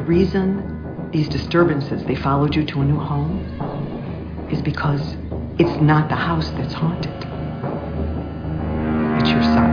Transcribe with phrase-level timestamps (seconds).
[0.00, 3.38] the reason these disturbances, they followed you to a new home,
[4.50, 5.14] is because
[5.58, 7.12] it's not the house that's haunted.
[9.20, 9.68] It's your son.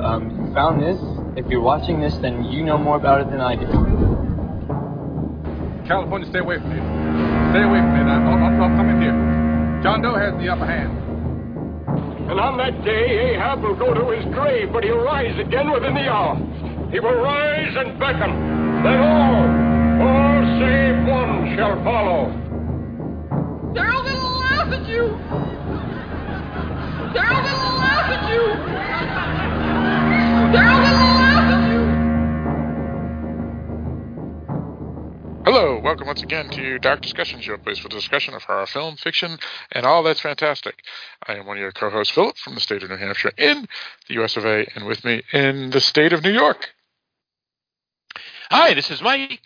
[0.00, 0.98] Um, you found this.
[1.34, 3.66] If you're watching this, then you know more about it than I do.
[5.88, 6.76] California, stay away from me.
[7.52, 8.00] Stay away from me.
[8.00, 9.80] Oh, I'm, I'll, I'll come in here.
[9.82, 10.92] John Doe has the upper hand.
[12.30, 15.94] And on that day, Ahab will go to his grave, but he'll rise again within
[15.94, 16.36] the hour.
[16.92, 18.30] He will rise and beckon.
[18.84, 19.48] Then all,
[20.04, 22.28] all save one shall follow.
[23.72, 25.16] They're all gonna laugh at you!
[27.12, 28.42] They're all gonna laugh at you!
[30.52, 31.11] They're all gonna laugh
[35.82, 39.38] welcome once again to Dark Discussions, your place for discussion of horror film, fiction,
[39.72, 40.76] and all that's fantastic.
[41.26, 43.66] I am one of your co-hosts, Philip, from the state of New Hampshire in
[44.08, 46.72] the US of A, and with me in the state of New York.
[48.50, 49.40] Hi, this is Mike.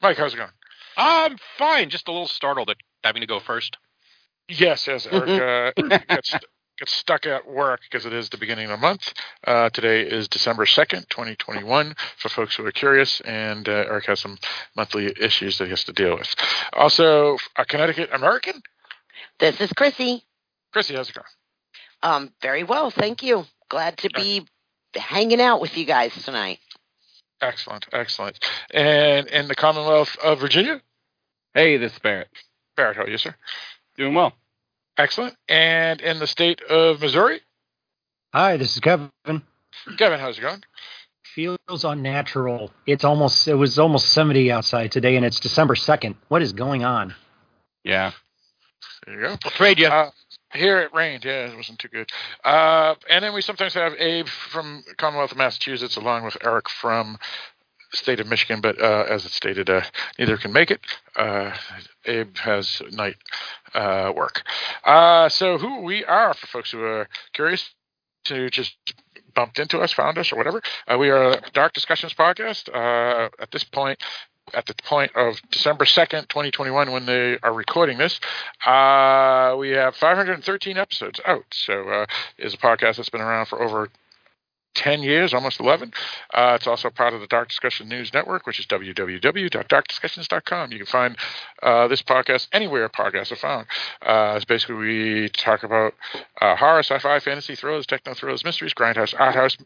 [0.00, 0.50] Mike, how's it going?
[0.96, 1.90] I'm fine.
[1.90, 3.76] Just a little startled at having to go first.
[4.48, 6.34] Yes, yes, Eric uh, gets,
[6.78, 9.12] gets stuck at work because it is the beginning of the month.
[9.44, 14.20] Uh, today is December 2nd, 2021, for folks who are curious, and uh, Eric has
[14.20, 14.38] some
[14.76, 16.28] monthly issues that he has to deal with.
[16.72, 18.62] Also, a Connecticut American,
[19.40, 20.22] This is Chrissy.
[20.72, 21.26] Chrissy, how's it going?
[22.02, 23.44] Um, very well, thank you.
[23.68, 24.46] Glad to be
[24.94, 26.58] hanging out with you guys tonight.
[27.40, 28.38] Excellent, excellent.
[28.72, 30.80] And in the Commonwealth of Virginia?
[31.54, 32.28] Hey, this is Barrett.
[32.76, 33.34] Barrett, how are you, sir?
[33.96, 34.32] Doing well.
[34.98, 35.36] Excellent.
[35.48, 37.40] And in the state of Missouri?
[38.34, 39.10] Hi, this is Kevin.
[39.96, 40.64] Kevin, how's it going?
[41.22, 42.72] Feels unnatural.
[42.84, 46.16] It's almost it was almost 70 outside today and it's December 2nd.
[46.26, 47.14] What is going on?
[47.84, 48.10] Yeah.
[49.06, 49.36] There you go.
[49.44, 49.86] I'll trade you.
[49.86, 50.10] Uh,
[50.52, 51.24] here it rained.
[51.24, 52.10] Yeah, it wasn't too good.
[52.44, 57.18] Uh, and then we sometimes have Abe from Commonwealth of Massachusetts along with Eric from
[57.92, 59.82] state of Michigan, but uh, as it's stated, uh,
[60.18, 60.80] neither can make it.
[61.16, 61.52] Uh,
[62.04, 63.16] Abe has night
[63.74, 64.42] uh, work.
[64.84, 67.68] Uh, so who we are for folks who are curious
[68.24, 68.76] to just
[69.34, 70.62] bumped into us, found us, or whatever.
[70.86, 72.68] Uh, we are Dark Discussions podcast.
[73.40, 73.98] At this point,
[74.54, 78.20] at the point of December 2nd, 2021, when they are recording this,
[78.66, 81.44] uh, we have 513 episodes out.
[81.52, 82.06] So uh,
[82.36, 83.90] it's a podcast that's been around for over
[84.78, 85.92] 10 years, almost 11.
[86.32, 90.72] Uh, it's also part of the Dark Discussion News Network, which is www.darkdiscussions.com.
[90.72, 91.16] You can find
[91.62, 93.66] uh, this podcast anywhere podcasts are found.
[94.00, 95.94] Uh, it's basically we talk about
[96.40, 99.56] uh, horror, sci-fi, fantasy, thrillers, techno thrillers, mysteries, grindhouse, art house,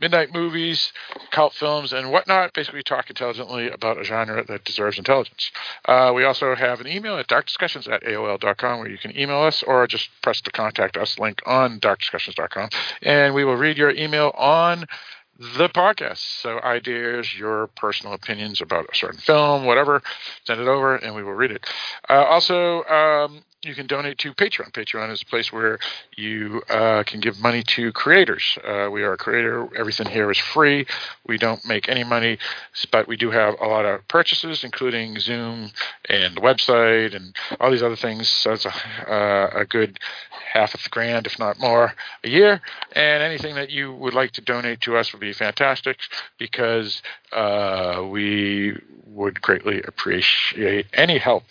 [0.00, 0.92] midnight movies,
[1.32, 2.54] cult films, and whatnot.
[2.54, 5.50] Basically, we talk intelligently about a genre that deserves intelligence.
[5.86, 9.64] Uh, we also have an email at darkdiscussions at AOL.com where you can email us
[9.64, 12.68] or just press the contact us link on darkdiscussions.com,
[13.02, 14.59] and we will read your email on
[15.38, 16.18] the podcast.
[16.18, 20.02] So ideas, your personal opinions about a certain film, whatever,
[20.44, 21.66] send it over and we will read it.
[22.08, 24.72] Uh, also, um, you can donate to Patreon.
[24.72, 25.78] Patreon is a place where
[26.16, 28.56] you uh, can give money to creators.
[28.66, 29.68] Uh, we are a creator.
[29.76, 30.86] Everything here is free.
[31.26, 32.38] We don't make any money,
[32.90, 35.72] but we do have a lot of purchases, including Zoom
[36.08, 38.28] and the website and all these other things.
[38.28, 39.98] So it's a, uh, a good
[40.52, 41.92] half a grand, if not more,
[42.24, 42.62] a year.
[42.92, 45.98] And anything that you would like to donate to us would be fantastic
[46.38, 47.02] because
[47.32, 51.44] uh, we would greatly appreciate any help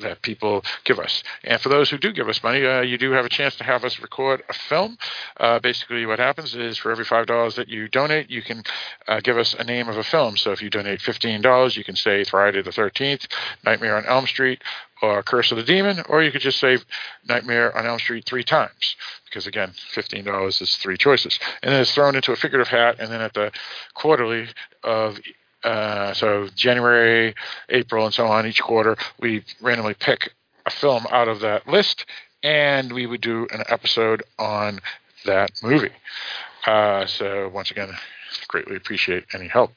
[0.00, 1.22] that people give us.
[1.44, 3.64] And for those who do give us money, uh, you do have a chance to
[3.64, 4.98] have us record a film.
[5.38, 8.62] Uh, basically, what happens is for every $5 that you donate, you can
[9.08, 10.36] uh, give us a name of a film.
[10.36, 13.26] So if you donate $15, you can say Friday the 13th,
[13.64, 14.62] Nightmare on Elm Street,
[15.02, 16.78] or Curse of the Demon, or you could just say
[17.28, 18.96] Nightmare on Elm Street three times.
[19.24, 21.38] Because again, $15 is three choices.
[21.62, 23.50] And then it's thrown into a figurative hat, and then at the
[23.94, 24.48] quarterly
[24.84, 25.18] of
[25.64, 27.34] uh, so January,
[27.68, 30.32] April, and so on, each quarter, we randomly pick
[30.66, 32.06] a film out of that list,
[32.42, 34.80] and we would do an episode on
[35.24, 35.92] that movie.
[36.66, 37.90] Uh, so once again,
[38.48, 39.72] greatly appreciate any help.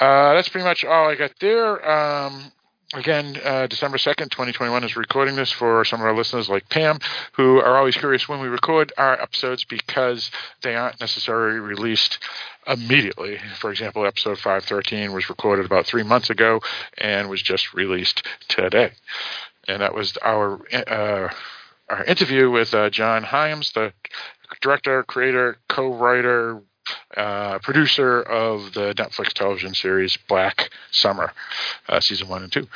[0.00, 1.88] Uh, that's pretty much all I got there.
[1.88, 2.52] Um,
[2.94, 6.98] again, uh, December 2nd, 2021 is recording this for some of our listeners like Pam,
[7.32, 10.30] who are always curious when we record our episodes because
[10.62, 12.18] they aren't necessarily released
[12.66, 13.38] immediately.
[13.58, 16.60] For example, episode 513 was recorded about three months ago
[16.98, 18.92] and was just released today.
[19.68, 21.32] And that was our uh,
[21.88, 23.92] our interview with uh, John Hyams, the
[24.60, 26.62] director, creator, co-writer,
[27.16, 31.32] uh, producer of the Netflix television series Black Summer,
[31.88, 32.66] uh, season one and two.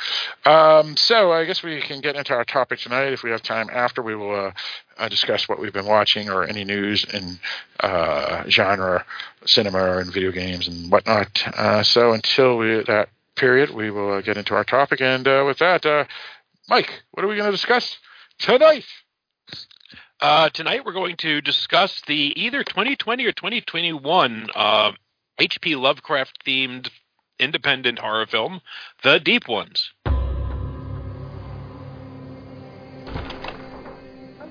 [0.45, 3.13] Um, so I guess we can get into our topic tonight.
[3.13, 4.51] If we have time after, we will uh,
[4.97, 7.39] uh, discuss what we've been watching or any news in
[7.79, 9.05] uh, genre,
[9.45, 11.85] cinema, and video games and whatnot.
[11.85, 15.01] So until we, that period, we will get into our topic.
[15.01, 16.07] And with that,
[16.69, 17.97] Mike, what are we going to discuss
[18.39, 18.85] tonight?
[20.21, 24.91] Uh, tonight we're going to discuss the either 2020 or 2021 uh,
[25.39, 25.75] H.P.
[25.75, 26.89] Lovecraft themed
[27.37, 28.61] independent horror film,
[29.03, 29.91] The Deep Ones.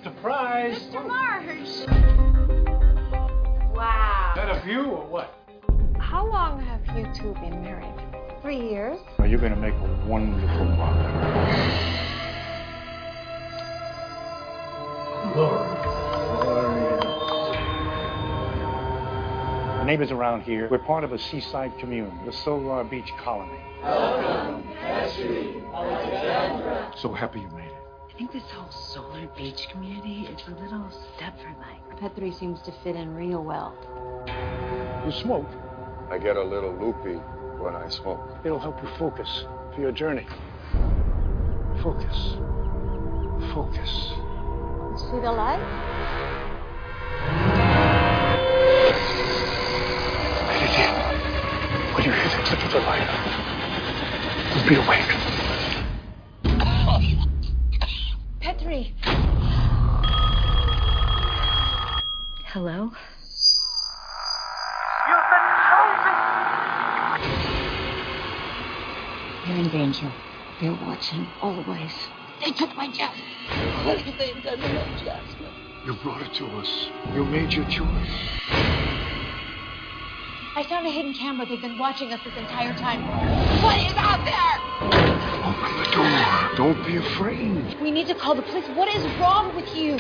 [0.03, 0.79] Surprise!
[0.83, 1.07] Mr.
[1.07, 1.87] Marsh!
[3.75, 4.33] Wow.
[4.33, 5.35] Is that a view or what?
[5.99, 7.95] How long have you two been married?
[8.43, 8.99] Three years.
[9.19, 12.14] Well, you're going to make a wonderful mother.
[19.75, 23.59] The neighbors around here, we're part of a seaside commune, the Solar Beach Colony.
[23.83, 26.93] Welcome, Esri, Alexandra.
[26.97, 27.75] So happy you made it.
[28.09, 31.99] I think this whole Solar Beach community is a little Stepford-like.
[31.99, 33.75] Petri seems to fit in real well.
[35.07, 35.49] You smoke,
[36.11, 37.19] I get a little loopy
[37.63, 38.21] when I smoke.
[38.45, 40.27] it'll help you focus for your journey.
[41.83, 42.37] Focus.
[43.53, 44.13] Focus.
[44.97, 45.59] See the light?
[50.47, 50.93] Let it in.
[51.95, 53.09] When you hear the click of the light,
[54.55, 55.11] you'll be awake.
[58.41, 58.95] Petri!
[62.53, 62.93] Hello?
[65.09, 66.17] You've been chosen.
[69.49, 70.13] You're in danger.
[70.61, 71.95] They're watching always.
[72.41, 73.25] They took my Jasmine.
[73.85, 75.53] What have they done to my Jasmine?
[75.87, 76.89] You brought it to us.
[77.13, 78.11] You made your choice.
[80.57, 81.47] I found a hidden camera.
[81.47, 83.03] They've been watching us this entire time.
[83.63, 84.55] What is out there?
[85.45, 86.57] Open the door.
[86.57, 87.81] Don't be afraid.
[87.81, 88.67] We need to call the police.
[88.69, 89.99] What is wrong with you?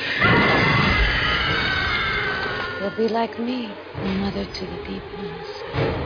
[2.80, 6.03] You'll be like me, a mother to the deep ones.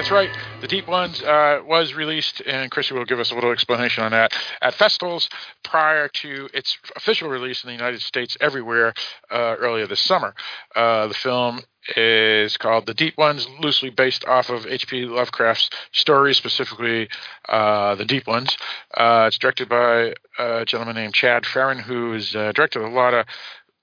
[0.00, 0.30] That's right.
[0.62, 4.12] The Deep Ones uh, was released, and Chrissy will give us a little explanation on
[4.12, 4.32] that,
[4.62, 5.28] at festivals
[5.62, 8.94] prior to its official release in the United States everywhere
[9.30, 10.34] uh, earlier this summer.
[10.74, 11.60] Uh, the film
[11.96, 15.04] is called The Deep Ones, loosely based off of H.P.
[15.04, 17.10] Lovecraft's stories, specifically
[17.50, 18.56] uh, The Deep Ones.
[18.96, 23.12] Uh, it's directed by a gentleman named Chad Ferrin, who has uh, directed a lot
[23.12, 23.26] of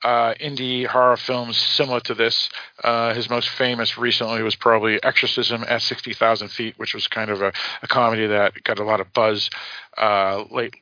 [0.04, 2.50] uh, indie horror films similar to this.
[2.84, 7.42] Uh, his most famous recently was probably Exorcism at 60,000 Feet, which was kind of
[7.42, 7.52] a,
[7.82, 9.50] a comedy that got a lot of buzz
[9.98, 10.76] uh, late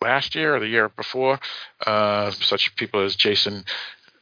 [0.00, 1.40] last year or the year before.
[1.86, 3.64] Uh, such people as Jason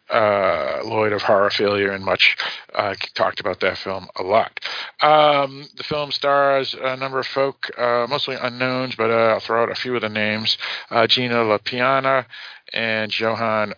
[0.08, 2.36] uh, Lloyd of Horror Failure and much
[2.74, 4.60] uh, talked about that film a lot.
[5.02, 9.64] Um, the film stars a number of folk, uh, mostly unknowns, but uh, I'll throw
[9.64, 10.58] out a few of the names:
[10.90, 12.26] uh, Gina La Piana
[12.72, 13.74] and Johann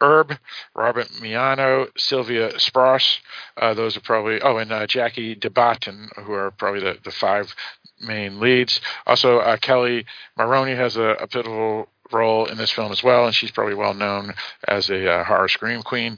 [0.00, 0.32] Urb,
[0.74, 3.18] Robert Miano, Silvia Spross.
[3.56, 7.54] Uh, those are probably, oh, and uh, Jackie Debatin, who are probably the, the five
[8.00, 8.80] main leads.
[9.06, 10.04] Also, uh, Kelli
[10.36, 13.94] Maroney has a, a pivotal role in this film as well, and she's probably well
[13.94, 14.34] known
[14.66, 16.16] as a uh, horror scream queen.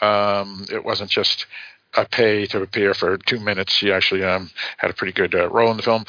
[0.00, 1.46] Um, it wasn't just
[1.96, 3.72] a pay to appear for two minutes.
[3.72, 6.04] She actually um, had a pretty good uh, role in the film.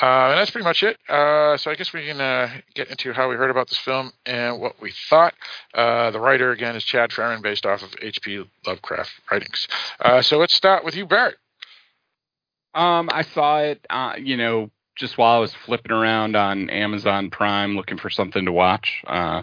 [0.00, 0.98] Uh, and that's pretty much it.
[1.08, 4.12] Uh, so I guess we can uh, get into how we heard about this film
[4.24, 5.34] and what we thought.
[5.74, 8.44] Uh, the writer, again, is Chad Ferrin, based off of H.P.
[8.66, 9.68] Lovecraft writings.
[10.00, 11.36] Uh, so let's start with you, Barrett.
[12.74, 17.30] Um, I saw it, uh, you know, just while I was flipping around on Amazon
[17.30, 19.02] Prime looking for something to watch.
[19.06, 19.42] Uh,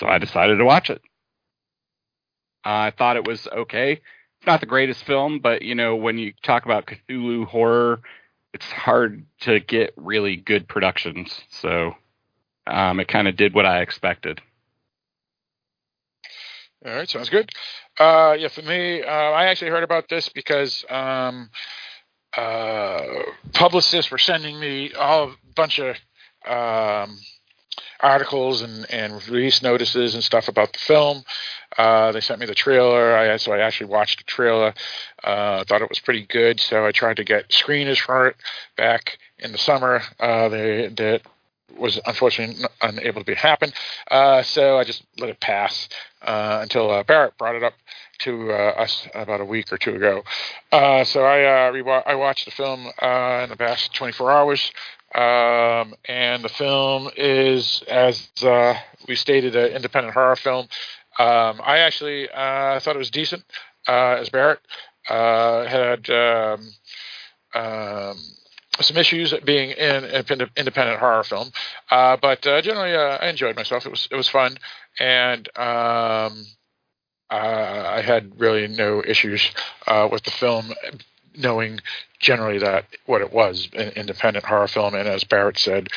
[0.00, 1.00] so I decided to watch it.
[2.64, 4.00] Uh, I thought it was okay.
[4.46, 8.00] Not the greatest film, but you know, when you talk about Cthulhu horror,
[8.52, 11.40] it's hard to get really good productions.
[11.50, 11.94] So
[12.66, 14.40] um, it kind of did what I expected.
[16.86, 17.50] All right, sounds good.
[17.98, 21.48] Uh, yeah, for me, uh, I actually heard about this because um,
[22.36, 23.00] uh,
[23.54, 25.96] publicists were sending me all a bunch of
[26.46, 27.18] um,
[28.00, 31.24] articles and, and release notices and stuff about the film.
[31.76, 33.16] Uh, they sent me the trailer.
[33.16, 34.74] I so I actually watched the trailer.
[35.22, 36.60] Uh, thought it was pretty good.
[36.60, 38.36] So I tried to get screeners for it
[38.76, 40.02] back in the summer.
[40.20, 41.22] Uh, they that
[41.76, 43.72] was unfortunately unable to be happen.
[44.08, 45.88] Uh, so I just let it pass
[46.22, 47.74] uh, until uh, Barrett brought it up
[48.20, 50.22] to uh, us about a week or two ago.
[50.70, 54.72] So I rewa- I watched the film in the past 24 hours.
[55.14, 58.74] Um, and the film is, as uh,
[59.06, 60.66] we stated, an independent horror film.
[61.18, 63.44] Um, I actually uh, thought it was decent
[63.86, 64.58] uh, as Barrett.
[65.08, 66.68] Uh, had um,
[67.54, 68.18] um,
[68.80, 71.50] some issues being in an independent horror film,
[71.90, 73.86] uh, but uh, generally I enjoyed myself.
[73.86, 74.56] It was it was fun,
[74.98, 76.46] and um,
[77.30, 79.46] I had really no issues
[80.10, 80.72] with the film,
[81.36, 81.80] knowing
[82.18, 85.88] generally that what it was an independent horror film, and as Barrett said,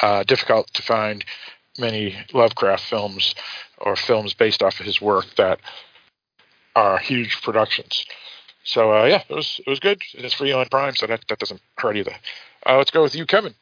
[0.00, 1.24] uh, difficult to find
[1.78, 3.34] many Lovecraft films
[3.78, 5.60] or films based off of his work that
[6.76, 8.04] are huge productions.
[8.64, 10.02] So uh, yeah, it was it was good.
[10.14, 12.14] It's free on Prime, so that that doesn't hurt either.
[12.66, 13.54] Uh, let's go with you, Kevin.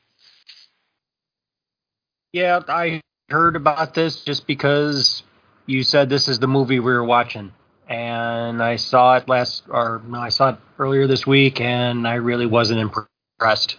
[2.32, 5.22] Yeah, I heard about this just because
[5.66, 7.52] you said this is the movie we were watching,
[7.88, 12.14] and I saw it last, or no, I saw it earlier this week, and I
[12.14, 13.76] really wasn't impressed.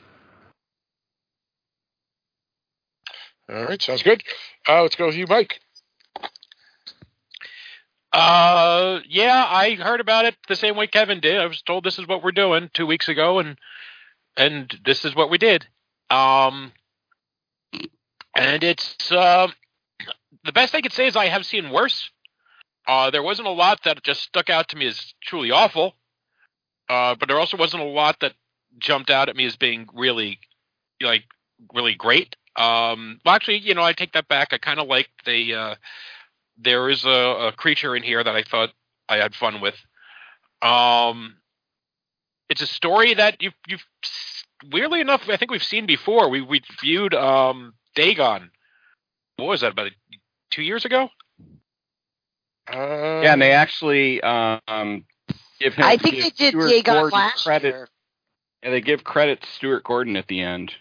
[3.50, 4.24] All right, sounds good.
[4.68, 5.60] Uh, let's go with you, Mike.
[8.12, 11.40] Uh, yeah, I heard about it the same way Kevin did.
[11.40, 13.58] I was told this is what we're doing two weeks ago, and
[14.36, 15.68] and this is what we did.
[16.10, 16.72] Um,
[18.36, 19.48] and it's uh,
[20.44, 22.10] the best I could say is I have seen worse.
[22.88, 25.96] Uh, there wasn't a lot that just stuck out to me as truly awful,
[26.90, 28.34] uh, but there also wasn't a lot that
[28.78, 30.40] jumped out at me as being really,
[31.02, 31.26] like,
[31.74, 32.36] really great.
[32.56, 34.50] Um, well, actually, you know, I take that back.
[34.52, 35.54] I kind of liked the.
[35.54, 35.76] Uh,
[36.58, 38.72] there is a, a creature in here that I thought
[39.08, 39.76] I had fun with.
[40.62, 41.38] Um,
[42.50, 43.86] it's a story that you've, you've
[44.72, 46.30] weirdly enough, I think we've seen before.
[46.30, 48.52] We we viewed um, Dagon.
[49.38, 49.92] What was that about
[50.52, 51.10] two years ago?
[52.72, 55.06] Uh, yeah, and they actually um,
[55.60, 55.86] give him.
[55.86, 57.70] I think they did Stuart Dagon Gordon last credit.
[57.70, 57.90] year.
[58.64, 60.74] Yeah, they give credit to Stuart Gordon at the end.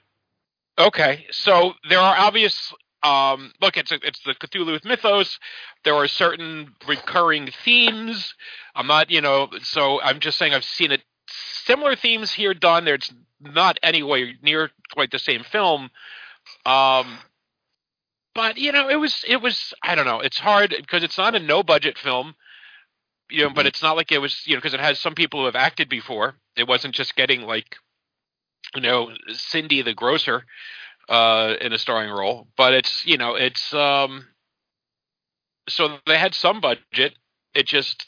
[0.79, 2.73] Okay, so there are obvious.
[3.03, 5.39] Um, look, it's a, it's the Cthulhu mythos.
[5.85, 8.35] There are certain recurring themes.
[8.75, 11.03] I'm not, you know, so I'm just saying I've seen it.
[11.29, 12.85] Similar themes here done.
[12.85, 15.91] There's not anywhere near quite the same film.
[16.67, 17.19] Um,
[18.39, 20.21] but you know, it was it was I don't know.
[20.21, 22.37] It's hard because it's not a no budget film.
[23.29, 25.41] You know, but it's not like it was you know because it has some people
[25.41, 26.37] who have acted before.
[26.57, 27.75] It wasn't just getting like
[28.77, 30.45] you know Cindy the grocer
[31.09, 34.29] uh, in a starring role, but it's you know it's um
[35.69, 37.15] so they had some budget.
[37.55, 38.07] It just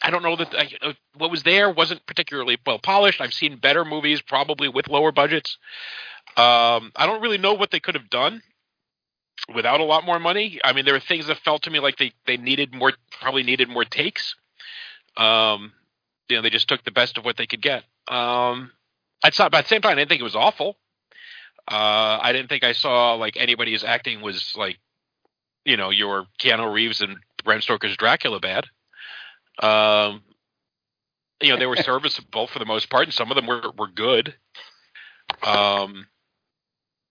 [0.00, 3.20] I don't know that I, what was there wasn't particularly well polished.
[3.20, 5.58] I've seen better movies probably with lower budgets.
[6.36, 8.42] Um, I don't really know what they could have done
[9.54, 10.60] without a lot more money.
[10.64, 13.42] I mean, there were things that felt to me like they they needed more, probably
[13.42, 14.34] needed more takes.
[15.16, 15.72] Um,
[16.28, 17.84] you know, they just took the best of what they could get.
[18.08, 18.72] Um,
[19.22, 20.76] I saw, but at the same time, I didn't think it was awful.
[21.70, 24.78] Uh, I didn't think I saw like anybody's acting was like,
[25.64, 28.66] you know, your Keanu Reeves and Bram Stoker's Dracula bad.
[29.62, 30.22] Um,
[31.40, 33.88] you know, they were serviceable for the most part, and some of them were were
[33.88, 34.34] good.
[35.42, 36.06] Um,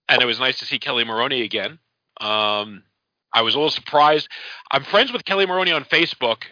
[0.08, 1.78] and it was nice to see Kelli Maroney again.
[2.20, 2.84] Um,
[3.32, 4.28] I was a little surprised.
[4.70, 6.44] I'm friends with Kelli Maroney on Facebook,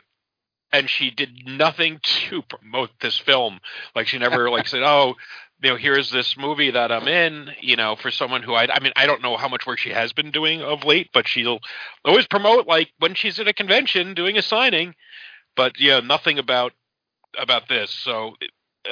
[0.72, 3.60] and she did nothing to promote this film.
[3.94, 5.16] Like she never like said, "Oh,
[5.62, 8.80] you know, here's this movie that I'm in." You know, for someone who I, I
[8.80, 11.60] mean, I don't know how much work she has been doing of late, but she'll
[12.04, 14.94] always promote like when she's at a convention doing a signing.
[15.56, 16.72] But yeah, nothing about
[17.36, 17.92] about this.
[17.92, 18.34] So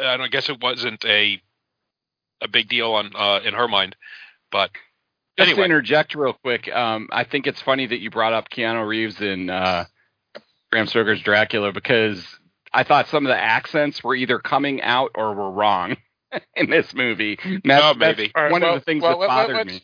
[0.01, 1.41] I don't guess it wasn't a
[2.43, 3.97] a big deal on uh, in her mind.
[4.51, 4.71] But
[5.39, 8.49] Just anyway, to interject real quick, um, I think it's funny that you brought up
[8.49, 9.85] Keanu Reeves in uh,
[10.71, 12.25] Bram Stoker's Dracula because
[12.73, 15.97] I thought some of the accents were either coming out or were wrong
[16.57, 17.39] in this movie.
[17.45, 18.33] And That's, Oh, that's maybe.
[18.35, 19.81] One well- of the things well, that let- let- bothered let's- me.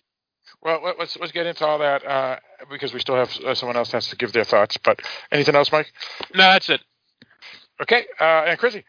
[0.63, 2.39] Well, let- let's let's get into all that uh,
[2.71, 4.77] because we still have uh, someone else has to give their thoughts.
[4.77, 5.01] But
[5.33, 5.93] anything else, Mike?
[6.35, 6.81] no, that's it.
[7.81, 8.85] Okay, uh, and Chrissy.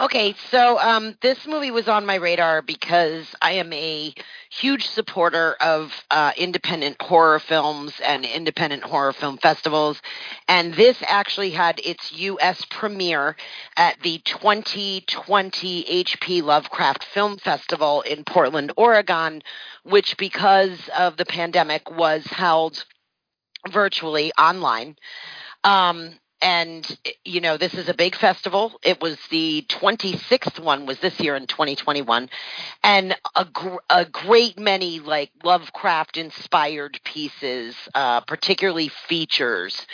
[0.00, 4.14] Okay, so um, this movie was on my radar because I am a
[4.48, 10.00] huge supporter of uh, independent horror films and independent horror film festivals.
[10.48, 12.64] And this actually had its U.S.
[12.70, 13.36] premiere
[13.76, 19.42] at the 2020 HP Lovecraft Film Festival in Portland, Oregon,
[19.82, 22.86] which, because of the pandemic, was held
[23.70, 24.96] virtually online.
[25.62, 28.78] Um, and you know this is a big festival.
[28.82, 32.28] It was the 26th one was this year in 2021
[32.82, 39.86] and a, gr- a great many like lovecraft inspired pieces uh, particularly features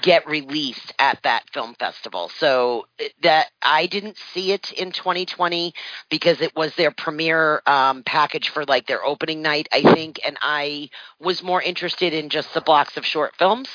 [0.00, 2.30] get released at that film festival.
[2.38, 2.86] So
[3.22, 5.74] that i didn't see it in 2020
[6.10, 10.20] because it was their premiere um, package for like their opening night i think.
[10.26, 13.68] And i was more interested in just the blocks of short films.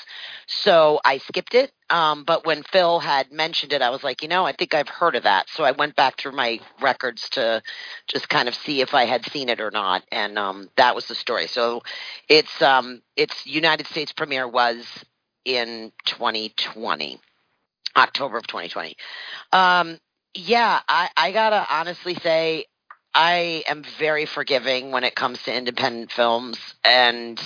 [0.48, 4.28] So i skipped it um, but when Phil had mentioned it, I was like, you
[4.28, 5.50] know, I think I've heard of that.
[5.50, 7.62] So I went back through my records to
[8.08, 11.08] just kind of see if I had seen it or not, and um, that was
[11.08, 11.48] the story.
[11.48, 11.82] So
[12.28, 14.86] its um, its United States premiere was
[15.46, 17.20] in 2020,
[17.96, 18.96] October of 2020.
[19.52, 19.98] Um,
[20.36, 22.66] yeah, I, I gotta honestly say,
[23.16, 27.42] I am very forgiving when it comes to independent films, and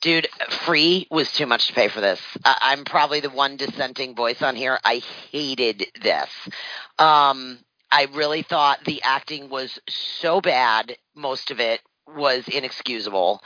[0.00, 0.28] dude,
[0.64, 2.20] free was too much to pay for this.
[2.44, 4.78] I- am probably the one dissenting voice on here.
[4.84, 6.30] I hated this.
[6.98, 7.58] Um,
[7.90, 13.42] I really thought the acting was so bad, most of it was inexcusable.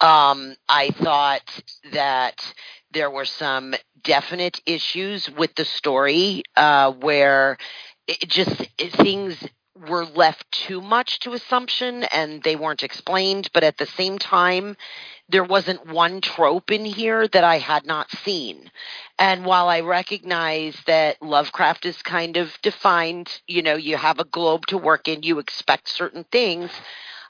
[0.00, 2.54] Um, I thought that
[2.92, 7.58] there were some definite issues with the story uh, where
[8.06, 9.36] it just it, things
[9.88, 14.76] were left too much to assumption and they weren't explained, but at the same time,
[15.28, 18.70] there wasn't one trope in here that I had not seen.
[19.18, 24.24] And while I recognize that Lovecraft is kind of defined, you know, you have a
[24.24, 26.70] globe to work in, you expect certain things.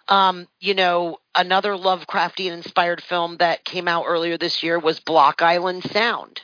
[0.09, 5.43] Um, you know, another Lovecraftian inspired film that came out earlier this year was Block
[5.43, 6.43] Island Sound.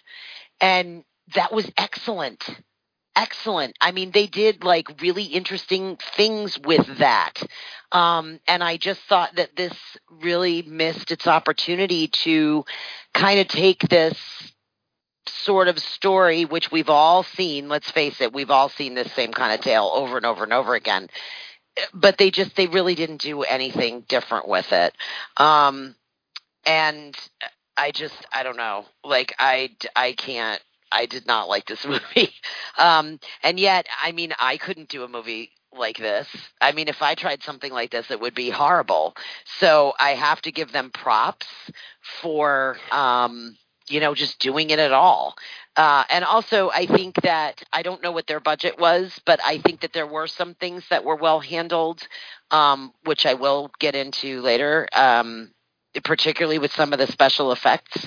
[0.60, 2.48] And that was excellent
[3.16, 3.76] excellent.
[3.80, 7.42] I mean, they did like really interesting things with that.
[7.90, 9.74] Um, and I just thought that this
[10.10, 12.64] really missed its opportunity to
[13.12, 14.16] kind of take this
[15.26, 19.32] sort of story, which we've all seen, let's face it, we've all seen this same
[19.32, 21.08] kind of tale over and over and over again.
[21.94, 24.94] But they just, they really didn't do anything different with it.
[25.36, 25.94] Um,
[26.66, 27.16] and
[27.76, 28.84] I just, I don't know.
[29.04, 30.60] Like, I, I can't
[30.92, 32.32] I did not like this movie.
[32.78, 36.28] Um, and yet, I mean, I couldn't do a movie like this.
[36.60, 39.14] I mean, if I tried something like this, it would be horrible.
[39.58, 41.46] So I have to give them props
[42.20, 43.56] for, um,
[43.88, 45.34] you know, just doing it at all.
[45.76, 49.58] Uh, and also, I think that I don't know what their budget was, but I
[49.58, 52.06] think that there were some things that were well handled,
[52.50, 55.50] um, which I will get into later, um,
[56.04, 58.06] particularly with some of the special effects.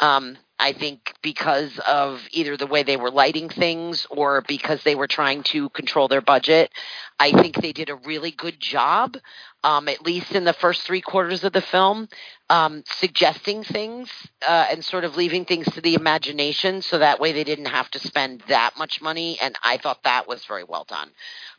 [0.00, 4.94] Um, I think because of either the way they were lighting things or because they
[4.94, 6.70] were trying to control their budget,
[7.18, 9.16] I think they did a really good job,
[9.64, 12.06] um, at least in the first three quarters of the film,
[12.50, 14.10] um, suggesting things
[14.46, 17.90] uh, and sort of leaving things to the imagination so that way they didn't have
[17.90, 19.38] to spend that much money.
[19.40, 21.10] And I thought that was very well done.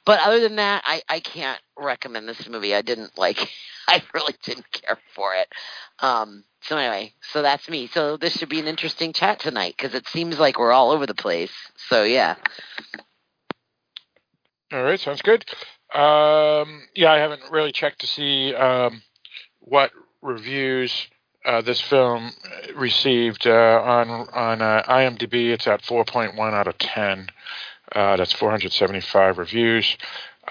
[0.05, 2.75] But other than that, I, I can't recommend this movie.
[2.75, 3.39] I didn't like,
[3.87, 5.47] I really didn't care for it.
[5.99, 7.87] Um, so anyway, so that's me.
[7.87, 11.07] So this should be an interesting chat tonight because it seems like we're all over
[11.07, 11.51] the place.
[11.89, 12.35] So yeah.
[14.71, 15.45] All right, sounds good.
[15.95, 19.01] Um, yeah, I haven't really checked to see um,
[19.61, 21.07] what reviews
[21.45, 22.31] uh, this film
[22.75, 25.51] received uh, on on uh, IMDb.
[25.51, 27.27] It's at 4.1 out of 10.
[27.93, 29.95] Uh, that's 475 reviews.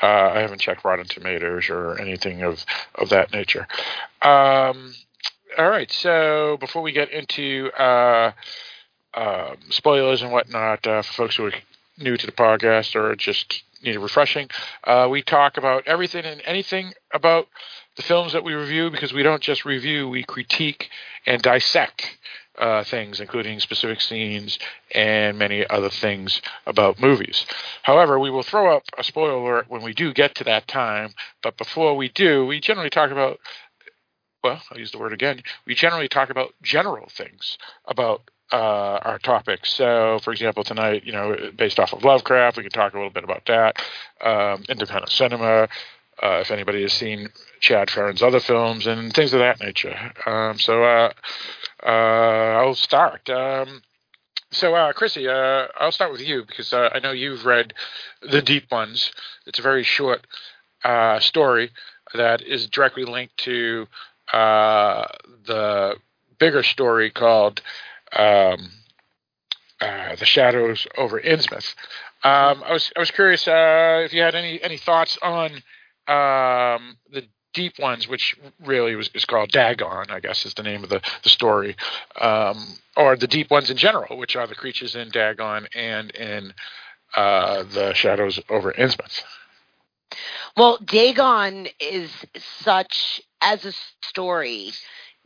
[0.00, 3.66] Uh, I haven't checked Rotten Tomatoes or anything of of that nature.
[4.22, 4.94] Um,
[5.59, 5.90] all right.
[5.92, 8.33] So before we get into uh,
[9.12, 11.52] uh, spoilers and whatnot for folks who are
[11.98, 14.49] new to the podcast or just need a refreshing,
[14.85, 17.47] uh, we talk about everything and anything about
[17.97, 20.88] the films that we review because we don't just review, we critique
[21.27, 22.18] and dissect.
[22.57, 24.61] Uh, things, including specific scenes
[24.92, 27.44] and many other things about movies.
[27.83, 31.11] However, we will throw up a spoiler alert when we do get to that time.
[31.42, 33.40] But before we do, we generally talk about
[34.44, 39.19] well, I'll use the word again, we generally talk about general things about uh, our
[39.19, 39.75] topics.
[39.75, 43.11] So, for example, tonight, you know, based off of Lovecraft, we can talk a little
[43.11, 43.77] bit about that.
[44.25, 45.69] Um, independent cinema,
[46.23, 49.97] uh, if anybody has seen Chad Ferrin's other films and things of that nature.
[50.25, 51.12] Um, so, uh,
[51.85, 53.29] uh I'll start.
[53.29, 53.83] Um,
[54.53, 57.75] So, uh, Chrissy, uh, I'll start with you because I know you've read
[58.23, 59.11] The Deep Ones.
[59.47, 60.29] It's a very short
[61.19, 61.73] story
[62.14, 63.88] that is directly linked to
[64.33, 65.97] the
[66.38, 67.61] bigger story called
[68.14, 68.70] um,
[69.81, 71.74] uh, The Shadows over Innsmouth.
[72.22, 75.53] Um, I was I was curious uh, if you had any any thoughts on
[76.09, 80.85] um, the deep ones, which really was is called Dagon, I guess is the name
[80.85, 81.77] of the the story,
[82.20, 86.55] um, or the deep ones in general, which are the creatures in Dagon and in
[87.14, 89.22] uh, the Shadows over Innsmouth.
[90.57, 92.11] Well, Dagon is
[92.61, 93.72] such as a
[94.03, 94.72] story.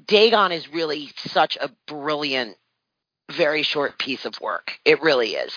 [0.05, 2.57] Dagon is really such a brilliant
[3.31, 4.79] very short piece of work.
[4.85, 5.53] It really is.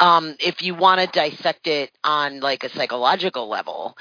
[0.00, 3.96] Um, if you want to dissect it on like a psychological level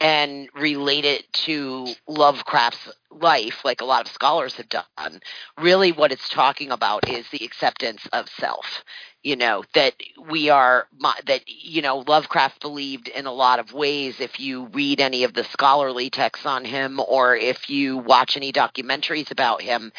[0.00, 5.20] and relate it to Lovecraft's life, like a lot of scholars have done,
[5.58, 8.84] really what it's talking about is the acceptance of self
[9.26, 9.94] you know that
[10.30, 10.86] we are
[11.26, 14.20] that you know Lovecraft believed in a lot of ways.
[14.20, 18.52] If you read any of the scholarly texts on him or if you watch any
[18.52, 19.92] documentaries about him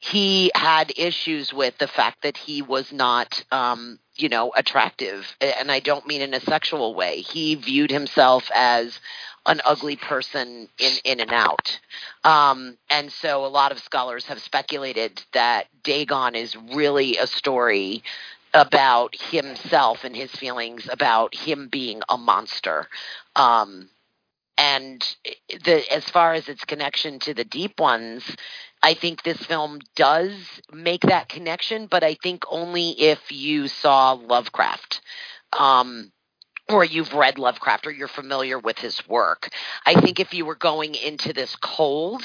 [0.00, 5.70] he had issues with the fact that he was not um you know attractive and
[5.70, 9.00] I don't mean in a sexual way he viewed himself as
[9.46, 11.80] an ugly person in in and out.
[12.24, 18.02] Um, and so a lot of scholars have speculated that Dagon is really a story
[18.54, 22.86] about himself and his feelings about him being a monster.
[23.34, 23.88] Um,
[24.58, 25.02] and
[25.64, 28.22] the as far as its connection to the deep ones,
[28.82, 30.32] I think this film does
[30.72, 35.00] make that connection, but I think only if you saw Lovecraft.
[35.56, 36.12] Um,
[36.68, 39.50] or you've read Lovecraft or you're familiar with his work.
[39.84, 42.22] I think if you were going into this cold,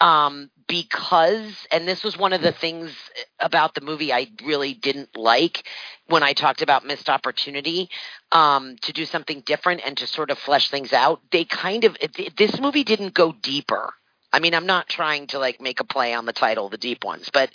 [0.00, 2.92] um, because, and this was one of the things
[3.38, 5.64] about the movie I really didn't like
[6.06, 7.88] when I talked about missed opportunity
[8.32, 11.20] um, to do something different and to sort of flesh things out.
[11.30, 11.96] They kind of,
[12.36, 13.94] this movie didn't go deeper.
[14.34, 17.04] I mean, I'm not trying to like make a play on the title, The Deep
[17.04, 17.50] Ones, but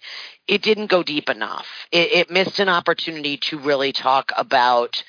[0.47, 1.67] it didn't go deep enough.
[1.91, 5.03] It, it missed an opportunity to really talk about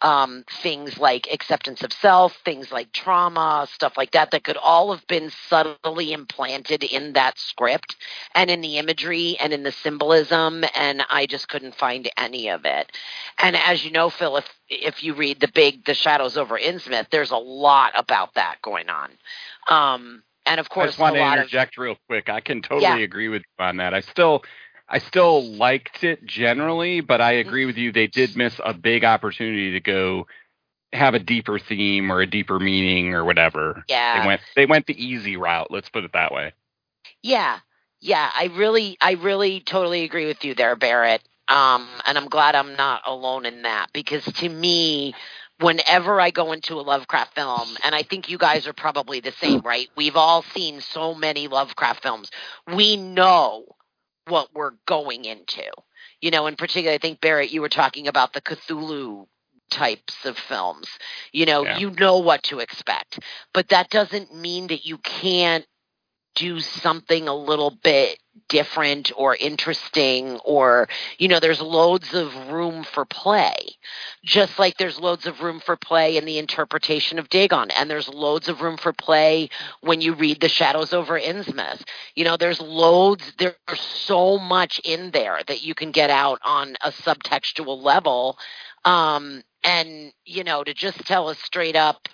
[0.00, 4.92] um, things like acceptance of self, things like trauma, stuff like that, that could all
[4.92, 7.94] have been subtly implanted in that script
[8.34, 10.64] and in the imagery and in the symbolism.
[10.74, 12.90] And I just couldn't find any of it.
[13.38, 17.10] And as you know, Phil, if, if you read the big The Shadows over Innsmouth,
[17.10, 19.10] there's a lot about that going on.
[19.68, 22.28] Um, and of course, I just want to interject of, real quick.
[22.28, 22.96] I can totally yeah.
[22.96, 23.94] agree with you on that.
[23.94, 24.42] I still
[24.88, 27.92] I still liked it generally, but I agree with you.
[27.92, 30.26] They did miss a big opportunity to go
[30.92, 33.84] have a deeper theme or a deeper meaning or whatever.
[33.88, 34.20] Yeah.
[34.20, 36.52] They went they went the easy route, let's put it that way.
[37.22, 37.58] Yeah.
[38.00, 41.22] Yeah, I really I really totally agree with you there, Barrett.
[41.48, 45.14] Um and I'm glad I'm not alone in that because to me
[45.62, 49.32] whenever I go into a Lovecraft film, and I think you guys are probably the
[49.32, 49.64] same, mm.
[49.64, 49.88] right?
[49.96, 52.30] We've all seen so many Lovecraft films.
[52.74, 53.64] We know
[54.28, 55.70] what we're going into.
[56.20, 59.26] You know, in particular, I think Barrett, you were talking about the Cthulhu
[59.70, 60.88] types of films.
[61.32, 61.78] You know, Yeah.
[61.78, 63.20] you know what to expect,
[63.54, 65.66] but that doesn't mean that you can't
[66.34, 68.18] do something a little bit
[68.48, 73.56] different or interesting or you know there's loads of room for play.
[74.24, 78.08] Just like there's loads of room for play in the interpretation of Dagon and there's
[78.08, 79.48] loads of room for play
[79.80, 81.82] when you read the shadows over Innsmouth.
[82.14, 86.76] You know there's loads there's so much in there that you can get out on
[86.82, 88.38] a subtextual level
[88.84, 92.08] um and you know to just tell us straight up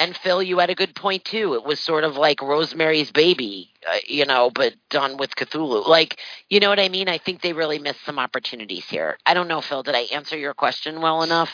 [0.00, 1.54] and Phil, you had a good point too.
[1.54, 5.86] It was sort of like Rosemary's Baby, uh, you know, but done with Cthulhu.
[5.86, 7.08] Like, you know what I mean?
[7.08, 9.18] I think they really missed some opportunities here.
[9.26, 9.82] I don't know, Phil.
[9.84, 11.50] Did I answer your question well enough?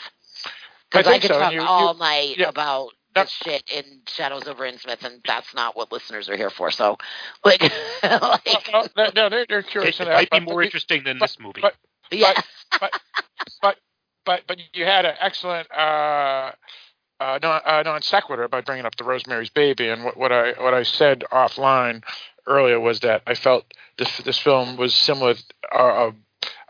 [0.89, 1.39] Because I, think could so.
[1.39, 2.47] talk You- you- all night yeah.
[2.49, 6.71] about this shit in Shadows over Innsmouth, and that's not what listeners are here for.
[6.71, 6.97] So,
[7.45, 7.61] like,
[8.03, 9.99] like no, no, no, they're, they're curious.
[9.99, 11.61] It, that, might be more but- interesting than but- this movie.
[11.61, 11.75] But,
[12.11, 12.33] yeah,
[12.79, 12.91] but,
[13.61, 13.75] but,
[14.25, 16.51] but, but you had an excellent uh,
[17.19, 20.51] uh, non, uh, non sequitur by bringing up the Rosemary's Baby, and what, what I
[20.61, 22.03] what I said offline
[22.45, 23.65] earlier was that I felt
[23.97, 25.35] this this film was similar,
[25.73, 26.11] uh, uh,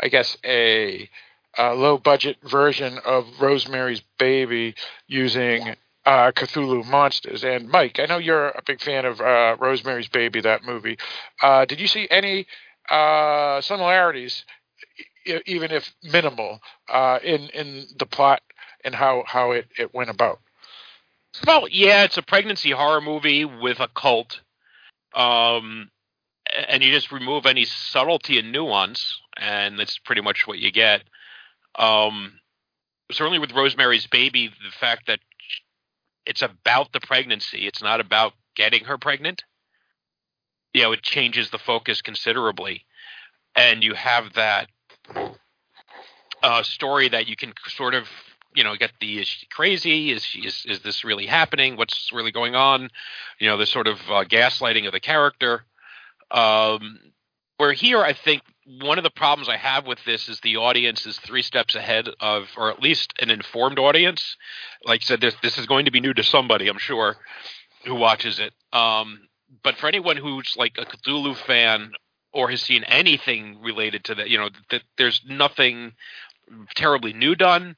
[0.02, 1.10] I guess a,
[1.58, 4.76] a low budget version of Rosemary's Baby
[5.08, 5.76] using.
[6.06, 10.40] Uh, Cthulhu monsters and Mike, I know you're a big fan of uh, Rosemary's Baby,
[10.40, 10.98] that movie.
[11.44, 12.48] Uh, did you see any
[12.90, 14.46] uh, similarities,
[15.46, 18.42] even if minimal, uh, in in the plot
[18.84, 20.40] and how how it, it went about?
[21.46, 24.42] Well, yeah, it's a pregnancy horror movie with a cult.
[25.14, 25.90] Um,
[26.68, 31.04] and you just remove any subtlety and nuance, and that's pretty much what you get.
[31.78, 32.40] Um,
[33.12, 35.20] certainly with Rosemary's Baby, the fact that
[36.26, 39.44] it's about the pregnancy, it's not about getting her pregnant.
[40.74, 42.86] You know, it changes the focus considerably,
[43.56, 44.70] and you have that
[46.44, 48.08] uh, story that you can sort of
[48.56, 50.12] you know get the is she crazy?
[50.12, 51.78] Is she is, is this really happening?
[51.78, 52.90] What's really going on?
[53.40, 55.64] You know the sort of uh, gaslighting of the character.
[56.32, 57.00] Um
[57.58, 58.42] where here i think
[58.82, 62.08] one of the problems i have with this is the audience is three steps ahead
[62.20, 64.36] of or at least an informed audience.
[64.84, 67.18] Like I said this this is going to be new to somebody i'm sure
[67.86, 68.54] who watches it.
[68.74, 69.28] Um
[69.64, 71.94] but for anyone who's like a cthulhu fan
[72.34, 75.94] or has seen anything related to that you know that there's nothing
[76.76, 77.76] terribly new done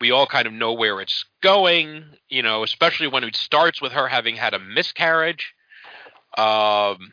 [0.00, 3.92] we all kind of know where it's going, you know, especially when it starts with
[3.92, 5.54] her having had a miscarriage.
[6.36, 7.12] Um,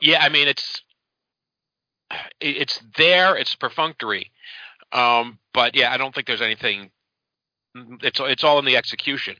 [0.00, 0.82] yeah, I mean, it's
[2.40, 4.30] it's there, it's perfunctory,
[4.92, 6.90] um, but yeah, I don't think there's anything.
[8.02, 9.36] It's it's all in the execution,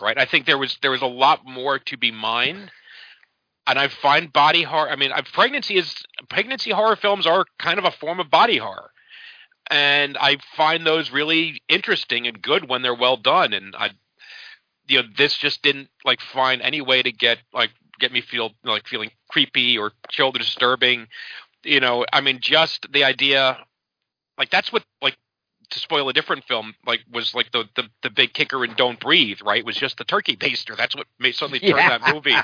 [0.00, 0.18] right?
[0.18, 2.70] I think there was there was a lot more to be mined,
[3.66, 4.90] and I find body horror.
[4.90, 5.94] I mean, pregnancy is
[6.28, 8.90] pregnancy horror films are kind of a form of body horror
[9.70, 13.52] and I find those really interesting and good when they're well done.
[13.52, 13.90] And I,
[14.88, 18.50] you know, this just didn't like find any way to get like get me feel
[18.64, 21.06] like feeling creepy or chill disturbing.
[21.62, 23.58] You know, I mean, just the idea,
[24.38, 25.16] like that's what like
[25.70, 28.98] to spoil a different film, like was like the the, the big kicker in Don't
[28.98, 29.64] Breathe, right?
[29.64, 30.76] Was just the turkey baster.
[30.76, 31.98] That's what made suddenly turned Yeah.
[31.98, 32.34] that movie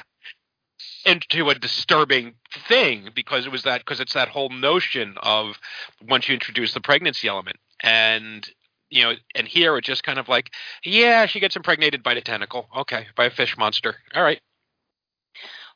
[1.05, 2.35] into a disturbing
[2.69, 5.59] thing because it was that because it's that whole notion of
[6.07, 7.59] once you introduce the pregnancy element.
[7.83, 8.49] And
[8.89, 10.53] you know and here it's just kind of like
[10.85, 12.69] yeah she gets impregnated by the tentacle.
[12.77, 13.97] Okay by a fish monster.
[14.15, 14.41] All right.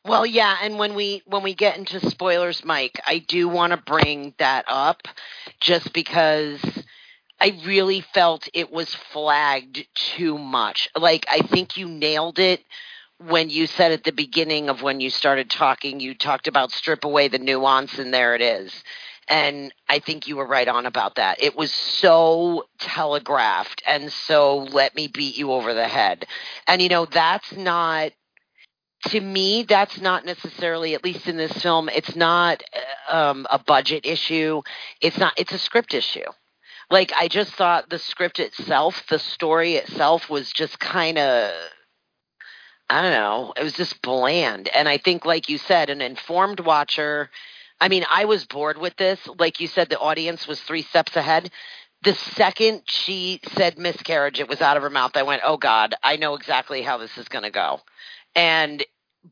[0.03, 3.77] Well, yeah, and when we when we get into spoilers, Mike, I do want to
[3.77, 5.03] bring that up
[5.61, 6.61] just because
[7.39, 10.89] I really felt it was flagged too much.
[10.97, 12.65] Like I think you nailed it
[13.29, 17.05] when you said at the beginning of when you started talking, you talked about strip
[17.05, 18.73] away the nuance and there it is.
[19.29, 21.43] And I think you were right on about that.
[21.43, 26.27] It was so telegraphed and so let me beat you over the head.
[26.67, 28.13] And you know, that's not
[29.09, 32.63] to me, that's not necessarily, at least in this film, it's not
[33.11, 34.61] uh, um, a budget issue.
[35.01, 35.33] It's not.
[35.39, 36.27] It's a script issue.
[36.91, 41.51] Like I just thought the script itself, the story itself, was just kind of.
[42.91, 43.55] I don't know.
[43.57, 44.69] It was just bland.
[44.69, 47.31] And I think, like you said, an informed watcher.
[47.81, 49.21] I mean, I was bored with this.
[49.39, 51.51] Like you said, the audience was three steps ahead.
[52.03, 55.13] The second she said miscarriage, it was out of her mouth.
[55.15, 57.81] I went, oh God, I know exactly how this is going to go
[58.35, 58.85] and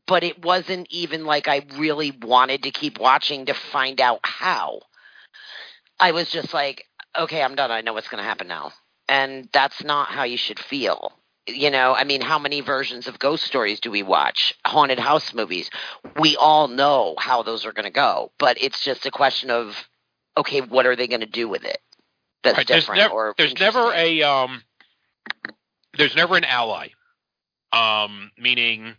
[0.05, 4.81] but it wasn't even like I really wanted to keep watching to find out how.
[5.99, 6.85] I was just like,
[7.17, 7.71] okay, I'm done.
[7.71, 8.71] I know what's going to happen now.
[9.07, 11.13] And that's not how you should feel.
[11.49, 14.53] You know, I mean, how many versions of ghost stories do we watch?
[14.65, 15.69] Haunted house movies.
[16.17, 19.75] We all know how those are going to go, but it's just a question of,
[20.37, 21.79] okay, what are they going to do with it?
[22.43, 23.13] That's Right, there's different.
[23.13, 24.63] or there's never a um
[25.97, 26.89] there's never an ally
[27.73, 28.95] um meaning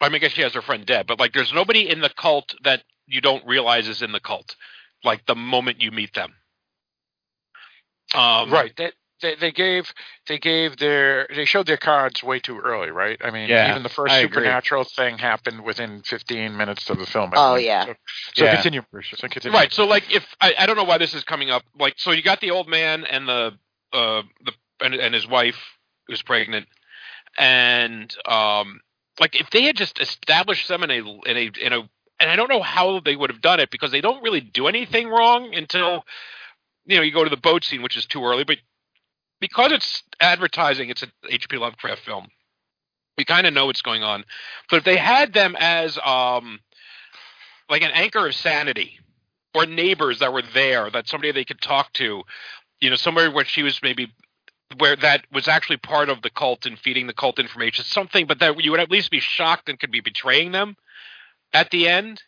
[0.00, 2.10] i mean i guess she has her friend deb but like there's nobody in the
[2.10, 4.56] cult that you don't realize is in the cult
[5.04, 6.34] like the moment you meet them
[8.14, 8.72] um right.
[8.76, 8.90] They,
[9.22, 9.92] they they gave
[10.26, 13.18] they gave their they showed their cards way too early, right?
[13.22, 14.38] I mean, Yeah, even the first I agree.
[14.38, 17.30] supernatural thing happened within 15 minutes of the film.
[17.32, 17.66] I Oh, think.
[17.66, 17.84] yeah.
[17.86, 17.94] So,
[18.34, 18.82] so Yeah, continue.
[19.02, 19.58] So continue.
[19.58, 19.72] Right.
[19.72, 21.62] So like if I, I don't know why this is coming up.
[21.78, 23.52] Like so you got the old man and the
[23.92, 25.58] uh the and, and his wife
[26.06, 26.66] who's pregnant
[27.38, 28.80] and um
[29.20, 31.88] like if they had just established them in a in a in a
[32.20, 34.66] and I don't know how they would have done it because they don't really do
[34.66, 36.04] anything wrong until
[36.86, 38.58] you know you go to the boat scene which is too early but
[39.40, 42.28] because it's advertising it's an HP Lovecraft film
[43.18, 44.24] we kind of know what's going on.
[44.70, 46.60] But if they had them as um
[47.68, 48.98] like an anchor of sanity
[49.54, 52.22] or neighbors that were there that somebody they could talk to
[52.80, 54.12] you know somewhere where she was maybe
[54.78, 58.38] where that was actually part of the cult and feeding the cult information something but
[58.38, 60.76] that you would at least be shocked and could be betraying them
[61.52, 62.22] at the end.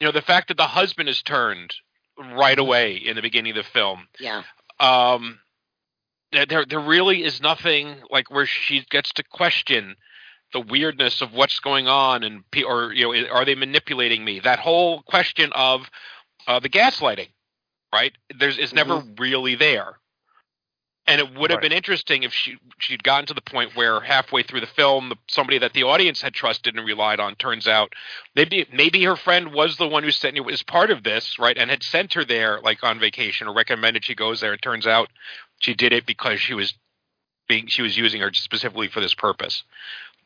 [0.00, 1.74] You know the fact that the husband is turned
[2.18, 4.08] right away in the beginning of the film.
[4.18, 4.42] Yeah.
[4.80, 5.38] um
[6.32, 9.96] there there really is nothing like where she gets to question
[10.52, 14.60] the weirdness of what's going on and or you know are they manipulating me that
[14.60, 15.90] whole question of
[16.48, 17.28] uh, the gaslighting
[17.94, 19.96] right there's is never really there
[21.06, 21.62] And it would have Right.
[21.62, 25.16] been interesting if she she'd gotten to the point where halfway through the film, the,
[25.28, 27.92] somebody that the audience had trusted and relied on turns out
[28.36, 31.58] maybe maybe her friend was the one who sent you was part of this, right,
[31.58, 34.54] and had sent her there like on vacation or recommended she goes there.
[34.54, 35.10] It turns out
[35.60, 36.74] she did it because she was
[37.48, 39.62] being she was using her specifically for this purpose.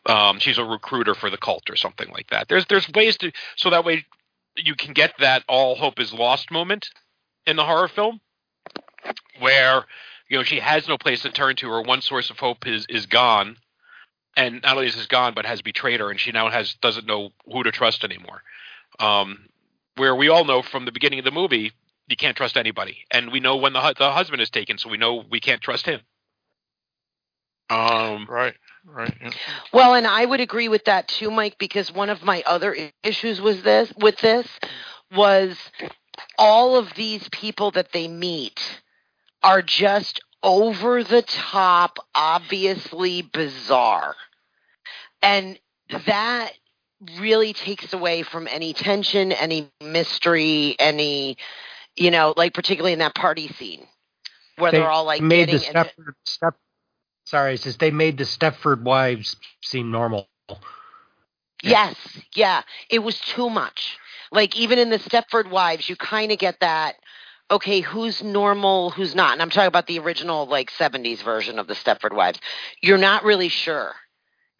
[0.06, 2.48] Um, she's a recruiter for the cult or something like that.
[2.48, 4.06] There's there's ways to so that way
[4.56, 6.88] you can get that all hope is lost moment
[7.46, 8.20] in the horror film
[9.40, 9.84] where
[10.28, 12.86] you know she has no place to turn to her one source of hope is
[12.88, 13.56] is gone
[14.36, 17.06] and not only is it gone but has betrayed her and she now has doesn't
[17.06, 18.42] know who to trust anymore
[19.00, 19.48] um
[19.96, 21.72] where we all know from the beginning of the movie
[22.08, 24.88] you can't trust anybody and we know when the hu- the husband is taken so
[24.88, 26.00] we know we can't trust him
[27.70, 28.54] um right
[28.86, 29.30] right yeah.
[29.72, 33.40] Well, and I would agree with that too, Mike, because one of my other issues
[33.40, 34.46] was this with this
[35.14, 35.56] was
[36.38, 38.60] all of these people that they meet
[39.42, 44.14] are just over the top, obviously bizarre.
[45.22, 45.58] And
[46.06, 46.52] that
[47.18, 51.36] really takes away from any tension, any mystery, any
[51.96, 53.86] you know, like particularly in that party scene
[54.56, 56.54] where They they're all like made the getting into- Step,
[57.26, 60.28] sorry, says they made the Stepford wives seem normal.
[61.62, 61.96] Yes,
[62.34, 62.62] yeah.
[62.90, 63.96] It was too much.
[64.30, 66.96] Like even in the Stepford Wives, you kind of get that.
[67.50, 69.32] Okay, who's normal, who's not?
[69.32, 72.38] And I'm talking about the original like 70s version of the Stepford Wives.
[72.82, 73.94] You're not really sure.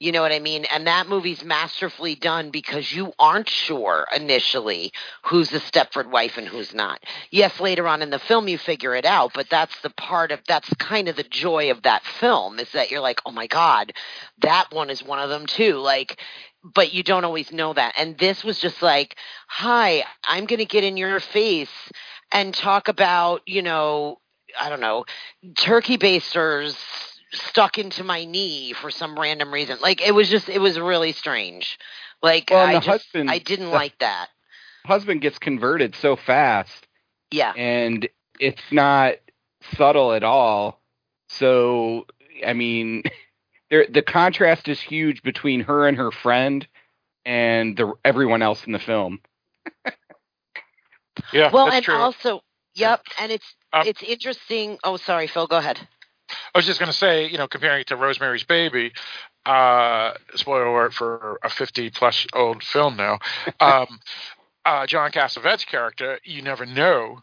[0.01, 0.65] You know what I mean?
[0.67, 4.93] And that movie's masterfully done because you aren't sure initially
[5.25, 7.03] who's the Stepford wife and who's not.
[7.31, 10.41] Yes, later on in the film you figure it out, but that's the part of
[10.49, 13.93] that's kind of the joy of that film is that you're like, "Oh my god,
[14.39, 16.21] that one is one of them too." Like
[16.63, 17.95] but you don't always know that.
[17.99, 19.17] And this was just like,
[19.49, 21.71] "Hi, I'm going to get in your face
[22.33, 24.19] and talk about, you know,
[24.59, 25.05] I don't know,
[25.57, 26.77] turkey basters
[27.35, 29.79] stuck into my knee for some random reason.
[29.81, 31.79] Like it was just it was really strange.
[32.23, 34.29] Like Well, I just husband- I didn't the- like that.
[34.87, 36.87] Husband gets converted so fast,
[37.31, 37.53] Yeah.
[37.57, 38.07] and
[38.39, 39.15] it's not
[39.77, 40.81] subtle at all.
[41.31, 42.07] So,
[42.47, 43.03] I mean,
[43.71, 46.67] there the contrast is huge between her and her friend
[47.25, 49.21] and the everyone else in the film.
[51.33, 51.95] Yeah, well, that's and true.
[51.95, 52.41] also,
[52.75, 54.79] yep, and it's Um, it's interesting.
[54.85, 55.89] Oh, sorry, Phil, go ahead.
[56.55, 58.93] I was just going to say, you know, comparing it to Rosemary's Baby,
[59.47, 63.19] uh, spoiler alert for a 50 plus old film now.
[63.61, 64.01] Um,
[64.65, 67.21] uh, John Cassavetes' character, you never know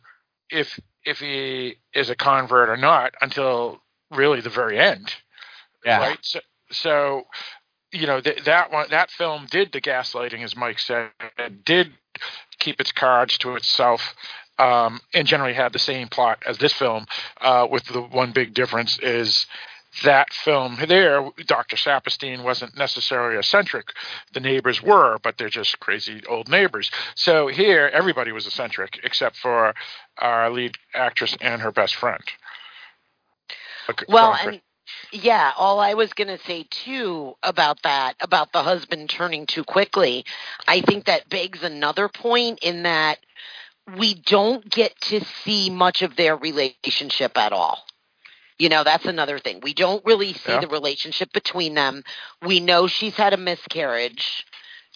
[0.49, 5.11] if if he is a convert or not until really the very end.
[5.83, 5.99] Yeah.
[5.99, 6.19] Right.
[6.21, 6.39] So,
[6.71, 7.23] so
[7.91, 11.09] you know th- that one that film did the gaslighting, as Mike said,
[11.63, 11.93] did
[12.59, 14.13] keep its cards to itself.
[14.61, 17.07] Um, and generally had the same plot as this film,
[17.39, 19.47] uh, with the one big difference is
[20.03, 21.75] that film there, Dr.
[21.75, 23.87] Saperstein wasn't necessarily eccentric.
[24.33, 26.89] The neighbors were, but they're just crazy old neighbors.
[27.15, 29.73] So here, everybody was eccentric except for
[30.17, 32.23] our lead actress and her best friend.
[34.07, 34.61] Well, and
[35.11, 39.63] yeah, all I was going to say too about that, about the husband turning too
[39.63, 40.25] quickly,
[40.67, 43.19] I think that begs another point in that
[43.97, 47.83] we don't get to see much of their relationship at all.
[48.57, 49.59] You know, that's another thing.
[49.61, 50.59] We don't really see Yeah.
[50.61, 52.03] the relationship between them.
[52.41, 54.45] We know she's had a miscarriage.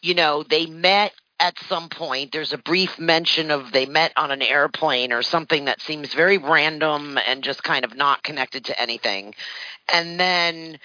[0.02, 2.32] You know, they met at some point.
[2.32, 6.38] There's a brief mention of they met on an airplane or something that seems very
[6.38, 9.34] random and just kind of not connected to anything.
[9.91, 10.80] And then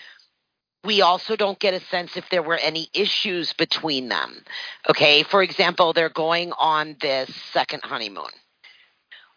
[0.84, 4.44] we also don't get a sense if there were any issues between them.
[4.88, 8.30] Okay, for example, they're going on this second honeymoon.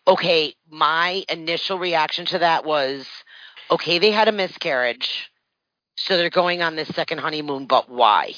[0.08, 3.08] Okay, my initial reaction to that was
[3.71, 5.32] okay, they had a miscarriage,
[5.95, 8.34] so they're going on this second honeymoon, but why?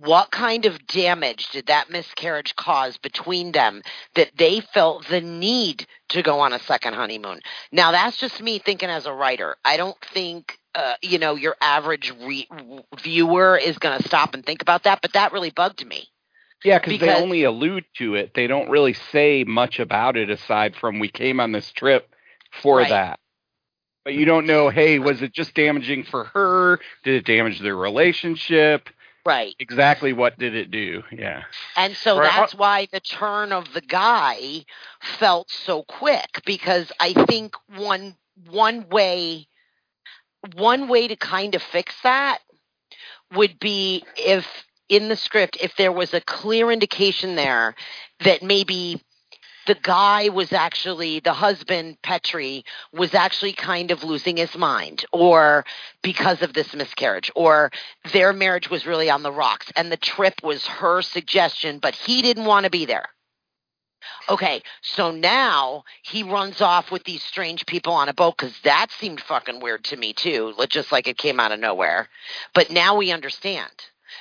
[0.00, 3.82] What kind of damage did that miscarriage cause between them
[4.14, 7.40] that they felt the need to go on a second honeymoon?
[7.72, 9.56] Now, that's just me thinking as a writer.
[9.64, 12.48] I don't think, uh, you know, your average re-
[13.02, 16.06] viewer is going to stop and think about that, but that really bugged me.
[16.64, 18.34] Yeah, cause they Because- only allude to it.
[18.34, 22.14] They don't really say much about it aside from we came on this trip
[22.62, 22.90] for Right.
[22.90, 23.20] that.
[24.04, 26.78] But you don't know, hey, was it just damaging for her?
[27.04, 28.88] Did it damage their relationship?
[29.28, 29.54] Right.
[29.58, 31.02] Exactly what did it do?
[31.12, 31.42] Yeah.
[31.76, 34.64] And so that's uh, why the turn of the guy
[35.02, 38.16] felt so quick because I think one
[38.48, 39.46] one way
[40.54, 42.38] one way to kind of fix that
[43.34, 44.46] would be if
[44.88, 47.74] in the script if there was a clear indication there
[48.20, 49.02] that maybe
[49.68, 55.64] the guy was actually the husband Petri was actually kind of losing his mind or
[56.02, 57.70] because of this miscarriage or
[58.12, 62.22] their marriage was really on the rocks and the trip was her suggestion but he
[62.22, 63.10] didn't want to be there.
[64.30, 68.90] Okay, so now he runs off with these strange people on a boat because that
[68.90, 72.08] seemed fucking weird to me too, just like it came out of nowhere.
[72.54, 73.70] But now we understand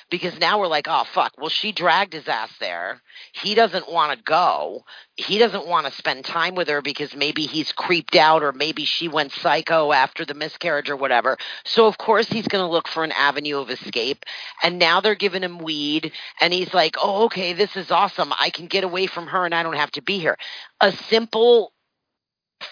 [0.09, 3.01] because now we're like, oh fuck, well she dragged his ass there.
[3.33, 4.83] He doesn't want to go.
[5.15, 8.85] He doesn't want to spend time with her because maybe he's creeped out or maybe
[8.85, 11.37] she went psycho after the miscarriage or whatever.
[11.65, 14.23] So of course he's going to look for an avenue of escape.
[14.63, 16.11] And now they're giving him weed
[16.41, 18.33] and he's like, "Oh, okay, this is awesome.
[18.39, 20.37] I can get away from her and I don't have to be here."
[20.81, 21.73] A simple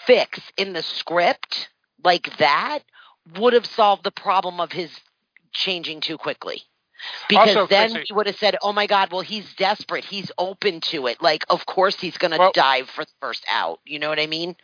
[0.06, 1.68] fix in the script
[2.02, 2.80] like that
[3.38, 4.90] would have solved the problem of his
[5.52, 6.62] changing too quickly.
[7.28, 10.04] Because Also, then Chrissy- we would have said, "Oh my God, well he's desperate.
[10.04, 11.20] He's open to it.
[11.22, 14.18] Like, of course he's going to Well- dive for the first out." You know what
[14.20, 14.56] I mean?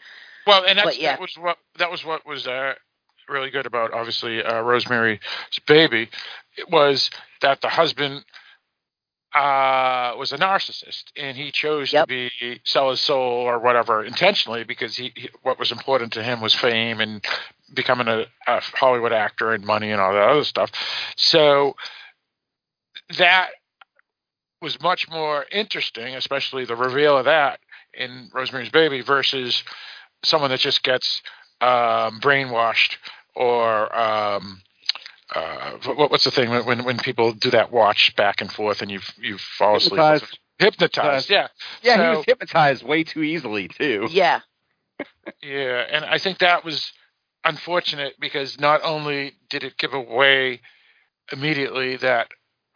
[0.47, 1.13] Well, and But, yeah.
[1.13, 2.75] that was what that was what was uh,
[3.29, 5.21] really good about obviously uh, Rosemary's
[5.67, 6.11] Baby
[6.57, 7.11] it was
[7.41, 8.25] that the husband
[9.35, 14.63] uh, was a narcissist and he chose to be sell his soul or whatever intentionally
[14.65, 17.25] because he, he what was important to him was fame and
[17.73, 20.71] becoming a, a Hollywood actor and money and all that other stuff.
[21.17, 21.77] So
[23.19, 23.51] that
[24.61, 27.59] was much more interesting, especially the reveal of that
[27.95, 29.63] in Rosemary's Baby versus
[30.25, 31.21] someone that just gets
[31.61, 32.97] um, brainwashed
[33.35, 34.63] or um,
[35.35, 38.83] uh, what, what's the thing when, when when people do that watch back and forth
[38.83, 40.39] and you you fall asleep Hypnotized.
[40.59, 41.49] hypnotized yeah
[41.83, 44.09] Yeah, he was hypnotized way too easily too.
[44.11, 44.41] Yeah.
[45.43, 46.93] yeah, and I think that was
[47.45, 50.61] unfortunate because not only did it give away
[51.33, 52.29] immediately that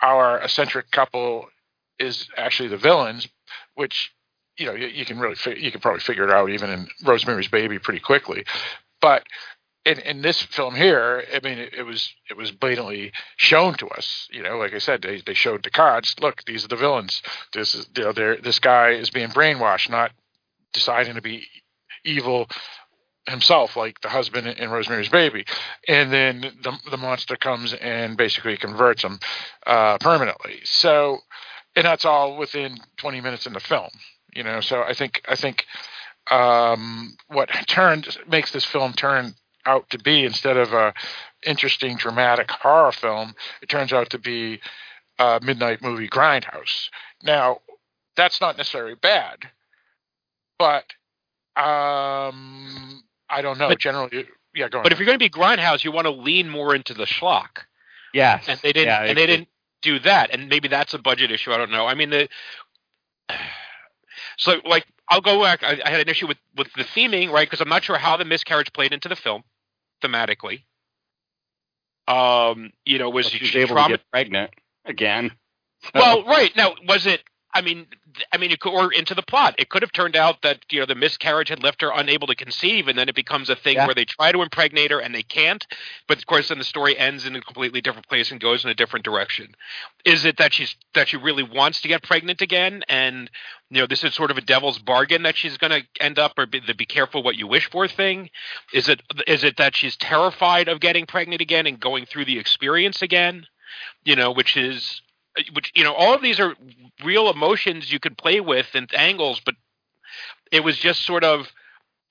[0.02, 1.46] our eccentric couple
[1.98, 3.28] is actually the villains,
[3.74, 4.12] which
[4.58, 6.88] you know you, you can really fi- you can probably figure it out even in
[7.04, 8.44] Rosemary's Baby pretty quickly,
[9.00, 9.24] but
[9.86, 13.88] in, in this film here, I mean, it, it was it was blatantly shown to
[13.88, 14.28] us.
[14.32, 16.14] You know, like I said, they they showed the cards.
[16.20, 17.22] Look, these are the villains.
[17.52, 20.10] This is you know, this guy is being brainwashed, not
[20.72, 21.46] deciding to be
[22.04, 22.48] evil
[23.28, 25.44] himself, like the husband in Rosemary's Baby,
[25.88, 29.18] and then the the monster comes and basically converts him
[29.66, 30.60] uh, permanently.
[30.64, 31.18] So,
[31.74, 33.90] and that's all within 20 minutes in the film.
[34.34, 35.64] You know, so I think I think
[36.30, 40.94] um, what turned makes this film turn out to be instead of a
[41.44, 44.60] interesting dramatic horror film, it turns out to be
[45.18, 46.88] a midnight movie grindhouse.
[47.22, 47.60] Now,
[48.16, 49.38] that's not necessarily bad,
[50.58, 50.84] but
[51.60, 53.68] um, I don't know.
[53.68, 54.82] But- Generally, yeah, go on.
[54.84, 57.64] But if you're going to be grindhouse, you want to lean more into the schlock.
[58.14, 58.44] Yes.
[58.48, 59.48] and they didn't Yeah, and they didn't
[59.82, 62.28] do that and maybe that's a budget issue i don't know i mean the
[64.38, 67.46] so like i'll go back i, I had an issue with with the theming right
[67.46, 69.44] because i'm not sure how the miscarriage played into the film
[70.02, 70.62] thematically
[72.08, 74.50] um you know was Well, she was she able trauma- to get pregnant
[74.84, 75.30] again.
[75.84, 77.22] So- well right now was it
[77.56, 77.86] I mean,
[78.32, 79.54] I mean, it could, or into the plot.
[79.58, 82.34] It could have turned out that you know the miscarriage had left her unable to
[82.34, 83.86] conceive, and then it becomes a thing Yeah.
[83.86, 85.66] where they try to impregnate her and they can't.
[86.06, 88.70] But of course, then the story ends in a completely different place and goes in
[88.70, 89.54] a different direction.
[90.04, 93.30] Is it that she's that she really wants to get pregnant again, and
[93.70, 96.38] you know this is sort of a devil's bargain that she's going to end up,
[96.38, 98.30] or be, the be careful what you wish for thing?
[98.72, 102.38] Is it is it that she's terrified of getting pregnant again and going through the
[102.38, 103.46] experience again?
[104.04, 105.02] You know, which is
[105.52, 106.54] which you know all of these are
[107.04, 109.54] real emotions you could play with and angles but
[110.50, 111.46] it was just sort of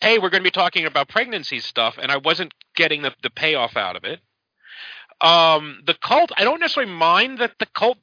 [0.02, 3.30] hey we're going to be talking about pregnancy stuff and i wasn't getting the, the
[3.30, 4.20] payoff out of it.
[5.22, 7.98] Um the cult i don't necessarily mind that the cult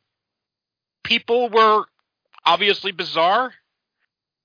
[1.05, 1.85] people were
[2.45, 3.53] obviously bizarre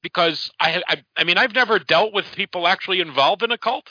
[0.03, 3.89] because i i, I mean i've never dealt with people actually involved in a cult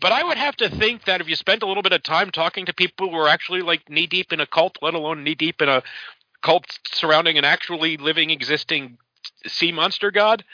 [0.00, 2.30] but I would have to think that if you spent a little bit of time
[2.30, 5.34] talking to people who are actually like knee deep in a cult, let alone knee
[5.34, 5.82] deep in a
[6.42, 8.98] cult surrounding an actually living, existing
[9.46, 10.44] sea monster god,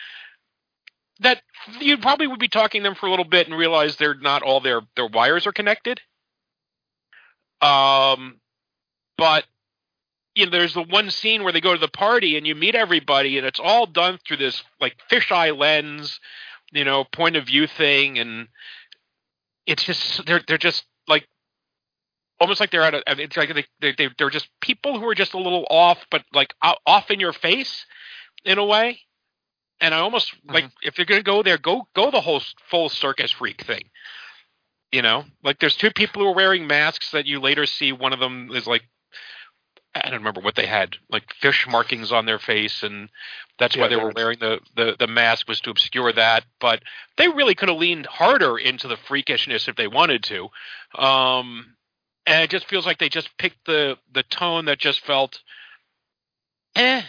[1.21, 1.43] that
[1.81, 4.43] you probably would be talking to them for a little bit and realize they're not
[4.43, 6.01] all their their wires are connected.
[7.61, 8.41] Um,
[9.17, 9.45] but
[10.35, 12.75] you know, there's the one scene where they go to the party and you meet
[12.75, 16.21] everybody, and it's all done through this like fisheye lens,
[16.73, 18.49] you know, point of view thing, and
[19.69, 21.29] it's just they're they're just like
[22.41, 25.39] almost like they're at it's like they they they're just people who are just a
[25.39, 26.55] little off, but like
[26.87, 27.85] off in your face
[28.45, 29.01] in a way.
[29.81, 30.55] And I almost mm-hmm.
[30.55, 33.91] like if you're gonna go there, go go the whole full circus freak thing.
[34.91, 37.93] You know, like there's two people who are wearing masks that you later see.
[37.93, 38.83] One of them is like
[39.95, 43.09] I don't remember what they had, like fish markings on their face, and
[43.59, 46.45] that's why they were wearing the, the the mask was to obscure that.
[46.61, 46.83] But
[47.17, 50.49] they really could have leaned harder into the freakishness if they wanted to.
[50.97, 51.75] Um,
[52.27, 55.41] and it just feels like they just picked the the tone that just felt,
[56.77, 57.03] eh.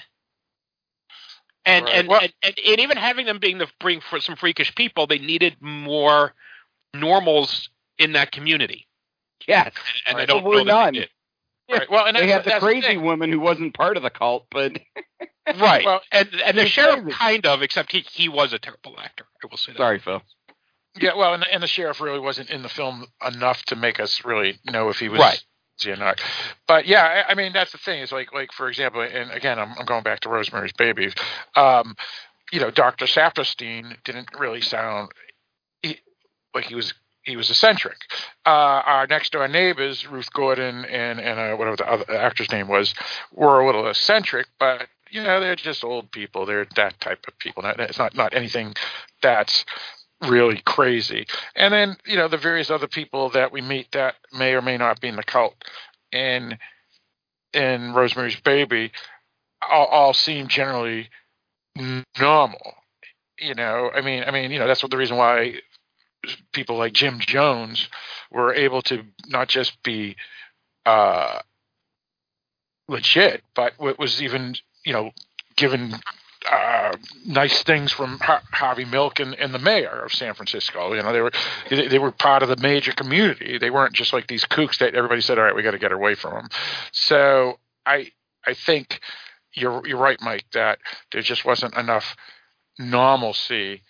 [1.66, 1.96] And, Right.
[1.96, 5.06] and, Well- and, and and even having them being the bring for some freakish people,
[5.06, 6.34] they needed more
[6.94, 7.70] normals
[8.00, 8.88] in that community,
[9.48, 9.74] Yes.
[10.08, 10.24] and Right.
[10.24, 10.94] I don't Well, we're know that none.
[10.96, 11.10] they.
[11.70, 11.90] Right.
[11.90, 13.04] Well, and they that's, had the crazy thing.
[13.04, 14.80] woman who wasn't part of the cult, but
[15.60, 15.86] Right.
[15.86, 17.18] Well, and and the sheriff crazy.
[17.18, 19.26] kind of, except he he was a terrible actor.
[19.44, 19.78] I will say that.
[19.78, 20.22] sorry, Phil.
[21.00, 24.26] Yeah, well, and, and the sheriff really wasn't in the film enough to make us
[24.26, 25.44] really know if he was Right.
[25.88, 26.20] or not.
[26.68, 29.60] But yeah, I, I mean that's the thing is like like for example, and again
[29.60, 31.10] I'm, I'm going back to Rosemary's Baby.
[31.56, 31.96] Um,
[32.52, 35.12] you know, Doctor Saperstein didn't really sound
[35.84, 35.98] he,
[36.54, 36.94] like he was
[37.24, 37.98] he was eccentric.
[38.46, 38.50] Uh,
[38.86, 42.94] our next door neighbors, Ruth Gordon and and uh, whatever the other actor's name was,
[43.32, 46.46] were a little eccentric, but you know they're just old people.
[46.46, 47.64] They're that type of people.
[47.66, 48.74] It's not not anything
[49.22, 49.66] that's
[50.28, 51.28] really crazy.
[51.56, 54.78] And then you know the various other people that we meet that may or may
[54.78, 55.56] not be in the cult.
[56.12, 56.58] And
[57.54, 58.92] in Rosemary's Baby,
[59.68, 61.10] all, all seem generally
[62.20, 62.76] normal.
[63.40, 65.62] You know, I mean, I mean, you know, that's what the reason why
[66.52, 67.90] people like Jim Jones
[68.32, 70.16] were able to not just be
[70.86, 71.40] uh,
[72.88, 74.56] legit, but what was even,
[74.86, 75.12] you know,
[75.56, 75.96] given
[76.50, 76.94] uh,
[77.26, 80.94] nice things from Har- Harvey Milk and, and the mayor of San Francisco.
[80.94, 81.32] You know, they were
[81.70, 83.58] they, they were part of the major community.
[83.58, 85.92] They weren't just like these kooks that everybody said, "All right, we got to get
[85.92, 86.50] away from them."
[86.92, 88.12] So I
[88.46, 89.02] I think
[89.54, 90.80] you're you're right, Mike, that
[91.12, 92.16] there just wasn't enough
[92.80, 93.84] normalcy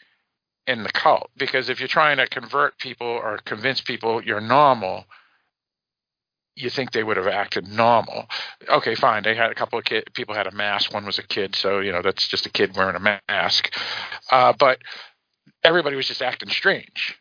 [0.70, 5.04] in the cult because if you're trying to convert people or convince people you're normal
[6.56, 8.28] you think they would have acted normal.
[8.68, 11.24] Okay fine they had a couple of kid, people had a mask one was a
[11.24, 13.74] kid so you know that's just a kid wearing a mask.
[14.32, 14.78] Uh, but
[15.64, 17.18] everybody was just acting strange.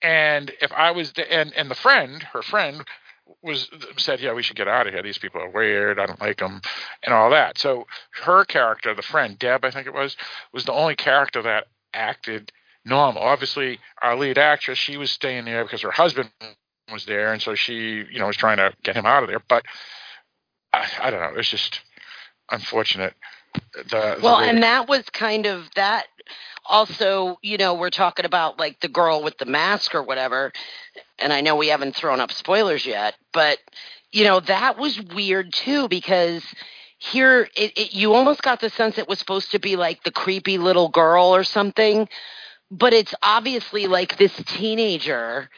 [0.00, 2.82] And if i was the, and and the friend her friend
[3.42, 5.02] was said yeah we should get out of here.
[5.02, 6.00] These people are weird.
[6.00, 6.62] I don't like them
[7.04, 7.58] and all that.
[7.58, 7.86] So
[8.22, 10.16] her character the friend deb i think it was
[10.54, 11.66] was the only character that
[11.96, 12.52] acted
[12.84, 13.22] normal.
[13.22, 16.30] Obviously, our lead actress, she was staying there because her husband
[16.92, 19.42] was there, and so she, you know, was trying to get him out of there.
[19.48, 19.64] But
[20.72, 21.38] I, I don't know.
[21.38, 21.80] It's just
[22.50, 23.14] unfortunate.
[23.90, 26.06] The, Well, the, and that was kind of that.
[26.68, 30.52] Also, you know, we're talking about like the girl with the mask or whatever.
[31.18, 33.58] And I know we haven't thrown up spoilers yet, but,
[34.10, 36.44] you know, that was weird too because
[37.12, 40.10] here it, it, you almost got the sense it was supposed to be like the
[40.10, 42.08] creepy little girl or something.
[42.70, 45.48] But it's obviously like this teenager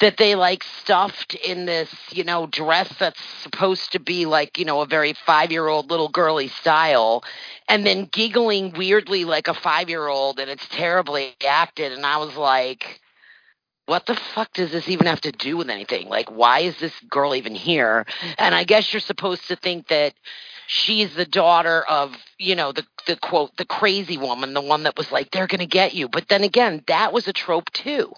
[0.00, 4.64] that they like stuffed in this, you know, dress that's supposed to be like, you
[4.64, 7.24] know, a very five year old little girly style,
[7.68, 11.92] and then giggling weirdly like a five year old, and it's terribly acted.
[11.92, 13.00] And I was like,
[13.86, 16.08] what the fuck does this even have to do with anything?
[16.08, 18.04] Like, why is this girl even here?
[18.36, 20.12] And I guess you're supposed to think that
[20.66, 24.96] she's the daughter of, you know, the the quote, the crazy woman, the one that
[24.96, 26.08] was like, they're gonna get you.
[26.08, 28.12] But then again, that was a trope too.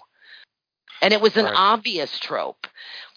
[1.01, 1.55] And it was an Right.
[1.55, 2.67] obvious trope.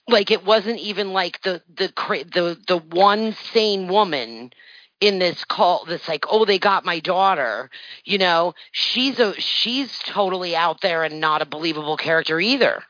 [0.09, 1.93] Like it wasn't even like the the
[2.33, 4.53] the the one sane woman
[5.01, 7.71] in this call that's like oh they got my daughter
[8.05, 12.85] you know she's a she's totally out there and not a believable character either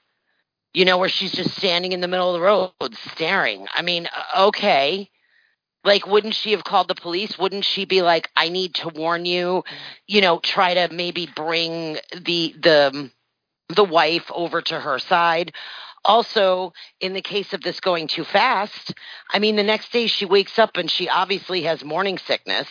[0.75, 4.09] you know where she's just standing in the middle of the road staring i mean
[4.35, 5.11] uh, okay
[5.85, 9.25] like wouldn't she have called the police wouldn't she be like i need to warn
[9.25, 9.63] you
[10.07, 13.11] you know try to maybe bring the the
[13.69, 15.53] the wife over to her side
[16.05, 18.95] also in the case of this going too fast
[19.31, 22.69] i mean the next day she wakes up and she obviously has morning sickness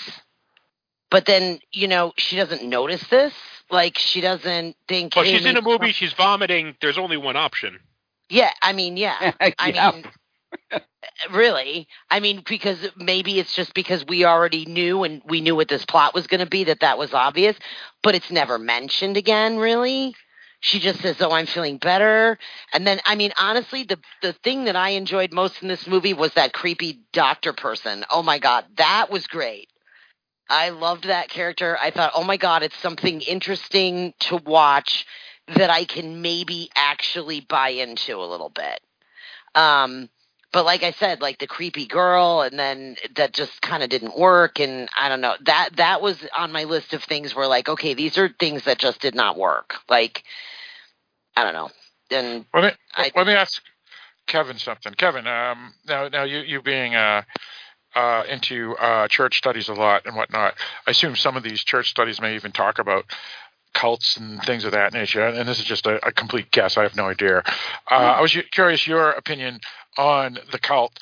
[1.10, 3.34] but then you know she doesn't notice this
[3.70, 5.92] like she doesn't think Well, hey, she's in a maybe- movie.
[5.94, 6.76] She's vomiting.
[6.82, 7.80] There's only one option.
[8.30, 10.06] yeah i mean yeah i mean
[11.32, 11.88] really?
[12.10, 15.86] I mean because maybe it's just because we already knew and we knew what this
[15.86, 17.56] plot was going to be that that was obvious
[18.04, 20.16] but it's never mentioned again really.
[20.60, 22.38] She just says oh i'm feeling better.
[22.74, 26.14] And then i mean honestly the the thing that i enjoyed most in this movie
[26.14, 28.06] was that creepy doctor person.
[28.10, 29.70] Oh my god that was great.
[30.50, 31.78] I loved that character.
[31.82, 35.06] I thought oh my god it's something interesting to watch
[35.48, 38.80] that i can maybe actually buy into a little bit.
[39.56, 40.10] Um
[40.52, 44.18] but like I said, like the creepy girl, and then that just kind of didn't
[44.18, 47.70] work, and I don't know that that was on my list of things where like,
[47.70, 49.76] okay, these are things that just did not work.
[49.90, 50.24] Like,
[51.36, 51.70] I don't know.
[52.12, 53.62] And let me I- let me ask
[54.28, 54.94] Kevin something.
[54.94, 57.24] Kevin, um, now now you you being uh,
[57.96, 60.56] uh, into uh, church studies a lot and whatnot.
[60.86, 63.06] I assume some of these church studies may even talk about
[63.74, 65.26] cults and things of that nature.
[65.26, 66.78] And this is just a, a complete guess.
[66.78, 67.42] I have no idea.
[67.90, 69.60] Uh, I was curious your opinion
[69.98, 71.00] on the cult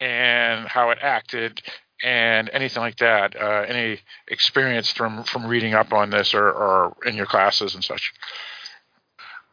[0.00, 1.62] and how it acted
[2.02, 3.40] and anything like that.
[3.40, 7.84] Uh, any experience from from reading up on this or, or in your classes and
[7.84, 8.12] such?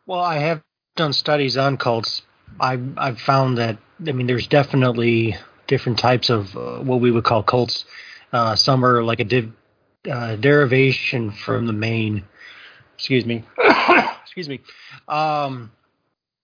[0.06, 0.62] Well, I have
[0.96, 2.24] done studies on cults.
[2.60, 3.78] I I've found that
[4.08, 5.36] I mean, there's definitely
[5.68, 7.86] different types of uh, what we would call cults.
[8.32, 9.52] Uh, some are like a div,
[10.10, 12.24] uh, derivation from the main.
[12.96, 13.44] Excuse me.
[14.22, 14.62] excuse me.
[15.08, 15.72] Um,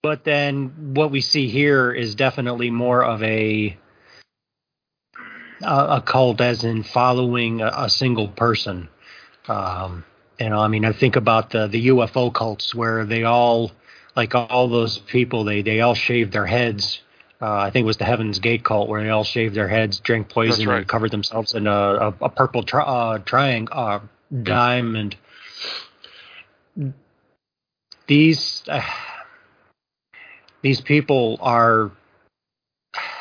[0.06, 3.76] but then what we see here is definitely more of a
[5.64, 8.88] a, a cult, as in following a, a single person.
[9.48, 10.06] Um,
[10.40, 13.72] you know, I mean, I think about the the UFO cults where they all,
[14.16, 17.02] like all those people, they they all shave their heads.
[17.42, 20.00] Uh, I think it was the Heaven's Gate cult where they all shaved their heads,
[20.02, 20.78] drank poison, right.
[20.78, 24.00] and covered themselves in a, a, a purple tri- uh, triangle, uh,
[24.44, 25.18] diamond.
[28.06, 28.84] These uh,
[30.66, 31.92] these people are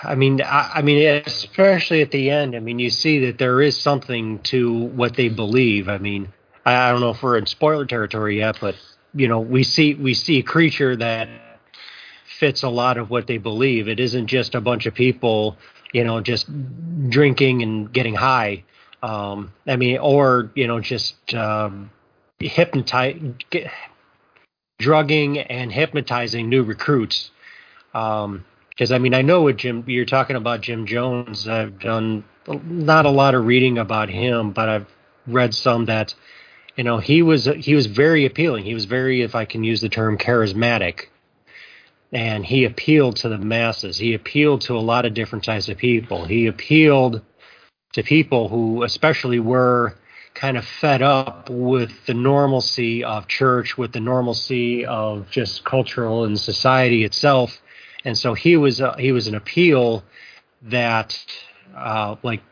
[0.03, 2.57] I mean, I, I, mean, especially at the end.
[2.57, 5.87] I mean, you see that there is something to what they believe.
[5.87, 6.33] I mean,
[6.65, 8.77] I, I don't know if we're in spoiler territory yet, but
[9.15, 11.29] you know, we see we see a creature that
[12.25, 13.89] fits a lot of what they believe.
[13.89, 15.59] It isn't just a bunch of people,
[15.93, 16.47] you know, just
[17.11, 18.65] drinking and getting high.
[19.03, 21.91] Um, I mean, or you know, just um,
[22.39, 23.21] hypnotize,
[24.79, 27.31] drugging and hypnotizing new recruits.
[27.95, 31.47] Um, because I mean I know what Jim you're talking about Jim Jones.
[31.47, 34.87] I've done not a lot of reading about him, but I've
[35.27, 36.15] read some that
[36.77, 38.65] you know he was he was very appealing.
[38.65, 41.07] He was very, if I can use the term, charismatic,
[42.13, 43.99] and he appealed to the masses.
[43.99, 46.25] He appealed to a lot of different types of people.
[46.25, 47.23] He appealed
[47.93, 49.95] to people who, especially, were
[50.35, 56.25] kind of fed up with the normalcy of church, with the normalcy of just cultural
[56.25, 57.61] and society itself
[58.05, 60.05] and so he was uh, he was an appeal
[60.63, 61.19] that
[61.75, 62.43] uh, like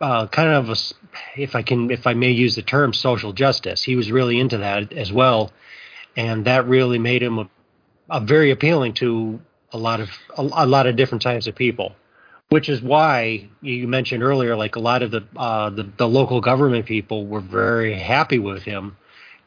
[0.00, 0.76] uh, kind of a,
[1.36, 3.82] if I can if I may use the term social justice.
[3.82, 5.52] He was really into that as well,
[6.16, 7.48] and that really made him a,
[8.10, 9.40] a very appealing to
[9.72, 11.94] a lot of a, a, lot of different types of people.
[12.48, 16.40] Which is why you mentioned earlier, like a lot of the, uh, the the local
[16.40, 18.96] government people were very happy with him,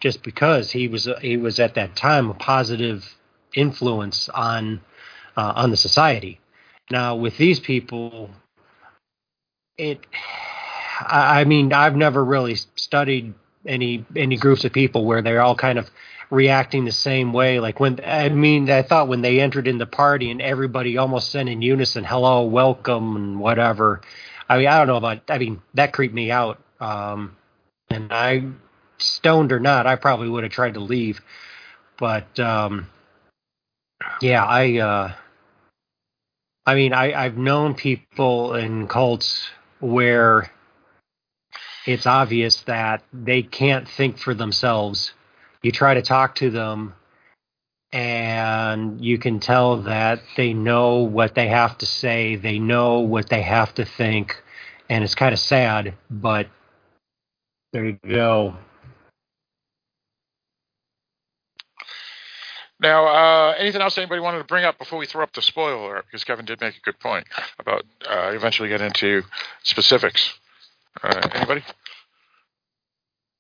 [0.02, 3.16] just because he was he was at that time a positive
[3.54, 4.82] influence on
[5.38, 6.40] uh, on the society.
[6.92, 8.30] Now, with these people,
[9.78, 10.06] it,
[11.00, 13.34] I, mean, I've never really studied
[13.66, 15.90] any any groups of people where they're all kind of
[16.30, 17.60] reacting the same way.
[17.60, 21.32] Like when I mean, I thought when they entered in the party and everybody almost
[21.32, 24.02] said in unison, "Hello, welcome," and whatever.
[24.48, 25.22] I mean, I don't know about.
[25.30, 26.60] I mean, that creeped me out.
[26.80, 27.36] Um,
[27.90, 28.44] and I,
[28.98, 31.22] stoned or not, I probably would have tried to leave.
[31.98, 32.88] But um,
[34.22, 35.14] yeah, I uh
[36.66, 40.52] I mean I, I've known people in cults where
[41.86, 45.14] it's obvious that they can't think for themselves.
[45.62, 46.94] You try to talk to them
[47.92, 53.30] and you can tell that they know what they have to say, they know what
[53.30, 54.42] they have to think,
[54.90, 56.48] and it's kind of sad, but
[57.74, 58.56] there you go.
[62.82, 66.02] Now, uh, anything else anybody wanted to bring up before we throw up the spoiler?
[66.06, 67.28] Because Kevin did make a good point
[67.60, 69.24] about uh, eventually get into
[69.64, 70.34] specifics.
[71.04, 71.64] Uh, anybody?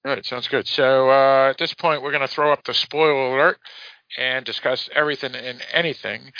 [0.05, 0.67] All right, sounds good.
[0.67, 3.59] So uh, at this point, we're going to throw up the spoiler alert
[4.17, 6.31] and discuss everything and anything.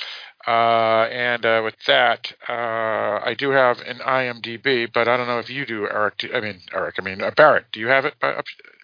[0.48, 5.40] Uh, and uh, with that, uh, I do have an IMDb, but I don't know
[5.40, 6.18] if you do, Eric.
[6.20, 6.96] Do, I mean, Eric.
[7.00, 7.66] I mean, uh, Barrett.
[7.72, 8.42] Do you have it by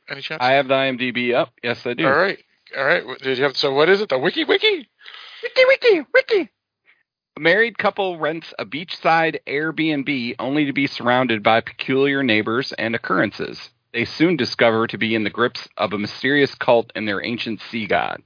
[0.10, 0.40] any chance?
[0.42, 1.54] I have the IMDb up.
[1.64, 2.06] Yes, I do.
[2.06, 2.40] All right.
[2.78, 3.04] All right.
[3.22, 3.58] Did you have?
[3.58, 4.10] So what is it?
[4.10, 4.88] The wiki wiki.
[5.44, 6.50] Wiki wiki wiki.
[7.38, 12.96] A married couple rents a beachside Airbnb only to be surrounded by peculiar neighbors and
[12.96, 13.72] occurrences.
[13.94, 17.62] They soon discover to be in the grips of a mysterious cult and their ancient
[17.62, 18.22] sea god.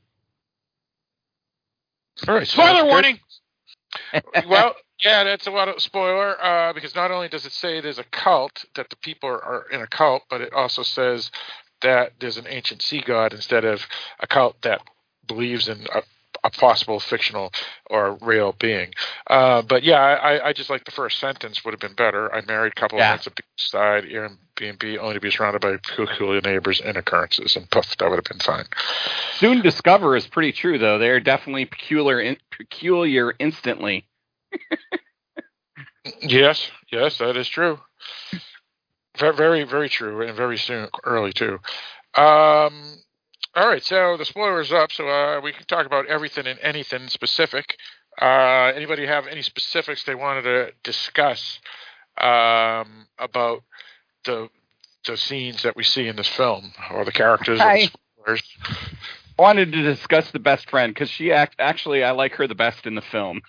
[2.27, 2.47] All right.
[2.47, 3.19] Spoiler warning.
[4.47, 7.99] well, yeah, that's a lot of spoiler uh, because not only does it say there's
[7.99, 11.31] a cult that the people are, are in a cult, but it also says
[11.81, 13.81] that there's an ancient sea god instead of
[14.19, 14.81] a cult that
[15.27, 16.01] believes in a,
[16.43, 17.51] a possible fictional
[17.89, 18.93] or real being.
[19.29, 22.33] Uh, but yeah, I, I just like the first sentence would have been better.
[22.33, 23.11] I married a couple Yeah.
[23.11, 27.95] rents a beachside Airbnb only to be surrounded by peculiar neighbors and occurrences, and poof,
[27.97, 28.65] that would have been fine.
[29.35, 30.97] Soon discover is pretty true though.
[30.97, 34.05] They're definitely peculiar, in, peculiar instantly.
[36.21, 37.79] Yes, Yes, that is true.
[39.19, 41.59] Ve- Very, very true, and very soon, early too.
[42.15, 42.95] Um,
[43.55, 46.59] all right, so the spoiler is up, so uh, we can talk about everything and
[46.61, 47.77] anything specific.
[48.21, 51.59] Uh, anybody have any specifics they wanted to discuss
[52.19, 53.63] um, about
[54.25, 54.49] the
[55.07, 57.59] the scenes that we see in this film or the characters?
[57.59, 58.43] or the I- spoilers?
[59.39, 62.85] Wanted to discuss the best friend because she act actually I like her the best
[62.85, 63.41] in the film.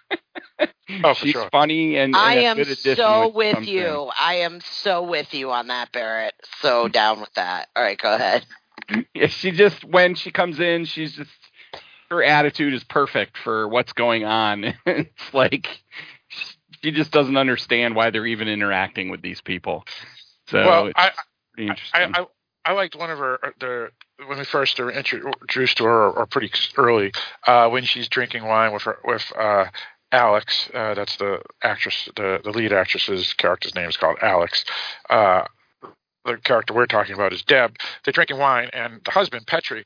[1.05, 1.49] Oh, for She's sure.
[1.51, 4.11] funny and, and I a am good so when with comes you.
[4.19, 6.35] I am so with you on that, Barrett.
[6.61, 7.69] So down with that.
[7.75, 8.47] All right, go ahead.
[9.15, 11.31] Yeah, she just when she comes in, she's just
[12.11, 14.75] her attitude is perfect for what's going on.
[14.87, 15.69] it's like
[16.83, 19.85] she just doesn't understand why they're even interacting with these people.
[20.49, 21.11] So well, it's I,
[21.55, 22.13] pretty interesting.
[22.15, 22.27] I, I
[22.65, 23.89] I liked one of her uh, the
[24.27, 27.13] when we first introduced to her, or pretty early,
[27.47, 29.67] uh, when she's drinking wine with her with uh,
[30.13, 30.69] Alex.
[30.75, 34.65] Uh, that's the actress, the the lead actress's character's name is called Alex.
[35.09, 35.45] Uh,
[36.25, 37.77] the character we're talking about is Deb.
[38.05, 39.85] They're drinking wine, and the husband Petri,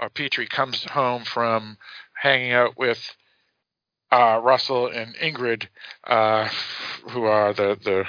[0.00, 1.78] or Petrie, comes home from
[2.14, 2.98] hanging out with
[4.10, 5.68] uh, Russell and Ingrid,
[6.04, 6.48] uh,
[7.10, 8.04] who are the the,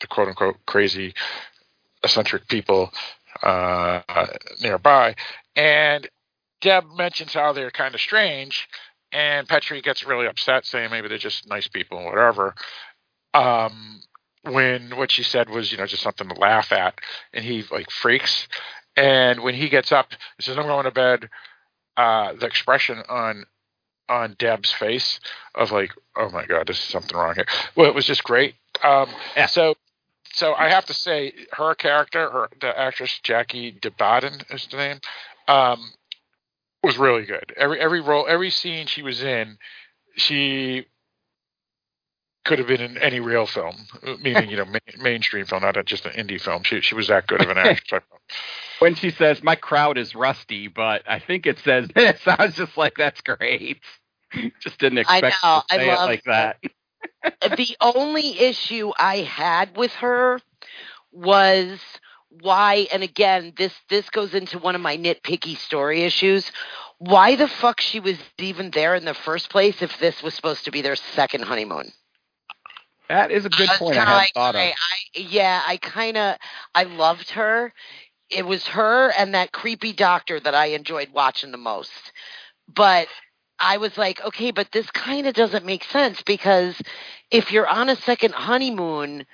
[0.00, 1.14] the quote unquote crazy
[2.02, 2.90] eccentric people
[3.42, 4.26] uh,
[4.60, 5.14] nearby.
[5.56, 6.08] And
[6.60, 8.68] Deb mentions how they're kind of strange,
[9.12, 12.54] and Petrie gets really upset, saying maybe they're just nice people and whatever.
[13.34, 14.02] Um,
[14.42, 16.98] when what she said was, you know, just something to laugh at,
[17.32, 18.48] and he like freaks.
[18.96, 21.28] And when he gets up, he says, "I'm going to bed."
[21.96, 23.44] Uh, the expression on
[24.08, 25.20] on Deb's face
[25.54, 28.54] of like, "Oh my God, this is something wrong here." Well, it was just great.
[28.82, 29.08] Um,
[29.46, 29.74] So,
[30.32, 35.00] so I have to say, her character, her the actress Jackie Debatin is the name,
[35.48, 35.92] um,
[36.82, 37.52] was really good.
[37.56, 39.58] Every every role, every scene she was in,
[40.16, 40.86] she
[42.44, 43.76] could have been in any real film,
[44.22, 46.62] meaning you know main, mainstream film, not just an indie film.
[46.62, 48.04] She she was that good of an actress.
[48.78, 52.54] When she says my crowd is rusty, but I think it says this, I was
[52.54, 53.80] just like, that's great.
[54.60, 56.56] just didn't I expect know, to I say it love like that.
[57.56, 60.40] The only issue I had with her
[61.12, 61.80] was
[62.28, 66.52] why and again this this goes into one of my nitpicky story issues
[66.98, 70.64] why the fuck she was even there in the first place if this was supposed
[70.66, 71.90] to be their second honeymoon
[73.08, 73.96] That is a good point.
[73.98, 74.60] I like, thought of.
[74.60, 76.36] I, I, yeah, I kind of,
[76.74, 77.72] I loved her.
[78.30, 81.90] It was her and that creepy doctor that I enjoyed watching the most.
[82.72, 83.08] But
[83.60, 86.80] I was like, okay, but this kind of doesn't make sense because
[87.30, 89.26] if you're on a second honeymoon,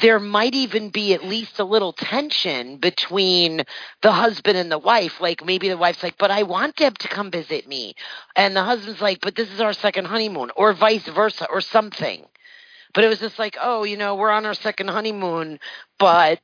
[0.00, 3.64] there might even be at least a little tension between
[4.02, 5.20] the husband and the wife.
[5.20, 7.94] Like maybe the wife's like, but I want Deb to come visit me.
[8.36, 12.24] And the husband's like, but this is our second honeymoon, or vice versa, or something.
[12.94, 15.58] But it was just like, oh, you know, we're on our second honeymoon,
[15.98, 16.40] but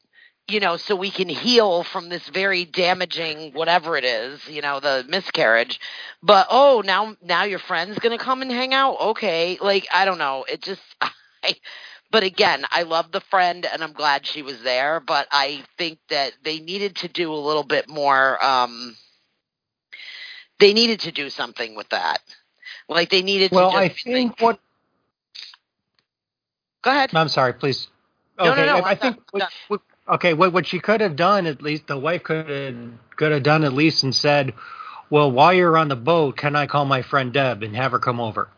[0.48, 4.80] you know, so we can heal from this very damaging whatever it is, you know,
[4.80, 5.80] the miscarriage.
[6.22, 9.00] But oh, now now your friend's gonna come and hang out.
[9.00, 10.44] Okay, like I don't know.
[10.48, 11.54] It just, I,
[12.10, 15.00] but again, I love the friend and I'm glad she was there.
[15.00, 18.42] But I think that they needed to do a little bit more.
[18.44, 18.96] um
[20.60, 22.20] They needed to do something with that.
[22.88, 23.76] Like they needed Well, to.
[23.78, 24.60] I think what.
[26.82, 27.12] Go ahead.
[27.14, 27.88] I'm sorry, please.
[28.38, 29.50] No, no, Okay, no, I, I think done, what, done.
[29.68, 32.76] what- okay, what what she could have done at least the wife could have
[33.16, 34.54] could have done at least and said,
[35.10, 37.98] "Well, while you're on the boat, can I call my friend Deb and have her
[37.98, 38.48] come over?"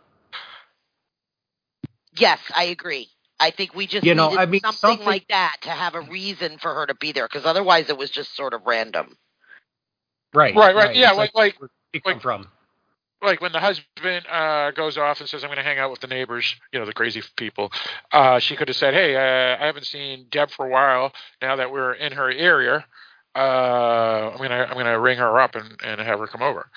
[2.19, 3.09] Yes, I agree.
[3.41, 5.95] I think we just You know, needed I mean, something, something- like that to have
[5.95, 9.17] a reason for her to be there, because otherwise it was just sort of random.
[10.35, 12.49] Right, Right, right, yeah, It's like like where she come from.
[13.23, 16.01] Like when the husband uh, goes off and says, "I'm going to hang out with
[16.01, 17.73] the neighbors," you know, the crazy people.
[18.13, 21.13] Uh, she could have said, "Hey, uh, I haven't seen Deb for a while.
[21.41, 22.85] Now that we're in her area,
[23.35, 26.71] uh, I'm gonna I'm gonna ring her up and, and have her come over."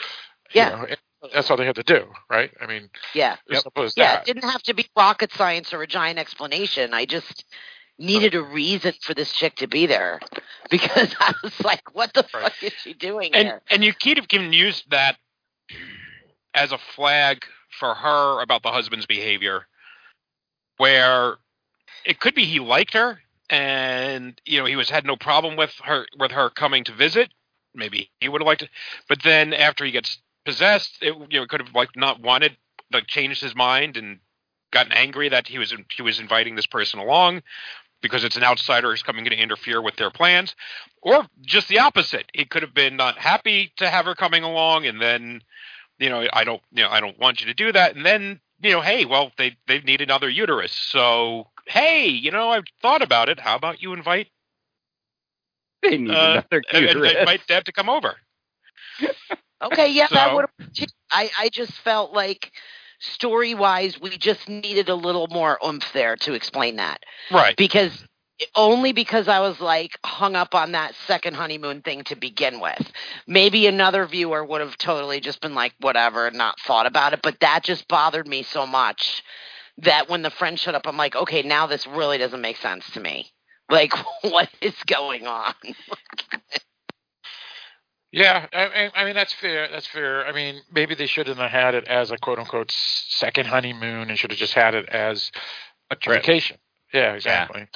[0.53, 0.69] You Yeah.
[0.69, 0.85] know,
[1.33, 2.51] that's all they had to do, right?
[2.61, 3.35] I mean, Yeah.
[3.51, 4.21] as simple as Yeah, that.
[4.21, 6.93] it didn't have to be rocket science or a giant explanation.
[6.93, 7.45] I just
[7.99, 10.19] needed a reason for this chick to be there
[10.71, 13.61] because I was like, what the fuck is she doing and here?
[13.69, 15.17] and you could have can use that
[16.53, 17.43] as a flag
[17.79, 19.67] for her about the husband's behavior,
[20.77, 21.37] where
[22.05, 23.19] it could be he liked her
[23.49, 27.29] and you know he was had no problem with her with her coming to visit.
[27.73, 28.69] Maybe he would have liked it,
[29.07, 32.57] but then after he gets possessed, it you know could have like not wanted
[32.91, 34.19] like changed his mind and
[34.71, 37.41] gotten angry that he was he was inviting this person along
[38.01, 40.55] because it's an outsider who's coming to interfere with their plans,
[41.01, 42.29] or just the opposite.
[42.33, 45.41] He could have been not happy to have her coming along, and then,
[45.99, 48.39] you know, I don't, you know, I don't want you to do that, and then,
[48.61, 53.01] you know, hey, well, they they need another uterus, so hey, you know, I've thought
[53.01, 53.39] about it.
[53.39, 54.27] How about you invite
[55.83, 57.15] They need uh, another and- and Uterus.
[57.19, 58.15] invite Deb to come over?
[59.61, 60.45] Okay, yeah, that would.
[61.11, 62.53] I I just felt like
[62.99, 67.03] story wise, we just needed a little more oomph there to explain that.
[67.29, 67.57] Right.
[67.57, 68.05] Because
[68.55, 72.91] only because I was like hung up on that second honeymoon thing to begin with.
[73.27, 77.21] Maybe another viewer would have totally just been like, whatever, and not thought about it.
[77.21, 79.23] But that just bothered me so much
[79.79, 82.89] that when the friend showed up, I'm like, okay, now this really doesn't make sense
[82.91, 83.31] to me.
[83.69, 85.53] Like, what is going on?
[88.11, 89.67] Yeah, I, I- I mean that's fair.
[89.71, 90.25] That's fair.
[90.25, 94.17] I mean, maybe they shouldn't have had it as a quote unquote second honeymoon, and
[94.17, 95.31] should have just had it as
[95.91, 96.21] a trip.
[96.21, 96.57] vacation.
[96.93, 97.67] Yeah, exactly.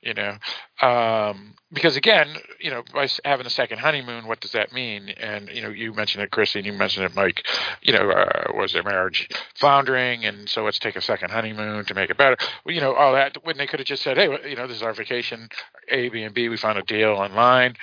[0.00, 0.38] You know,
[0.80, 2.28] um, because again,
[2.60, 5.08] you know, by having a second honeymoon, what does that mean?
[5.10, 7.44] And you know, you mentioned it, Chrissy, and you mentioned it, Mike.
[7.82, 11.94] You know, uh, was their marriage floundering, and so let's take a second honeymoon to
[11.94, 12.36] make it better.
[12.64, 14.76] Well, you know, all that when they could have just said, hey, you know, this
[14.76, 15.48] is our vacation,
[15.88, 16.48] A, B, and B.
[16.48, 17.74] We found a deal online.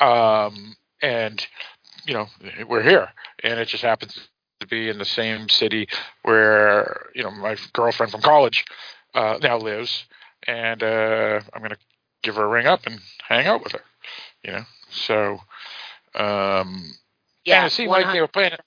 [0.00, 1.46] Um, and
[2.06, 2.26] you know
[2.68, 3.08] we're here
[3.42, 4.28] and it just happens
[4.60, 5.88] to be in the same city
[6.22, 8.64] where you know my girlfriend from college
[9.14, 10.06] uh now lives
[10.46, 11.76] and uh i'm gonna
[12.22, 13.80] give her a ring up and hang out with her
[14.44, 14.64] you know?
[14.90, 15.38] So
[16.14, 16.92] um
[17.44, 18.58] Yeah, and it seemed like they were planning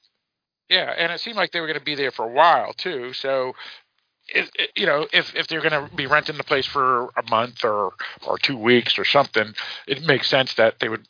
[0.69, 3.13] yeah and it seemed like they were going to be there for a while too.
[3.13, 3.53] So
[4.27, 7.23] it, it, you know, if if they're going to be renting the place for a
[7.29, 7.93] month or
[8.27, 9.53] or two weeks or something,
[9.87, 11.07] it makes sense that they would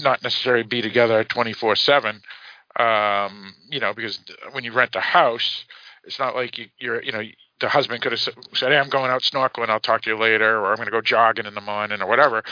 [0.00, 2.22] not necessarily be together 24 7
[2.78, 4.20] um you know because
[4.52, 5.64] when you rent a house
[6.04, 7.20] it's not like you, you're you know
[7.60, 8.34] the husband could have said
[8.72, 11.00] hey i'm going out snorkeling i'll talk to you later or i'm going to go
[11.00, 12.42] jogging in the morning or whatever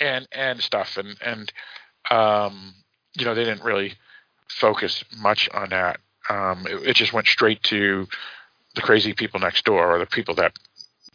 [0.00, 1.52] and and stuff and and
[2.10, 2.74] um
[3.16, 3.94] you know they didn't really
[4.48, 8.06] focus much on that um it, it just went straight to
[8.74, 10.52] the crazy people next door or the people that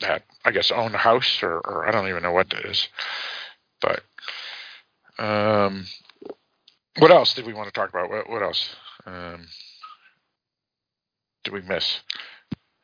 [0.02, 2.88] that i guess own the house or, or i don't even know what that is
[3.82, 4.02] but
[5.18, 5.86] um,
[6.98, 8.10] what else did we want to talk about?
[8.10, 8.76] What, what else
[9.06, 9.48] um,
[11.44, 12.02] did we miss?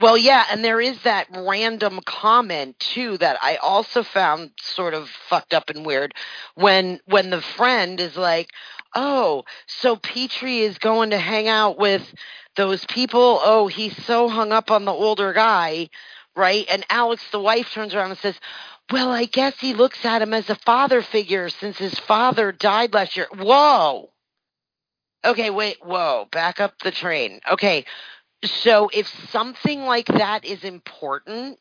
[0.01, 5.09] Well, yeah, and there is that random comment too that I also found sort of
[5.29, 6.13] fucked up and weird
[6.55, 8.49] when when the friend is like,
[8.95, 12.13] "Oh, so Petrie is going to hang out with
[12.57, 13.39] those people.
[13.43, 15.89] Oh, he's so hung up on the older guy."
[16.35, 16.65] Right?
[16.69, 18.39] And Alex the wife turns around and says,
[18.91, 22.93] "Well, I guess he looks at him as a father figure since his father died
[22.93, 24.11] last year." Whoa.
[25.23, 27.41] Okay, wait, whoa, back up the train.
[27.51, 27.85] Okay,
[28.43, 31.59] so if something like that is important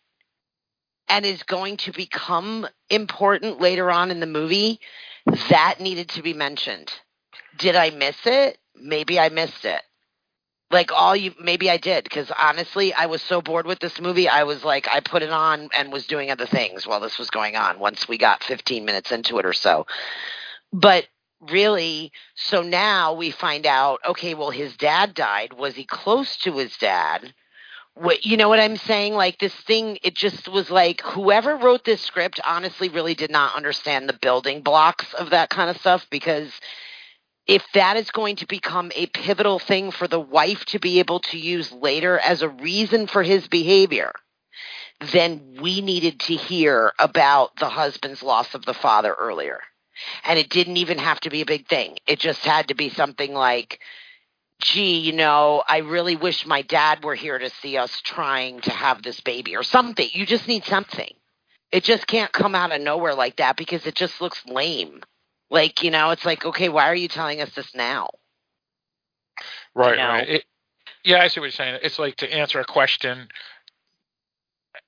[1.08, 4.80] and is going to become important later on in the movie,
[5.50, 6.90] that needed to be mentioned.
[7.58, 8.58] Did I miss it?
[8.74, 9.82] Maybe I missed it.
[10.70, 14.28] Like all you maybe I did cuz honestly, I was so bored with this movie.
[14.28, 17.28] I was like I put it on and was doing other things while this was
[17.28, 19.86] going on once we got 15 minutes into it or so.
[20.72, 21.08] But
[21.48, 25.52] really so now we find out okay well his dad died.
[25.54, 27.32] Was he close to his dad?
[27.94, 29.14] What you know what i'm saying?
[29.14, 33.56] Like this thing it just was like whoever wrote this script honestly really did not
[33.56, 36.52] understand the building blocks of that kind of stuff because
[37.46, 41.20] if that is going to become a pivotal thing for the wife to be able
[41.20, 44.12] to use later as a reason for his behavior
[45.12, 49.60] then we needed to hear about the husband's loss of the father earlier
[50.24, 51.96] and it didn't even have to be a big thing.
[52.06, 53.80] It just had to be something like,
[54.60, 58.70] gee, you know, I really wish my dad were here to see us trying to
[58.70, 60.08] have this baby or something.
[60.12, 61.12] You just need something.
[61.72, 65.02] It just can't come out of nowhere like that because it just looks lame.
[65.50, 68.10] Like, you know, it's like, okay, why are you telling us this now?
[69.74, 70.08] Right, know?
[70.08, 70.28] right.
[70.28, 70.44] It,
[71.04, 71.78] yeah, I see what you're saying.
[71.82, 73.28] It's like to answer a question.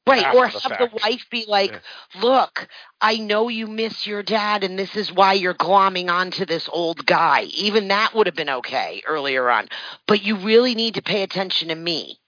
[0.06, 0.80] Right, or the have fact.
[0.80, 1.80] the wife be like,
[2.20, 2.68] "Look,
[3.00, 7.06] I know you miss your dad, and this is why you're glomming onto this old
[7.06, 9.68] guy." Even that would have been okay earlier on,
[10.08, 12.18] but you really need to pay attention to me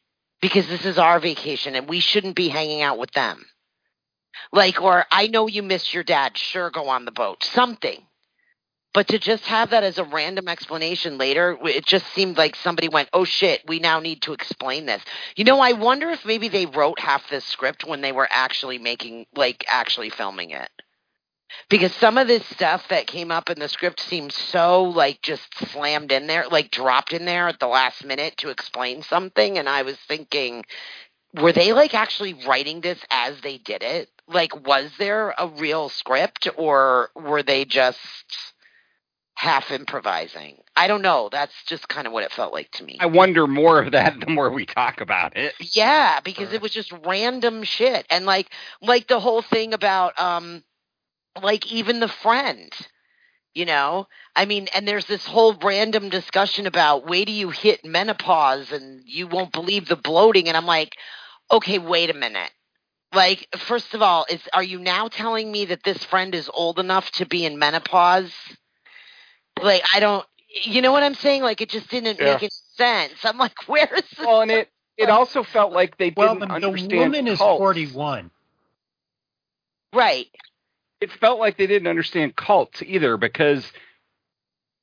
[0.41, 3.45] because this is our vacation, and we shouldn't be hanging out with them.
[4.53, 6.39] Like, or I know you miss your dad.
[6.39, 7.43] Sure, go on the boat.
[7.43, 8.07] Something.
[8.95, 12.89] But to just have that as a random explanation later, it just seemed like somebody
[12.89, 15.03] went, "Oh shit, we now need to explain this."
[15.37, 18.79] You know, I wonder if maybe they wrote half this script when they were actually
[18.79, 20.71] making, like, actually filming it.
[21.69, 25.55] Because some of this stuff that came up in the script seems so, like, just
[25.73, 29.59] slammed in there, like, dropped in there at the last minute to explain something.
[29.59, 30.65] And I was thinking,
[31.35, 34.09] were they, like, actually writing this as they did it?
[34.29, 38.54] Like, was there a real script or were they just
[39.35, 40.59] half improvising.
[40.77, 41.29] I don't know.
[41.31, 42.99] That's just kind of what it felt like to me.
[43.01, 45.55] I wonder more of that the more we talk about it.
[45.75, 48.07] Yeah, because it was just random shit.
[48.11, 50.63] And like like the whole thing about um
[51.43, 52.73] like even the friend,
[53.55, 54.07] you know?
[54.37, 59.03] I mean, and there's this whole random discussion about wait till you hit menopause and
[59.05, 60.95] you won't believe the bloating and I'm like,
[61.51, 62.51] "Okay, wait a minute."
[63.13, 66.79] Like, first of all, is are you now telling me that this friend is old
[66.79, 68.33] enough to be in menopause?
[69.63, 70.27] Like, I don't
[70.65, 71.43] you know what I'm saying?
[71.43, 72.35] Like it just didn't Yeah.
[72.35, 73.15] make any sense.
[73.25, 74.27] I'm like, where is this?
[74.27, 77.39] Well, and it it also felt like they Well, didn't the, the understand woman is
[77.39, 77.59] cults.
[77.59, 78.31] 41.
[79.93, 80.27] Right.
[81.01, 83.71] It felt like they didn't understand cults either because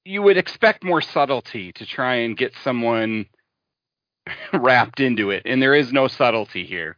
[0.05, 3.25] you would expect more subtlety to try and get someone
[4.53, 6.97] wrapped into it, and there is no subtlety here.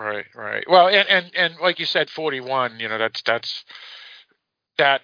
[0.00, 0.64] Right, right.
[0.68, 2.78] Well, and and and like you said, forty one.
[2.80, 3.64] You know, that's that's
[4.78, 5.02] that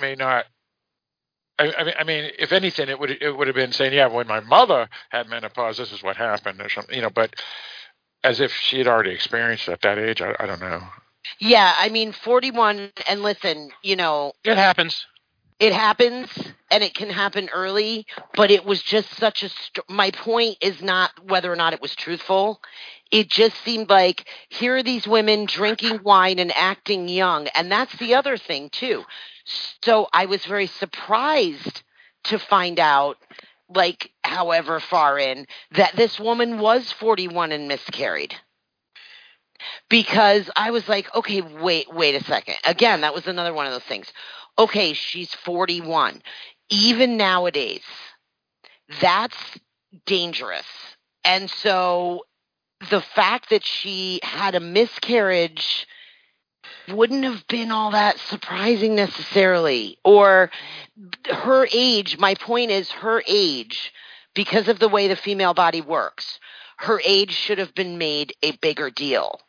[0.00, 0.46] may not.
[1.58, 4.06] I, I mean, I mean, if anything, it would it would have been saying, yeah,
[4.08, 6.94] when my mother had menopause, this is what happened, or something.
[6.94, 7.34] You know, but
[8.24, 10.20] as if she had already experienced it at that age.
[10.22, 10.82] I, I don't know.
[11.38, 15.06] Yeah, I mean, 41, and listen, you know, It happens.
[15.58, 16.28] it happens
[16.70, 19.48] and it can happen early, but it was just such a.
[19.48, 22.60] St- my point is not whether or not it was truthful.
[23.10, 27.46] It just seemed like here are these women drinking wine and acting young.
[27.48, 29.04] And that's the other thing, too.
[29.44, 31.82] So I was very surprised
[32.24, 33.18] to find out,
[33.68, 38.34] like, however far in, that this woman was 41 and miscarried
[39.88, 42.56] because I was like, okay, wait, wait a second.
[42.64, 44.12] Again, that was another one of those things.
[44.58, 46.22] Okay, she's 41.
[46.70, 47.82] Even nowadays,
[49.00, 49.36] that's
[50.06, 50.66] dangerous.
[51.24, 52.24] And so
[52.90, 55.86] the fact that she had a miscarriage
[56.88, 59.98] wouldn't have been all that surprising necessarily.
[60.04, 60.50] Or
[61.30, 63.92] her age, my point is her age,
[64.34, 66.38] because of the way the female body works,
[66.78, 69.40] her age should have been made a bigger deal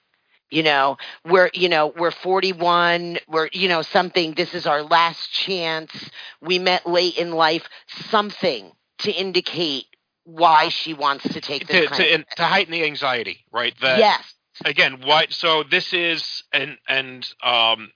[0.52, 5.32] you know we're you know we're 41 we're you know something this is our last
[5.32, 5.92] chance
[6.40, 9.86] we met late in life something to indicate
[10.24, 13.74] why she wants to take this to, kind to, to heighten the anxiety, right?
[13.82, 15.28] That, yes Again, why?
[15.30, 17.92] So this is and and um,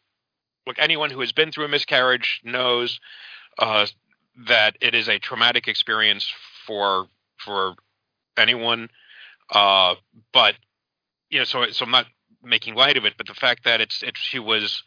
[0.68, 3.00] look, anyone who has been through a miscarriage knows
[3.58, 3.86] uh,
[4.48, 6.32] that it is a traumatic experience
[6.66, 7.08] for
[7.38, 7.76] for
[8.38, 8.90] anyone.
[9.50, 9.96] Uh,
[10.34, 10.56] but
[11.30, 12.08] you know, so so I'm not
[12.44, 14.84] making light of it, but the fact that it's it, she was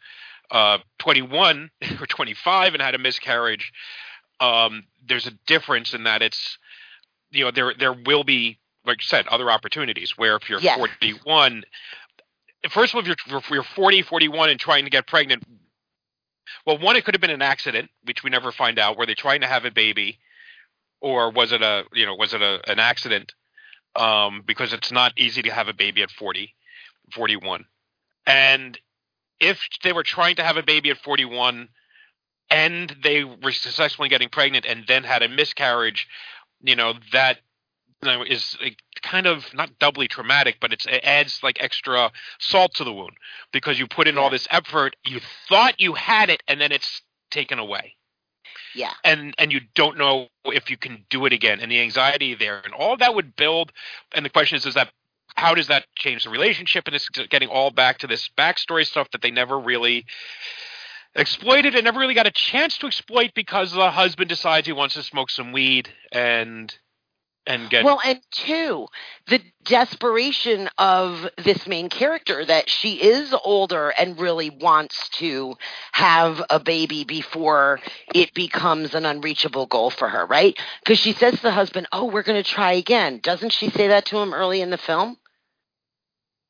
[0.51, 1.69] uh, 21
[1.99, 3.71] or 25 and had a miscarriage,
[4.39, 6.57] um, there's a difference in that it's
[7.31, 10.77] you know there there will be like you said other opportunities where if you're Yes.
[10.77, 11.63] 41
[12.69, 15.43] first of all if you're, if you're 40 41 and trying to get pregnant
[16.65, 19.15] well one it could have been an accident which we never find out were they
[19.15, 20.19] trying to have a baby
[21.01, 23.33] or was it a you know was it a, an accident
[23.95, 26.53] um, because it's not easy to have a baby at 40
[27.13, 27.65] 41
[28.25, 28.79] and
[29.39, 31.67] if they were trying to have a baby at 41
[32.49, 36.07] and they were successfully getting pregnant and then had a miscarriage
[36.61, 37.39] you know that
[38.05, 38.57] you know, is
[39.01, 43.17] kind of not doubly traumatic, but it's, it adds like extra salt to the wound
[43.51, 47.01] because you put in all this effort, you thought you had it, and then it's
[47.31, 47.95] taken away,
[48.75, 52.35] yeah and and you don't know if you can do it again, and the anxiety
[52.35, 53.71] there, and all that would build.
[54.13, 54.91] And the question is, is that
[55.35, 56.83] how does that change the relationship?
[56.85, 60.05] And it's getting all back to this backstory stuff that they never really
[61.15, 64.95] exploited and never really got a chance to exploit because the husband decides he wants
[64.95, 66.77] to smoke some weed and
[67.45, 68.87] and get well and two
[69.27, 75.55] the desperation of this main character that she is older and really wants to
[75.93, 77.79] have a baby before
[78.13, 80.57] it becomes an unreachable goal for her right?
[80.83, 83.19] Because she says to the husband oh we're going to try again.
[83.23, 85.17] Doesn't she say that to him early in the film?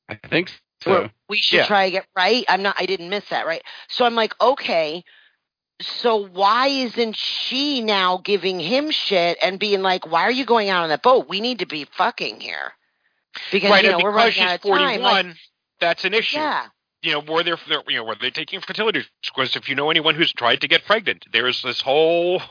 [0.09, 0.91] I think so.
[0.91, 1.65] Or we should Yeah.
[1.67, 2.45] try again right?
[2.49, 3.63] I'm not i didn't miss that right?
[3.89, 5.03] So i'm like okay
[5.85, 10.69] so why isn't she now giving him shit and being like why are you going
[10.69, 12.73] out on that boat we need to be fucking here
[13.51, 15.35] because right, you know we're because running she's out of time 41, like,
[15.79, 16.37] that's an issue.
[16.37, 16.67] yeah
[17.01, 17.53] You know, were they
[17.87, 19.03] you know were they taking fertility?
[19.23, 22.41] Because if you know anyone who's tried to get pregnant, there's this whole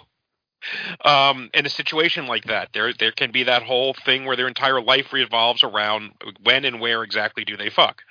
[1.04, 4.46] um in a situation like that there there can be that whole thing where their
[4.46, 6.12] entire life revolves around
[6.44, 8.02] when and where exactly do they fuck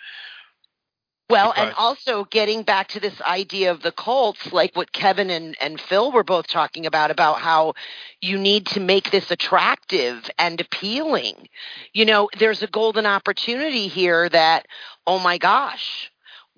[1.32, 5.56] Well, and also getting back to this idea of the cults, like what Kevin and,
[5.62, 7.74] and Phil were both talking about, about how
[8.20, 11.48] you need to make this attractive and appealing.
[11.94, 14.68] You know, there's a golden opportunity here that,
[15.08, 16.12] oh my gosh,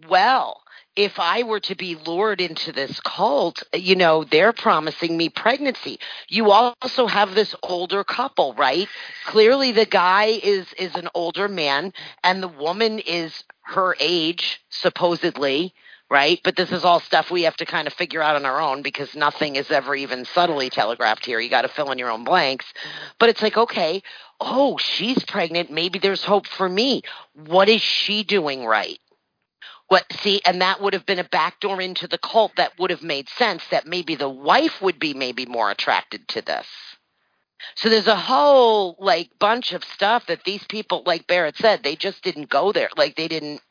[0.10, 0.64] well,
[0.96, 6.00] if I were to be lured into this cult, you know, they're promising me pregnancy.
[6.28, 8.88] You also have this older couple, right?
[9.26, 11.94] Clearly the guy is is an older man
[12.24, 15.74] and the woman is her age supposedly,
[16.10, 16.40] right?
[16.44, 18.82] But this is all stuff we have to kind of figure out on our own
[18.82, 21.40] because nothing is ever even subtly telegraphed here.
[21.40, 22.66] You got to fill in your own blanks.
[23.20, 24.04] But it's like, okay,
[24.40, 25.72] oh, she's pregnant.
[25.72, 27.02] Maybe there's hope for me.
[27.34, 29.00] What is she doing right?
[29.88, 33.04] What see, and that would have been a backdoor into the cult that would have
[33.04, 36.68] made sense that maybe the wife would be maybe more attracted to this.
[37.76, 41.96] So there's a whole like bunch of stuff that these people, like Barrett said, they
[41.96, 42.90] just didn't go there.
[42.98, 43.62] Like they didn't,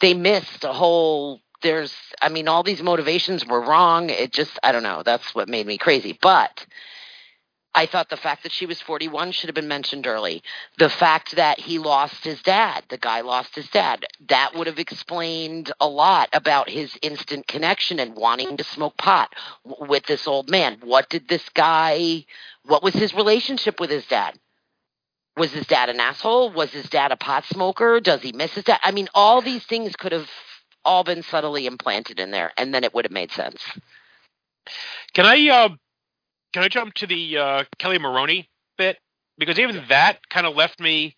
[0.00, 1.40] they missed a whole.
[1.62, 4.10] There's, I mean, all these motivations were wrong.
[4.10, 5.02] It just, I don't know.
[5.02, 6.18] That's what made me crazy.
[6.20, 6.66] But
[7.74, 10.42] I thought the fact that she was 41 should have been mentioned early.
[10.78, 14.78] The fact that he lost his dad, the guy lost his dad, that would have
[14.78, 20.48] explained a lot about his instant connection and wanting to smoke pot with this old
[20.48, 20.78] man.
[20.82, 22.24] What did this guy,
[22.64, 24.38] what was his relationship with his dad?
[25.36, 26.52] Was his dad an asshole?
[26.52, 27.98] Was his dad a pot smoker?
[27.98, 28.78] Does he miss his dad?
[28.84, 30.30] I mean, all these things could have
[30.84, 33.60] all been subtly implanted in there, and then it would have made sense.
[35.12, 35.68] Can I uh,
[36.54, 38.48] can I jump to the uh, Kelli Maroney
[38.78, 38.96] bit
[39.36, 41.16] because even that kind of left me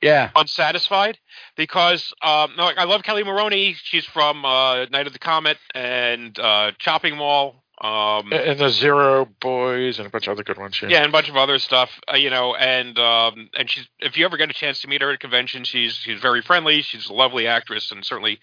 [0.00, 1.18] yeah unsatisfied
[1.56, 3.76] because um, no, I love Kelli Maroney.
[3.80, 7.62] She's from uh, Night of the Comet and uh, Chopping Mall.
[7.80, 10.80] Um, and the Zero Boys and a bunch of other good ones.
[10.82, 13.86] Yeah, yeah, and a bunch of other stuff, uh, you know, and um, and she's
[14.00, 16.42] if you ever get a chance to meet her at a convention, she's she's very
[16.42, 16.82] friendly.
[16.82, 18.40] She's a lovely actress, and certainly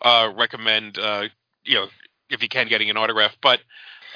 [0.00, 1.24] uh, recommend uh,
[1.64, 1.88] you know
[2.30, 3.60] if you can getting an autograph, but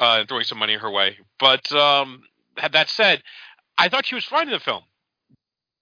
[0.01, 1.19] uh, throwing some money her way.
[1.39, 2.23] But um,
[2.73, 3.23] that said,
[3.77, 4.83] I thought she was fine in the film,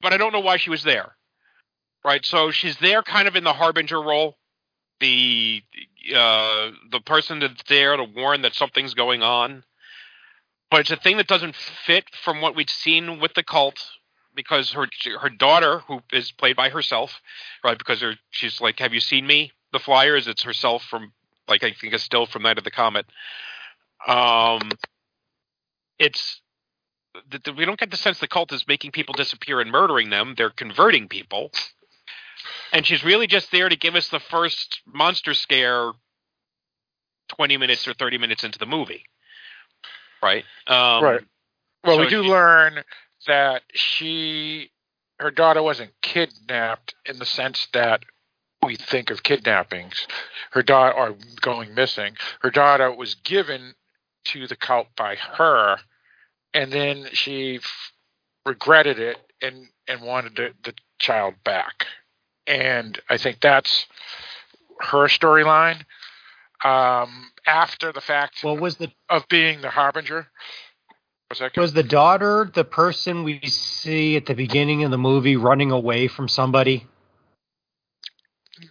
[0.00, 1.16] but I don't know why she was there.
[2.04, 4.36] Right, so she's there kind of in the harbinger role,
[4.98, 5.62] the
[6.14, 9.62] uh, the person that's there to warn that something's going on.
[10.68, 13.78] But it's a thing that doesn't fit from what we've seen with the cult
[14.34, 14.88] because her
[15.20, 17.20] her daughter, who is played by herself,
[17.62, 17.78] right?
[17.78, 20.26] Because her, she's like, "Have you seen me?" The flyers.
[20.26, 21.12] It's herself from
[21.48, 23.06] like I think a still from Night of the Comet.
[24.07, 24.72] Um,
[25.98, 26.40] it's
[27.30, 30.34] the, we don't get the sense the cult is making people disappear and murdering them.
[30.36, 31.50] They're converting people.
[32.72, 35.92] And she's really just there to give us the first monster scare
[37.28, 39.05] 20 minutes or 30 minutes into the movie.
[40.22, 40.44] Right?
[40.66, 41.20] Um, right.
[41.84, 42.84] Well so we do she- learn
[43.26, 44.70] that she
[45.18, 48.03] her daughter wasn't kidnapped in the sense that
[48.64, 50.07] we think of kidnappings.
[50.50, 52.16] Her daughter are going missing.
[52.40, 53.74] Her daughter was given
[54.26, 55.78] to the cult by her
[56.54, 57.92] and then she f-
[58.46, 61.86] regretted it and and wanted the, the child back
[62.46, 63.86] and I think that's
[64.80, 65.84] her storyline.
[66.64, 70.28] Um, after the fact Well, was the of being the harbinger.
[71.30, 75.36] Was that was the daughter the person we see at the beginning of the movie
[75.36, 76.86] running away from somebody?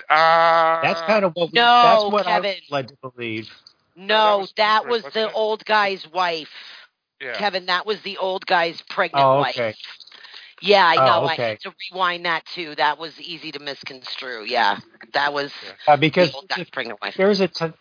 [0.09, 2.55] Uh, That's kind of what we, No, that's what I Kevin.
[2.55, 3.49] was led to believe.
[3.95, 5.31] No, that was, wasn't the it?
[5.35, 6.49] old guy's wife.
[7.21, 7.33] Yeah.
[7.33, 9.75] Kevin, that was the old guy's pregnant Oh, wife.
[10.61, 11.27] Yeah, I Oh, know.
[11.27, 12.75] I had to rewind that too.
[12.75, 14.43] That was easy to misconstrue.
[14.45, 14.79] Yeah,
[15.13, 15.51] that was
[15.87, 17.15] Uh, because the old guy's pregnant wife.
[17.17, 17.73] there's a t-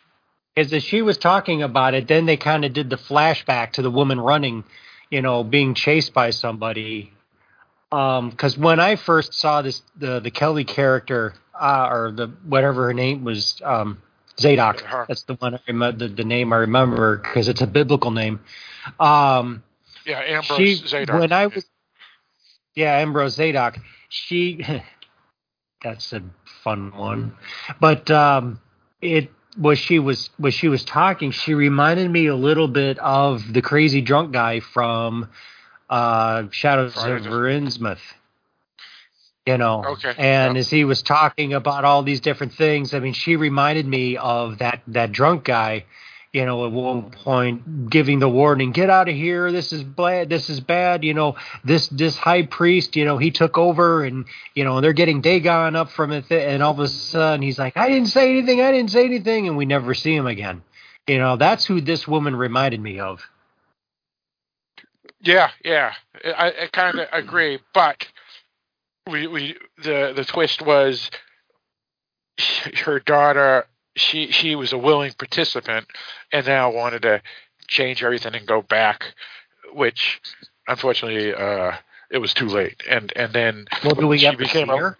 [0.56, 3.82] is as she was talking about it, then they kind of did the flashback to
[3.82, 4.64] the woman running,
[5.10, 7.12] you know, being chased by somebody.
[7.90, 12.94] Because when I first saw this, the the Kelli character, uh, or the whatever her
[12.94, 14.00] name was, um,
[14.40, 14.82] Zadok.
[15.08, 18.40] That's the one I remember, the, the name I remember because it's a biblical name.
[18.98, 19.62] Um,
[20.06, 21.20] Yeah, Ambrose she Zadok.
[21.20, 21.64] when I was
[22.74, 23.78] yeah Ambrose Zadok
[24.08, 24.64] she
[25.82, 26.22] that's a
[26.64, 27.34] fun one
[27.80, 28.60] but um
[29.00, 33.52] it was she was was she was talking she reminded me a little bit of
[33.52, 35.28] the crazy drunk guy from
[35.88, 37.98] uh Shadows Friday of Innsmouth
[39.46, 40.60] you know Okay, and yeah.
[40.60, 44.58] as he was talking about all these different things i mean she reminded me of
[44.58, 45.84] that that drunk guy
[46.32, 49.50] you know, at one point giving the warning, get out of here.
[49.50, 50.28] This is bad.
[50.28, 51.02] This is bad.
[51.02, 54.92] You know, this, this high priest, you know, he took over and, you know, they're
[54.92, 56.30] getting Dagon up from it.
[56.30, 58.60] And all of a sudden he's like, I didn't say anything.
[58.60, 59.48] I didn't say anything.
[59.48, 60.62] And we never see him again.
[61.08, 63.22] You know, that's who this woman reminded me of.
[65.22, 65.92] Yeah, yeah,
[66.24, 68.06] I, I kind of agree, but
[69.10, 71.10] we we the the twist was
[72.84, 73.66] her daughter.
[73.96, 75.86] She she was a willing participant,
[76.32, 77.22] and now wanted to
[77.66, 79.14] change everything and go back,
[79.72, 80.20] which
[80.68, 81.72] unfortunately uh,
[82.10, 82.82] it was too late.
[82.88, 84.96] And and then Well, do we she became see a- her?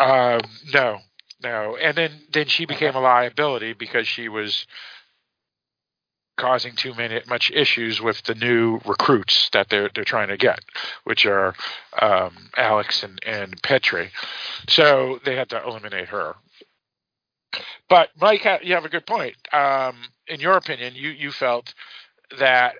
[0.00, 0.40] Um,
[0.72, 0.98] no,
[1.42, 1.76] no.
[1.76, 4.66] And then then she became a liability because she was
[6.38, 10.60] causing too many much issues with the new recruits that they're they're trying to get,
[11.04, 11.54] which are
[12.00, 14.10] um, Alex and and Petri.
[14.68, 16.36] So they had to eliminate her.
[17.88, 19.36] But Mike, you have a good point.
[19.52, 19.96] Um,
[20.26, 21.74] in your opinion, you you felt
[22.38, 22.76] that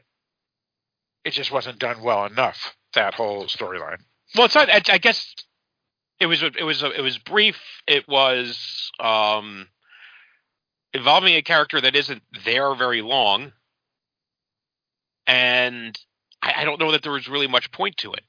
[1.25, 3.99] it just wasn't done well enough that whole storyline.
[4.35, 4.71] Well, it's not.
[4.71, 5.35] I, I guess
[6.21, 6.43] it was.
[6.43, 6.83] It was.
[6.83, 7.59] It was brief.
[7.87, 9.69] It was um,
[10.93, 13.53] involving a character that isn't there very long,
[15.27, 15.99] and
[16.43, 18.25] I, I don't know that there was really much point to it.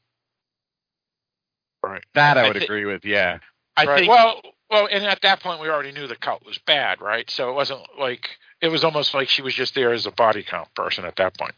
[1.84, 2.04] Right.
[2.14, 3.06] That I I would thi- agree with.
[3.06, 3.40] Yeah.
[3.78, 4.00] I right.
[4.00, 4.10] think.
[4.10, 7.30] well, well, and at that point we already knew the cult was bad, right?
[7.30, 8.30] So it wasn't like
[8.62, 11.38] it was almost like she was just there as a body count person at that
[11.38, 11.56] point.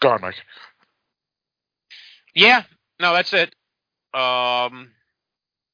[0.00, 0.36] Go on, Mike.
[2.34, 2.62] Yeah,
[2.98, 3.54] no, that's it.
[4.14, 4.92] Um,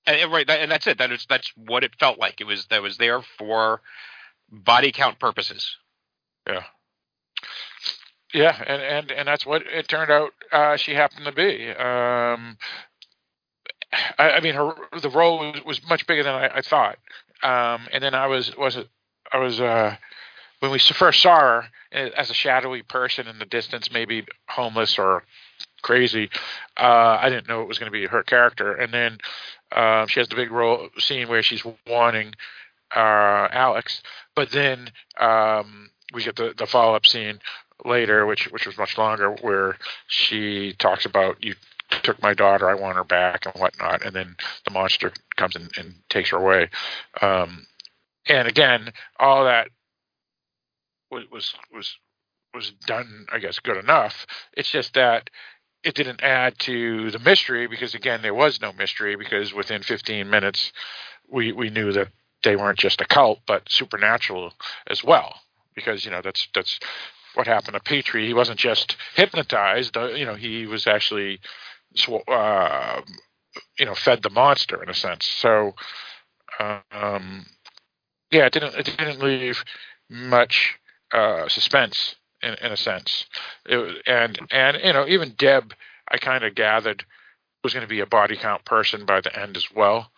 [0.06, 0.98] and, right, that, and that's it.
[0.98, 2.40] That is that's what it felt like.
[2.40, 3.80] It was that was there for
[4.50, 5.76] body count purposes.
[6.46, 6.62] Yeah.
[8.34, 11.70] Yeah, and, and, and that's what it turned out uh, she happened to be.
[11.70, 12.58] Um,
[14.18, 16.98] I, I mean, her the role was, was much bigger than I, I thought.
[17.42, 18.78] Um, and then I was was
[19.32, 19.96] I was uh,
[20.60, 21.64] when we first saw her
[21.94, 25.22] uh, as a shadowy person in the distance, maybe homeless or
[25.82, 26.30] crazy.
[26.76, 28.72] Uh, I didn't know it was going to be her character.
[28.72, 29.18] And then
[29.72, 32.34] um, she has the big role scene where she's warning
[32.94, 34.02] uh, Alex,
[34.34, 37.40] but then um, we get the, the follow up scene
[37.84, 39.76] later, which which was much longer, where
[40.06, 41.54] she talks about you
[42.02, 45.70] took my daughter, I want her back and whatnot, and then the monster comes and,
[45.76, 46.68] and takes her away.
[47.20, 47.66] Um,
[48.28, 49.68] and again, all that
[51.10, 51.96] was was was
[52.54, 54.26] was done, I guess, good enough.
[54.54, 55.30] It's just that
[55.86, 60.28] it didn't add to the mystery because again, there was no mystery because within 15
[60.28, 60.72] minutes,
[61.30, 62.08] we we knew that
[62.42, 64.52] they weren't just a cult but supernatural
[64.88, 65.36] as well
[65.76, 66.80] because you know that's that's
[67.34, 68.26] what happened to Petri.
[68.26, 69.94] He wasn't just hypnotized.
[69.94, 71.38] You know, he was actually,
[72.26, 73.02] uh,
[73.78, 75.24] you know, fed the monster in a sense.
[75.24, 75.74] So,
[76.58, 77.46] um,
[78.32, 79.62] yeah, it didn't it didn't leave
[80.10, 80.78] much
[81.12, 83.26] uh, suspense in, in a sense.
[83.64, 85.72] It, and and you know, even Deb,
[86.10, 87.04] I kind of gathered
[87.62, 90.10] was going to be a body count person by the end as well.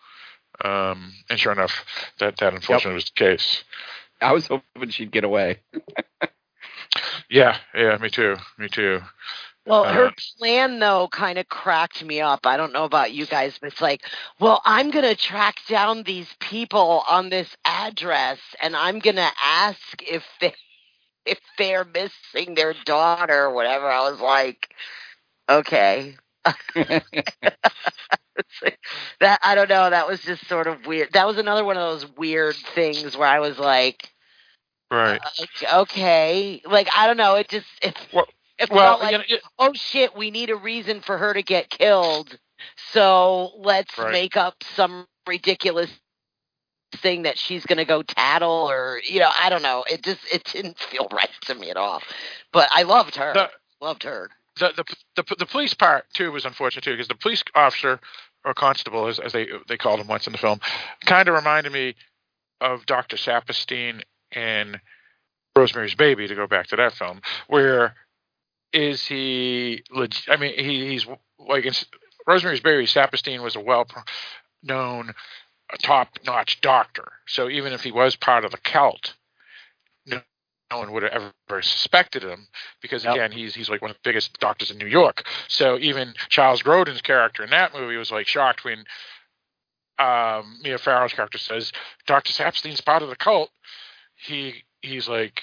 [0.63, 1.83] Um, and sure enough,
[2.19, 3.63] that that unfortunately was the case.
[4.21, 5.59] I was hoping she'd get away.
[7.29, 9.01] Yeah, yeah, me too, me too.
[9.65, 12.45] Well, Uh, her plan though kind of cracked me up.
[12.45, 14.01] I don't know about you guys, but it's like,
[14.39, 20.23] well, I'm gonna track down these people on this address, and I'm gonna ask if
[20.41, 20.55] they
[21.29, 23.87] if they're missing their daughter or whatever.
[23.89, 24.69] I was like,
[25.49, 26.15] okay.
[29.19, 29.89] that I don't know.
[29.89, 31.13] That was just sort of weird.
[31.13, 34.09] That was another one of those weird things where I was like,
[34.91, 35.21] Right.
[35.73, 37.35] okay, like I don't know.
[37.35, 37.97] It just it,
[38.57, 41.33] it well, felt like you know, it- oh shit, we need a reason for her
[41.33, 42.37] to get killed.
[42.91, 44.11] So let's Right.
[44.13, 45.91] make up some ridiculous
[46.97, 49.83] thing that she's gonna go tattle or you know I don't know.
[49.89, 52.01] It just it didn't feel right to me at all.
[52.51, 53.33] But I loved her.
[53.33, 53.49] The-
[53.81, 54.29] loved her.
[54.59, 57.99] the, the the the police part too was unfortunate too because the police officer
[58.43, 60.59] or constable as, as they they called him once in the film
[61.05, 61.95] kind of reminded me
[62.61, 63.15] of Dr.
[63.15, 64.01] Saperstein
[64.35, 64.79] in
[65.55, 67.95] Rosemary's Baby to go back to that film where
[68.73, 71.07] is he leg- I mean he, he's
[71.39, 71.73] like in
[72.27, 73.85] Rosemary's Baby Saperstein was a well
[74.63, 75.13] known
[75.77, 79.13] top notch doctor so even if he was part of the cult
[80.05, 80.19] no,
[80.71, 82.47] no one would have ever suspected him
[82.81, 85.23] because again he's he's like one of the biggest doctors in New York.
[85.47, 88.85] So even Charles Grodin's character in that movie was like shocked when
[89.97, 91.71] um, Mia Farrow's character says
[92.07, 93.49] Doctor Sapstein's part of the cult.
[94.15, 95.41] He he's like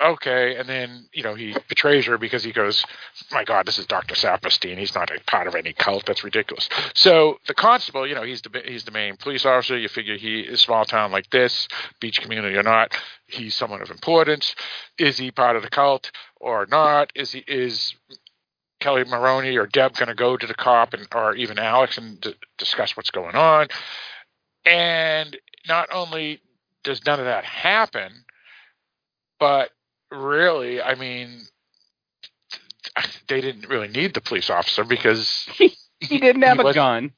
[0.00, 2.84] okay, and then you know he betrays her because he goes,
[3.32, 4.78] my God, this is Doctor Saperstein.
[4.78, 6.06] He's not a part of any cult.
[6.06, 6.68] That's ridiculous.
[6.94, 9.78] So the constable, you know, he's the he's the main police officer.
[9.78, 11.68] You figure he is a small town like this,
[12.00, 12.96] beach community or not,
[13.26, 14.54] he's someone of importance.
[14.98, 17.12] Is he part of the cult or not?
[17.14, 17.94] Is he is
[18.80, 22.20] Kelli Maroney or Deb going to go to the cop and or even Alex and
[22.20, 23.68] d- discuss what's going on?
[24.64, 25.36] And
[25.68, 26.40] not only
[26.84, 28.24] does none of that happen,
[29.38, 29.70] but
[30.10, 31.40] really, I mean,
[33.28, 35.48] they didn't really need the police officer because
[36.00, 37.12] He didn't have he a gun.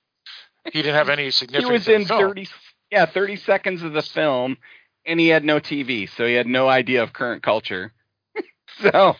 [0.72, 1.66] he didn't have any significant.
[1.70, 2.20] He was in the film.
[2.20, 2.48] thirty,
[2.90, 4.56] yeah, thirty seconds of the film,
[5.04, 7.92] and he had no TV, so he had no idea of current culture.
[8.80, 9.16] so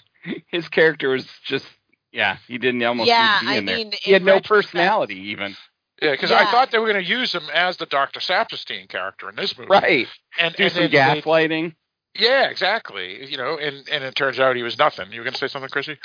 [0.47, 1.67] his character was just,
[2.13, 3.77] yeah, he didn't almost Yeah, need to be I in there.
[3.77, 5.57] mean, he had no retrospect- personality even.
[6.01, 9.29] Yeah, because I thought they were going to use him as the Doctor Saperstein character
[9.29, 9.69] in this movie.
[9.69, 10.07] Right.
[10.39, 11.75] And, Do and some then they- gaslighting.
[12.19, 13.31] Yeah, exactly.
[13.31, 15.13] You know, and and it turns out he was nothing.
[15.13, 15.99] You were going to say something, Chrissy?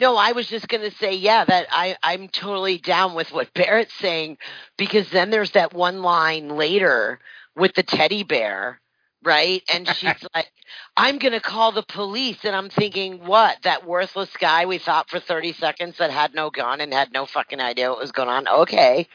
[0.00, 3.54] No, I was just going to say, yeah, that I, I'm totally down with what
[3.54, 4.38] Barrett's saying
[4.76, 7.20] because then there's that one line later
[7.54, 8.80] with the teddy bear,
[9.22, 9.62] right?
[9.72, 10.50] And she's like,
[10.96, 12.38] I'm going to call the police.
[12.44, 13.58] And I'm thinking, what?
[13.62, 17.24] That worthless guy we thought for 30 seconds that had no gun and had no
[17.24, 18.48] fucking idea what was going on?
[18.48, 19.06] Okay.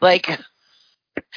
[0.00, 0.40] Like,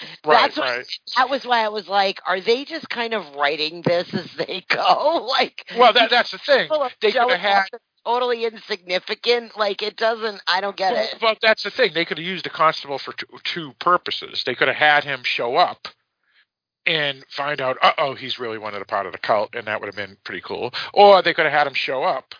[0.23, 0.85] That's what- right.
[1.17, 4.63] that was why I was like, are they just kind of writing this as they
[4.69, 5.27] go?
[5.29, 6.69] Like, Well, that that's the thing.
[7.01, 7.65] They could have had
[8.05, 9.57] totally insignificant.
[9.57, 11.15] Like, it doesn't, I don't get Well, it.
[11.21, 11.91] But that's the thing.
[11.93, 14.43] They could have used the constable for two, two purposes.
[14.45, 15.87] They could have had him show up
[16.85, 19.79] and find out, uh oh, he's really wanted a part of the cult, and that
[19.79, 20.73] would have been pretty cool.
[20.93, 22.35] Or they could have had him show up,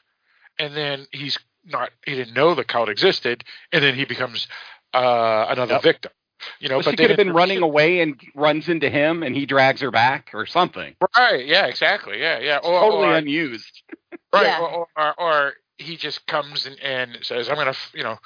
[0.60, 4.48] and then he's not, he didn't know the cult existed, and then he becomes
[4.94, 5.84] uh, another Yep.
[5.84, 6.12] victim.
[6.60, 9.36] You know, Well, but she could have been running away and runs into him, and
[9.36, 10.96] he drags her back or something.
[11.18, 11.46] Right?
[11.46, 12.20] Yeah, exactly.
[12.20, 12.58] Yeah, yeah.
[12.58, 13.82] Or, totally or, unused.
[14.32, 14.48] Right.
[14.48, 14.62] Yeah.
[14.62, 18.18] Or, or, or he just comes and, and says, I'm going to, you know,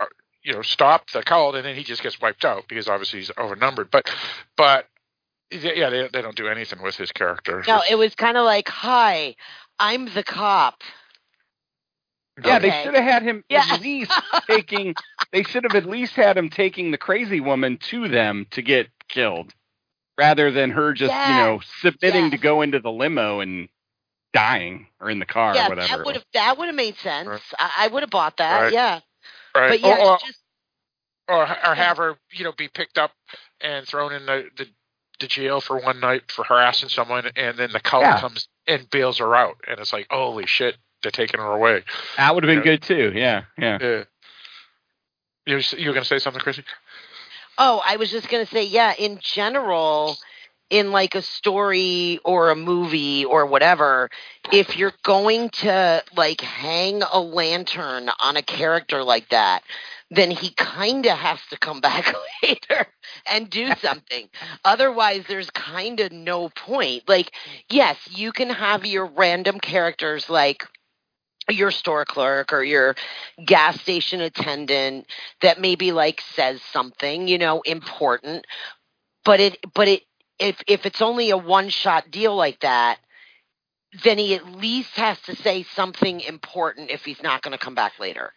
[0.00, 0.06] uh,
[0.42, 3.30] you know, stop the cult, and then he just gets wiped out because obviously he's
[3.30, 3.92] overnumbered.
[3.92, 4.10] But,
[4.56, 4.86] but,
[5.52, 7.62] yeah, they, they don't do anything with his character.
[7.68, 9.36] No, it was kind of like, hi,
[9.78, 10.82] I'm the cop.
[12.44, 13.64] Yeah, they should have had him Yeah.
[13.70, 14.12] at least
[14.46, 14.94] taking.
[15.32, 18.88] They should have at least had him taking the crazy woman to them to get
[19.08, 19.54] killed,
[20.18, 23.68] rather than her just you know submitting to go into the limo and
[24.32, 25.98] dying or in the car yeah, or whatever.
[25.98, 27.40] that would have that would have made sense.
[27.58, 28.60] I, I would have bought that.
[28.62, 28.72] Right.
[28.72, 29.00] Yeah,
[29.54, 29.68] right.
[29.68, 30.38] but yeah, or, or, just
[31.28, 33.12] or, or have her, you know, be picked up
[33.60, 34.66] and thrown in the, the,
[35.20, 38.20] the jail for one night for harassing someone, and then the cult Yeah.
[38.20, 41.82] comes and bails her out, and it's like, holy shit, they're taking her away.
[42.16, 42.76] that would have been Yeah.
[42.76, 43.12] good too.
[43.14, 43.78] Yeah, yeah.
[43.80, 44.04] Yeah.
[45.46, 46.64] You were, you were going to say something, Chrissy?
[47.58, 48.94] Oh, I was just gonna say, yeah.
[48.98, 50.16] In general,
[50.70, 54.08] in like a story or a movie or whatever,
[54.52, 59.62] if you're going to like hang a lantern on a character like that,
[60.10, 62.86] then he kind of has to come back later
[63.30, 64.28] and do something.
[64.64, 67.02] Otherwise, there's kind of no point.
[67.08, 67.32] Like,
[67.68, 70.66] yes, you can have your random characters like
[71.50, 72.94] your store clerk or your
[73.44, 75.06] gas station attendant
[75.42, 78.46] that maybe like says something, you know, important.
[79.24, 80.02] But it but it
[80.38, 82.98] if if it's only a one shot deal like that,
[84.04, 87.74] then he at least has to say something important if he's not going to come
[87.74, 88.32] back later.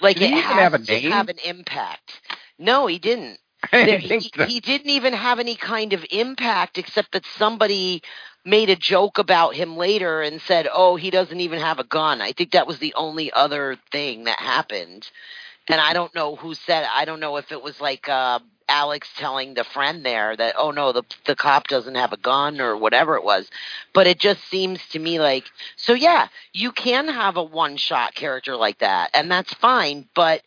[0.00, 2.20] Like Did it has have to have an impact.
[2.58, 3.38] No, he didn't.
[3.72, 8.02] There- he, he didn't even have any kind of impact except that somebody
[8.44, 12.20] made a joke about him later and said, "Oh, he doesn't even have a gun."
[12.20, 15.10] I think that was the only other thing that happened.
[15.68, 16.90] And I don't know who said it.
[16.94, 20.70] I don't know if it was like uh Alex telling the friend there that, "Oh
[20.70, 23.48] no, the the cop doesn't have a gun" or whatever it was.
[23.94, 25.44] But it just seems to me like
[25.76, 30.42] so yeah, you can have a one-shot character like that and that's fine, but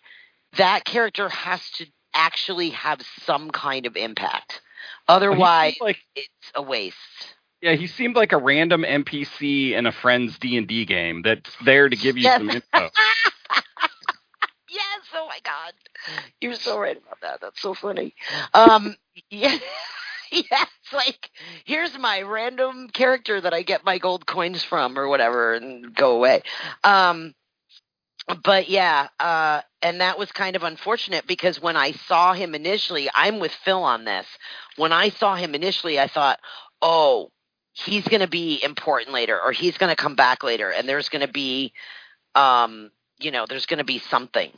[0.58, 4.62] that character has to actually have some kind of impact.
[5.08, 7.36] Otherwise, like it's a waste.
[7.62, 11.50] Yeah, he seemed like a random NPC in a friend's D and D game that's
[11.66, 12.38] there to give you Yes.
[12.40, 12.90] some info.
[14.70, 14.84] Yes,
[15.16, 15.74] oh my god.
[16.42, 17.40] You're so right about that.
[17.42, 18.14] That's so funny.
[18.54, 18.96] Um
[19.30, 19.58] yeah.
[20.30, 20.44] Yeah,
[20.84, 21.30] it's like
[21.64, 26.18] here's my random character that I get my gold coins from or whatever and go
[26.18, 26.42] away.
[26.84, 27.34] Um
[28.44, 33.10] but yeah, uh and that was kind of unfortunate because when I saw him initially,
[33.16, 34.28] I'm with Phil on this.
[34.76, 36.40] When I saw him initially, I thought,
[36.82, 37.32] "Oh,
[37.86, 41.10] he's going to be important later or he's going to come back later and there's
[41.10, 41.74] going to be
[42.36, 44.52] um you know, there's going to be something."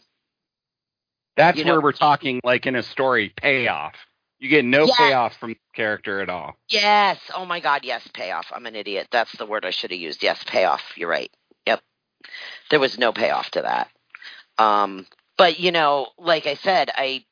[1.37, 3.95] That's You know- where we're talking, like in a story, payoff.
[4.39, 4.93] You get no Yeah.
[4.97, 6.55] payoff from the character at all.
[6.69, 7.19] Yes.
[7.33, 7.83] Oh my God.
[7.83, 8.05] Yes.
[8.13, 8.47] Payoff.
[8.53, 9.07] I'm an idiot.
[9.11, 10.23] That's the word I should have used.
[10.23, 10.43] Yes.
[10.45, 10.81] Payoff.
[10.97, 11.31] You're right.
[11.65, 11.81] Yep.
[12.69, 13.89] There was no payoff to that.
[14.57, 15.05] Um,
[15.37, 17.25] but you know, like I said, I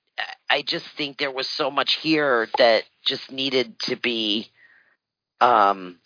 [0.49, 4.49] I just think there was so much here that just needed to be,
[5.41, 5.99] um,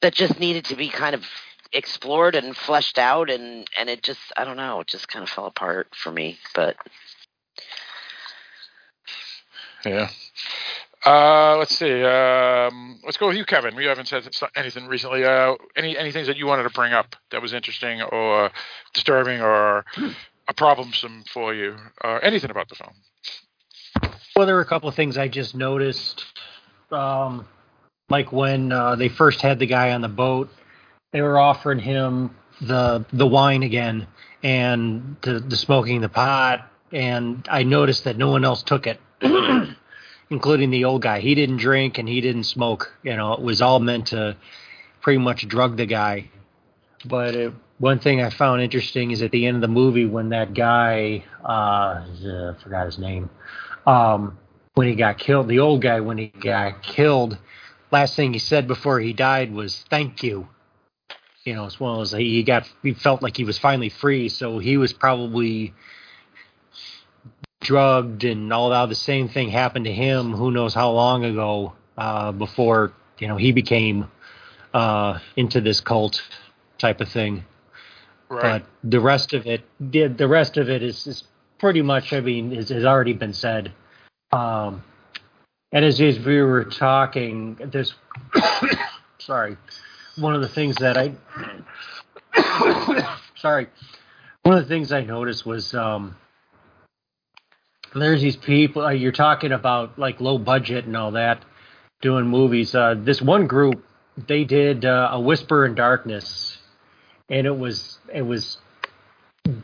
[0.00, 1.24] that just needed to be kind of
[1.72, 5.28] explored and fleshed out, and and it just I don't know, it just kind of
[5.28, 6.38] fell apart for me.
[6.54, 6.76] But
[9.84, 10.08] Yeah.
[11.06, 12.02] Uh, let's see.
[12.02, 13.76] Um, let's go with you, Kevin.
[13.76, 15.24] We haven't said anything recently.
[15.24, 18.50] Uh, any any things that you wanted to bring up that was interesting or
[18.94, 19.84] disturbing or
[20.48, 22.94] a problemsome for you, or anything about the film?
[24.34, 26.24] Well, there were a couple of things I just noticed.
[26.90, 27.46] Um,
[28.08, 30.50] like when uh, they first had the guy on the boat,
[31.12, 34.06] they were offering him the the wine again
[34.42, 39.00] and the, the smoking the pot and I noticed that no one else took it,
[40.30, 41.20] including the old guy.
[41.20, 42.92] He didn't drink and he didn't smoke.
[43.02, 44.36] You know, it was all meant to
[45.00, 46.30] pretty much drug the guy.
[47.04, 50.30] But it, one thing I found interesting is at the end of the movie when
[50.30, 53.30] that guy, uh, I forgot his name,
[53.86, 54.38] um,
[54.74, 57.38] when he got killed, the old guy when he got killed,
[57.90, 60.48] last thing he said before he died was "thank you."
[61.44, 64.58] You know, as well as he got, he felt like he was finally free, so
[64.58, 65.72] he was probably
[67.60, 68.88] drugged and all that.
[68.88, 70.32] The same thing happened to him.
[70.32, 74.10] Who knows how long ago uh, before you know he became
[74.74, 76.22] uh, into this cult
[76.78, 77.44] type of thing.
[78.28, 78.62] Right.
[78.62, 81.24] But the rest of it, the, the rest of it is, is
[81.58, 82.12] pretty much.
[82.12, 83.72] I mean, is, has already been said.
[84.32, 84.84] Um,
[85.72, 87.94] and as, as we were talking, there's
[89.18, 89.56] sorry,
[90.16, 91.12] one of the things that I
[93.36, 93.68] sorry,
[94.42, 96.16] one of the things I noticed was um,
[97.94, 101.44] there's these people uh, you're talking about like low budget and all that
[102.00, 102.74] doing movies.
[102.74, 103.84] Uh, this one group
[104.26, 106.58] they did uh, a Whisper in Darkness,
[107.28, 108.58] and it was it was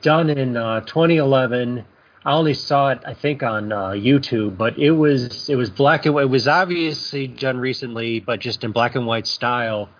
[0.02, 1.85] done in uh, 2011.
[2.25, 6.07] I only saw it, I think, on uh, YouTube, but it was it was black
[6.07, 6.23] and white.
[6.23, 9.91] It was obviously done recently, but just in black and white style,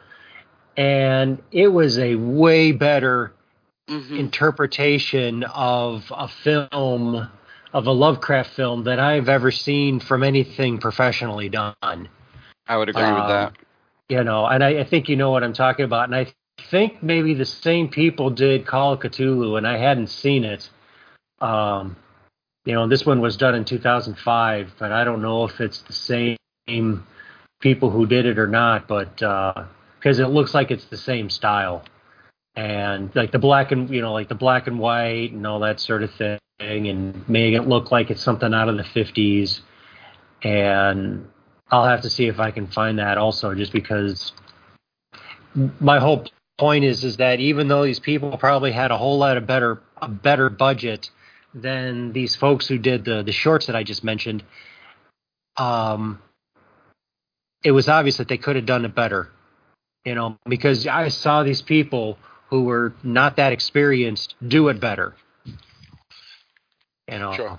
[0.77, 3.35] and it was a way better
[3.89, 7.29] interpretation of a film
[7.75, 12.09] of a Lovecraft film that I've ever seen from anything professionally done.
[12.67, 13.53] I would agree with Um, that.
[14.09, 16.05] You know, and I, I think you know what I'm talking about.
[16.05, 16.33] And I
[16.71, 20.71] think maybe the same people did Call of Cthulhu, and I hadn't seen it.
[21.41, 21.97] Um,
[22.65, 25.93] you know, this one was done in 2005, but I don't know if it's the
[25.93, 26.37] same
[27.61, 28.89] people who did it or not.
[28.89, 29.65] But uh,
[29.99, 31.85] because it looks like it's the same style,
[32.57, 35.79] and like the black and you know, like the black and white and all that
[35.79, 39.61] sort of thing, and making it look like it's something out of the 50s.
[40.43, 41.29] And
[41.71, 44.33] I'll have to see if I can find that also, just because
[45.81, 46.27] my whole
[46.59, 49.83] point is is that even though these people probably had a whole lot of better
[50.01, 51.11] a better budget
[51.55, 54.43] than these folks who did the the shorts that I just mentioned,
[55.57, 56.21] um,
[57.63, 59.31] it was obvious that they could have done it better,
[60.05, 62.19] you know, because I saw these people
[62.49, 65.15] who were not that experienced do it better.
[67.11, 67.59] You know, Sure.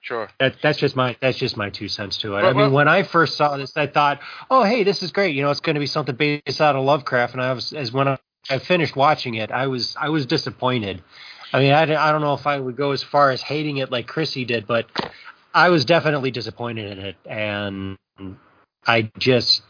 [0.00, 0.28] Sure.
[0.40, 2.42] that that's just my that's just my two cents to it.
[2.42, 4.20] Well, I mean, well- when I first saw this, I thought,
[4.50, 5.34] oh, hey, this is great.
[5.36, 7.34] You know, it's going to be something based out of Lovecraft.
[7.34, 8.18] And I was as when I,
[8.50, 11.02] I finished watching it, I was I was disappointed.
[11.52, 13.90] I mean, I, I don't know if I would go as far as hating it
[13.90, 14.86] like Chrissy did, but
[15.54, 17.98] I was definitely disappointed in it, and
[18.86, 19.62] I just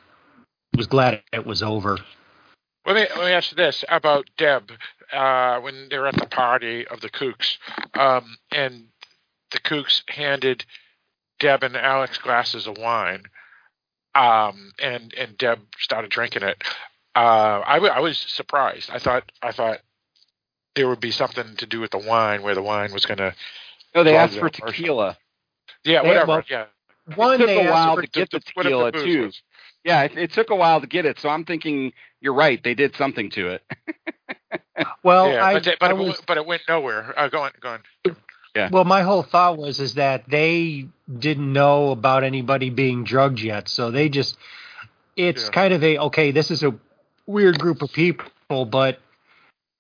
[0.77, 1.99] was glad it was over.
[2.87, 4.71] Let me let me ask you this about Deb
[5.13, 7.59] uh, when they were at the party of the Kooks,
[7.95, 8.87] um, and
[9.51, 10.65] the Kooks handed
[11.39, 13.25] Deb and Alex glasses of wine,
[14.15, 16.63] um, and and Deb started drinking it.
[17.15, 18.91] Uh, I, w- I was surprised.
[18.91, 19.81] I thought I thought
[20.75, 23.35] there would be something to do with the wine, where the wine was going to.
[23.95, 25.19] No, they asked for tequila.
[25.85, 26.27] Yeah, They- whatever.
[26.27, 26.65] well, yeah.
[27.17, 29.23] One, it took they a asked while for to get the the tequila booze too.
[29.27, 29.43] was.
[29.85, 32.63] Yeah, it, it took a while to get it, so I'm thinking you're right.
[32.63, 33.63] They did something to it.
[35.03, 37.13] Well, yeah, I, but, they- but, I it, was, w- but it went nowhere.
[37.19, 38.17] Uh, go on, go on.
[38.57, 38.69] Yeah.
[38.71, 40.87] Well, my whole thought was is that they
[41.19, 44.37] didn't know about anybody being drugged yet, so they just
[45.17, 45.51] it's Yeah.
[45.51, 46.75] kind of a okay, this is a
[47.27, 48.99] weird group of people, but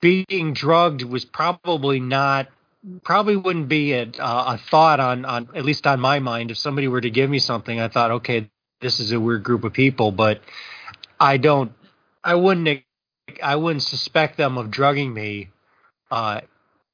[0.03, 2.49] being drugged was probably not
[3.05, 6.51] probably wouldn't be a, a thought on on at least on my mind.
[6.51, 8.51] If somebody were to give me something i thought okay
[8.83, 10.43] this is a weird group of people but
[11.19, 11.73] i don't
[12.23, 12.83] i wouldn't
[13.43, 15.49] i wouldn't suspect them of drugging me
[16.11, 16.41] uh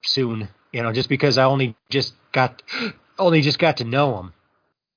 [0.05, 2.63] soon you know just because i only just got
[3.19, 4.35] only just got to know them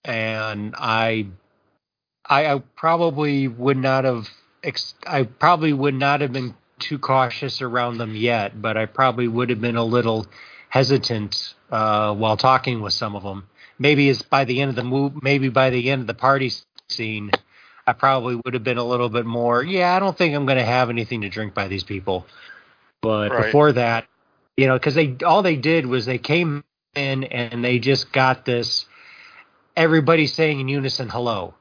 [0.03, 1.25] and i
[2.25, 4.29] i, I probably would not have
[5.07, 9.49] i probably would not have been too cautious around them yet but i probably would
[9.49, 10.25] have been a little
[10.69, 13.45] hesitant uh, while talking with some of them.
[13.77, 16.49] Maybe as by the end of the move, maybe by the end of the party
[16.87, 17.31] scene,
[17.85, 19.63] I probably would have been a little bit more.
[19.63, 22.25] Yeah, I don't think I'm going to have anything to drink by these people.
[23.01, 23.45] But Right.
[23.47, 24.05] before that,
[24.55, 26.63] you know, because they all they did was they came
[26.95, 28.85] in and they just got this.
[29.75, 31.53] Everybody saying in unison "hello."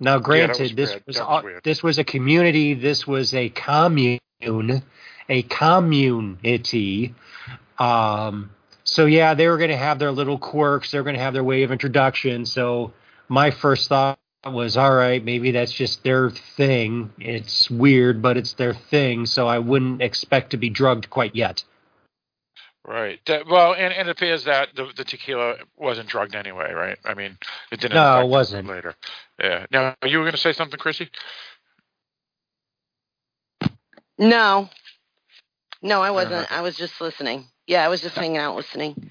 [0.00, 1.02] Now, Yeah, was granted, this weird.
[1.06, 2.74] was was all- this was a community.
[2.74, 7.14] This was a commune, a community.
[7.78, 8.50] Um,
[8.84, 10.90] so yeah, they were going to have their little quirks.
[10.90, 12.46] They were going to have their way of introduction.
[12.46, 12.92] So
[13.28, 17.10] my first thought was, all right, maybe that's just their thing.
[17.18, 19.26] It's weird, but it's their thing.
[19.26, 21.64] So I wouldn't expect to be drugged quite yet.
[22.86, 23.18] Right.
[23.48, 26.98] Well, and, and it appears that the, the tequila wasn't drugged anyway, right?
[27.02, 27.38] I mean,
[27.72, 27.94] it didn't.
[27.94, 28.68] No, it wasn't.
[28.68, 28.94] Later.
[29.42, 29.64] Yeah.
[29.70, 31.08] Now, you were going to say something, Chrissy?
[34.18, 34.68] No.
[35.82, 36.44] No, I wasn't.
[36.44, 36.54] Uh-huh.
[36.58, 37.46] I was just listening.
[37.66, 39.10] Yeah, I was just hanging out listening.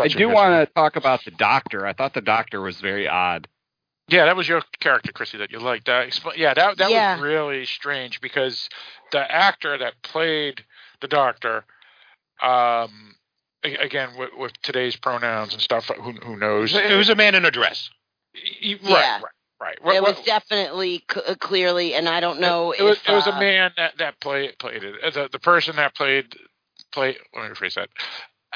[0.00, 1.86] I do want to talk about the doctor.
[1.86, 3.48] I thought the doctor was very odd.
[4.08, 5.88] Yeah, that was your character, Chrissy, that you liked.
[5.88, 7.14] Uh, expl- yeah, that that Yeah.
[7.14, 8.68] was really strange because
[9.10, 10.64] the actor that played
[11.00, 11.64] the doctor,
[12.42, 13.14] um,
[13.64, 16.74] a- again with, with today's pronouns and stuff, who who knows?
[16.74, 17.90] It was a man in a dress.
[18.34, 18.94] Right, Yeah.
[18.94, 19.32] right, right.
[19.80, 22.96] What- it was what- definitely c- uh, clearly, and I don't know it, it was,
[22.98, 24.94] if it was uh, a man that that played played it.
[25.02, 26.34] Uh, The the person that played
[26.92, 27.16] play.
[27.34, 27.88] Let me rephrase that.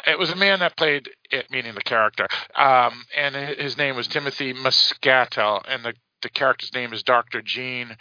[0.06, 2.28] It was a man that played it, meaning the character.
[2.54, 7.96] Um, and his name was Timothy Muscatel, and the the character's name is Doctor Gene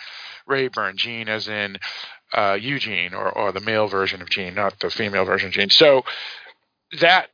[0.47, 0.97] Rayburn.
[0.97, 1.77] Gene, as in
[2.33, 5.69] uh, Eugene, or or the male version of Gene, not the female version of Gene.
[5.69, 6.03] So
[6.99, 7.29] that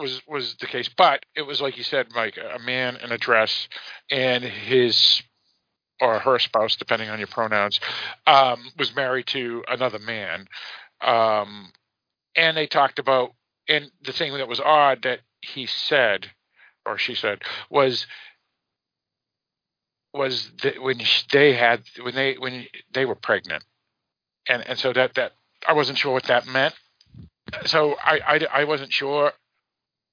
[0.00, 3.18] was was the case, but it was like you said, Mike, a man in a
[3.18, 3.68] dress,
[4.10, 5.22] and his
[6.00, 7.78] or her spouse, depending on your pronouns,
[8.26, 10.48] um, was married to another man.
[11.02, 11.72] Um,
[12.34, 13.34] and they talked about,
[13.68, 16.30] and the thing that was odd that he said,
[16.86, 18.06] or she said, was
[20.12, 21.00] was that when
[21.32, 23.62] they had when they when they were pregnant,
[24.48, 25.32] and and so that that
[25.68, 26.74] I wasn't sure what that meant.
[27.66, 29.32] So I I, I wasn't sure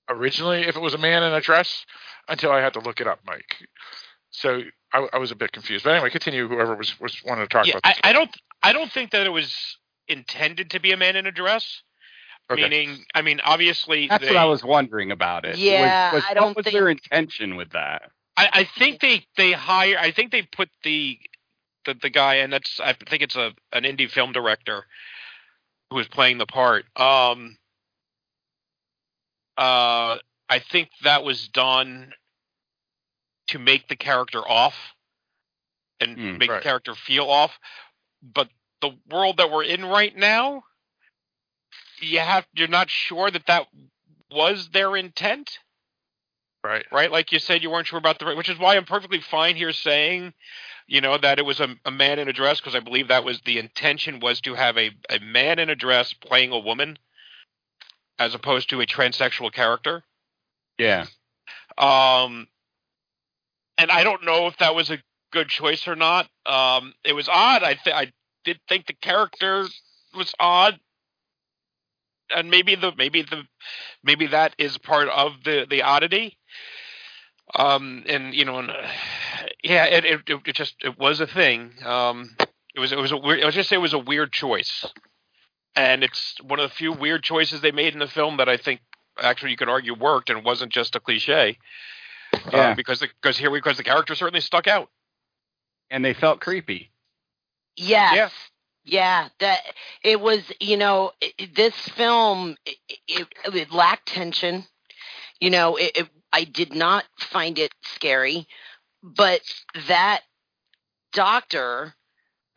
[0.09, 1.85] originally if it was a man in a dress
[2.27, 3.55] until I had to look it up, Mike.
[4.31, 4.61] So
[4.93, 5.83] I, I was a bit confused.
[5.83, 6.47] But anyway, continue.
[6.47, 7.99] Whoever was was wanted to talk Yeah, about I, this.
[8.03, 8.29] I don't.
[8.63, 9.77] I don't think that it was
[10.07, 11.81] intended to be a man in a dress.
[12.49, 12.61] Okay.
[12.61, 15.57] Meaning, I mean, obviously, That's they, what I was wondering about it.
[15.57, 18.03] Yeah, was, was, I don't what was think- their intention with that?
[18.37, 19.97] I, I think they they hire.
[19.99, 21.17] I think they put the
[21.85, 24.85] the the guy, and that's I think it's a an indie film director
[25.89, 26.85] who is playing the part.
[26.95, 27.57] Um,
[29.57, 30.17] uh,
[30.49, 32.13] I think that was done
[33.47, 34.75] to make the character off
[35.99, 36.59] and Hmm, make right.
[36.59, 37.57] the character feel off.
[38.21, 38.49] But
[38.81, 40.63] the world that we're in right now,
[41.99, 43.67] you have you're not sure that that
[44.31, 45.59] was their intent
[46.63, 46.85] right.
[46.91, 47.11] right?
[47.11, 49.73] Like you said, you weren't sure about the, which is why I'm perfectly fine here
[49.73, 50.33] saying,
[50.87, 53.23] you know, that it was a, a man in a dress because I believe that
[53.23, 56.97] was the intention was to have a, a man in a dress playing a woman,
[58.19, 60.03] as opposed to a transsexual character.
[60.77, 61.05] Yeah.
[61.77, 62.47] Um,
[63.77, 64.99] and I don't know if that was a
[65.31, 66.27] good choice or not.
[66.45, 67.63] Um, it was odd.
[67.63, 68.11] I th- I
[68.43, 69.67] did think the character
[70.15, 70.79] was odd,
[72.29, 73.43] and maybe the maybe the
[74.03, 76.37] maybe that is part of the the oddity.
[77.55, 78.73] Um, and you know, and, uh,
[79.63, 81.73] yeah, it, it it just it was a thing.
[81.85, 82.35] Um,
[82.75, 83.41] it was it was a weird.
[83.43, 84.85] I was just say it was a weird choice,
[85.77, 88.57] and it's one of the few weird choices they made in the film that I
[88.57, 88.81] think
[89.21, 91.57] actually you could argue worked and wasn't just a cliche.
[92.51, 92.71] Yeah.
[92.71, 94.89] Uh, because the, because here because the character certainly stuck out.
[95.89, 96.91] And they felt creepy.
[97.77, 98.15] Yes.
[98.15, 98.29] Yeah.
[98.89, 99.59] Yeah, that
[100.01, 102.77] it was, you know, i- i- this film it,
[103.07, 104.63] it, it lacked tension.
[105.41, 108.47] You know, it, it, I did not find it scary,
[109.03, 109.41] but
[109.89, 110.21] that
[111.13, 111.93] doctor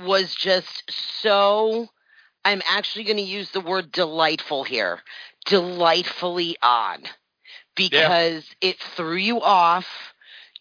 [0.05, 0.85] was just
[1.21, 1.89] so
[2.45, 5.01] I'm actually going to use the word delightful here.
[5.47, 7.09] Delightfully odd
[7.77, 9.87] because it threw you off.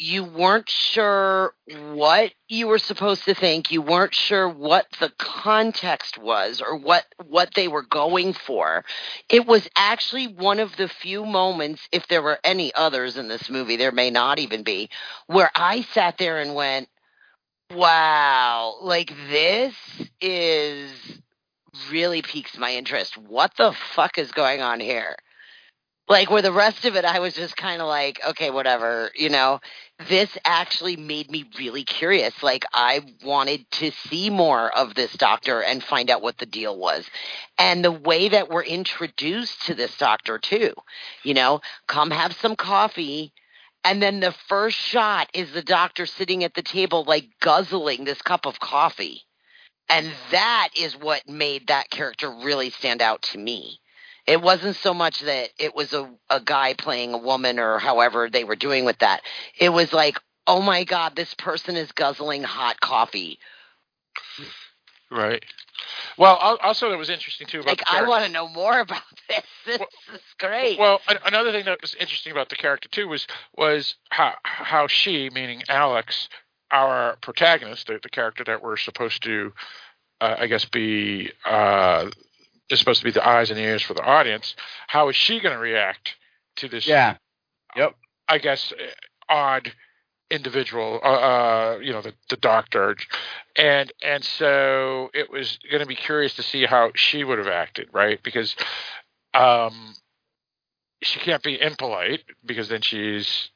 [0.02, 1.54] You weren't sure
[1.92, 3.70] what you were supposed to think.
[3.70, 8.86] You weren't sure what the context was or what what they were going for.
[9.28, 13.50] It was actually one of the few moments if there were any others in this
[13.50, 14.90] movie, there may not even be,
[15.28, 16.88] where I sat there and went,
[17.72, 19.76] "Wow, like this
[20.22, 20.92] is
[21.92, 23.18] really piques my interest.
[23.18, 25.16] What the fuck is going on here?"
[26.10, 29.30] like where the rest of it i was just kind of like okay whatever you
[29.30, 29.60] know?
[30.08, 32.42] This actually made me really curious.
[32.42, 36.78] Like i wanted to see more of this doctor and find out what the deal
[36.78, 37.06] was.
[37.58, 40.74] And the way that we're introduced to this doctor too
[41.24, 41.62] you know?
[41.88, 43.32] Come have some coffee
[43.84, 48.22] and then the first shot is the doctor sitting at the table like guzzling this
[48.22, 49.24] cup of coffee
[49.90, 53.80] and that is what made that character really stand out to me
[54.30, 58.30] it wasn't so much that it was a, a guy playing a woman or however
[58.30, 59.22] they were doing with that.
[59.58, 63.40] It was like, oh my God, this person is guzzling hot coffee.
[65.10, 65.44] Right.
[66.16, 69.44] Well, also it was interesting too about Like, I want to know more about this.
[69.66, 69.80] This
[70.14, 70.78] is great.
[70.78, 73.26] Well, another thing that was interesting about the character too was
[73.58, 76.30] was how how she, meaning Alex,
[76.72, 79.54] our protagonist, the, the character that we're supposed to,
[80.22, 82.10] uh, I guess, be uh,
[82.70, 84.56] is supposed to be the eyes and ears for the audience.
[84.88, 86.16] How is she going to react
[86.58, 86.88] to this?
[86.88, 87.18] Yeah.
[87.76, 87.96] Yep.
[88.28, 89.72] I guess uh, odd
[90.32, 92.96] individual, uh, uh, you know, the, the doctor,
[93.56, 97.48] and and so it was going to be curious to see how she would have
[97.48, 98.22] acted, right?
[98.22, 98.56] Because
[99.34, 99.96] um,
[101.02, 103.50] she can't be impolite because then she's,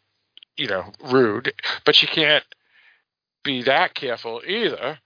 [0.57, 1.53] you know, rude,
[1.85, 2.44] but she can't
[3.44, 4.99] be that careful either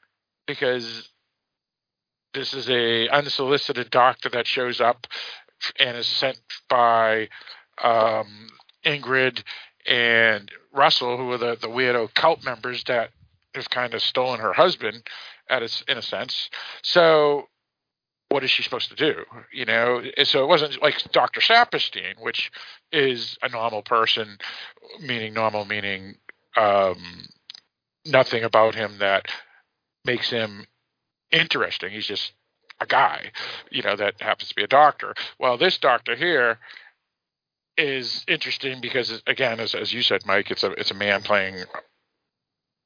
[0.46, 1.10] because
[2.34, 5.08] this is a unsolicited doctor that shows up
[5.80, 6.40] and is sent
[6.70, 7.30] by
[7.84, 8.50] um,
[8.86, 9.44] Ingrid
[9.86, 13.10] and Russell, who are the, the weirdo cult members that
[13.56, 15.04] have kind of stolen her husband,
[15.50, 16.50] at a, in a sense.
[16.84, 17.48] So,
[18.30, 19.24] what is she supposed to do?
[19.54, 21.40] You know, so it wasn't like Dr.
[21.40, 22.52] Saperstein, which
[22.92, 24.38] is a normal person,
[25.02, 26.16] meaning normal, meaning
[26.58, 26.98] um,
[28.08, 29.28] nothing about him that
[30.06, 30.66] makes him
[31.32, 31.92] interesting.
[31.92, 32.34] He's just
[32.80, 33.32] a guy,
[33.72, 35.14] you know, that happens to be a doctor.
[35.40, 36.60] Well, this doctor here
[37.78, 41.64] is interesting because, again, as as you said, Mike, it's a it's a man playing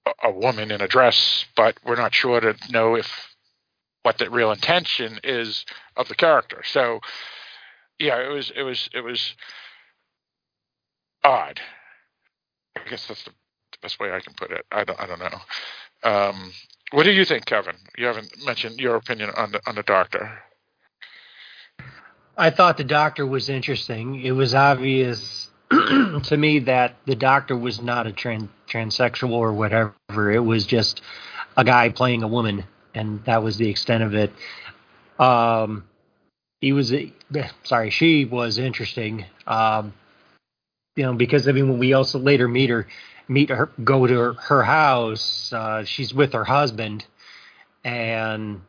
[0.05, 3.35] a, a woman in a dress, but we're not sure to know if
[4.03, 5.65] what the real intention is
[5.95, 6.63] of the character.
[6.65, 6.99] So,
[7.99, 9.35] yeah, it was it was it was
[11.23, 11.59] odd.
[12.75, 13.31] I guess that's the
[13.81, 14.65] best way I can put it.
[14.71, 15.41] I don't I don't know.
[16.03, 16.51] Um,
[16.91, 17.75] what do you think, Kevin?
[17.97, 20.39] You haven't mentioned your opinion on the on the doctor.
[22.37, 24.21] I thought the doctor was interesting.
[24.21, 30.31] It was obvious to me that the doctor was not a trans- transsexual or whatever.
[30.31, 31.01] It was just
[31.57, 32.63] a guy playing a woman,
[32.95, 34.31] and that was the extent of it.
[35.19, 35.85] Um,
[36.61, 36.93] he was,
[37.63, 39.25] sorry, she was interesting.
[39.45, 39.93] Um,
[40.95, 42.87] you know, because I mean, when we also later meet her,
[43.31, 47.05] meet her, go to her, her house, uh, she's with her husband,
[47.83, 48.61] and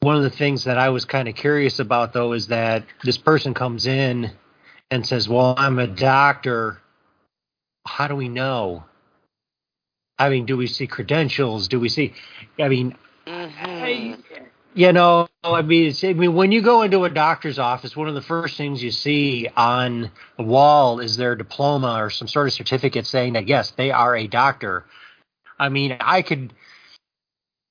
[0.00, 3.16] one of the things that I was kind of curious about though is that this
[3.16, 4.32] person comes in
[4.90, 6.78] and says, "Well, I'm a doctor."
[7.86, 8.84] How do we know?
[10.18, 11.68] I mean, do we see credentials?
[11.68, 12.14] Do we see?
[12.58, 12.96] I mean,
[13.26, 13.50] I,
[14.74, 18.14] you know, I mean, I mean, when you go into a doctor's office, one of
[18.14, 22.52] the first things you see on the wall is their diploma or some sort of
[22.52, 24.84] certificate saying that yes, they are a doctor.
[25.58, 26.52] I mean, I could,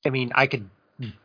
[0.06, 0.70] I mean, I could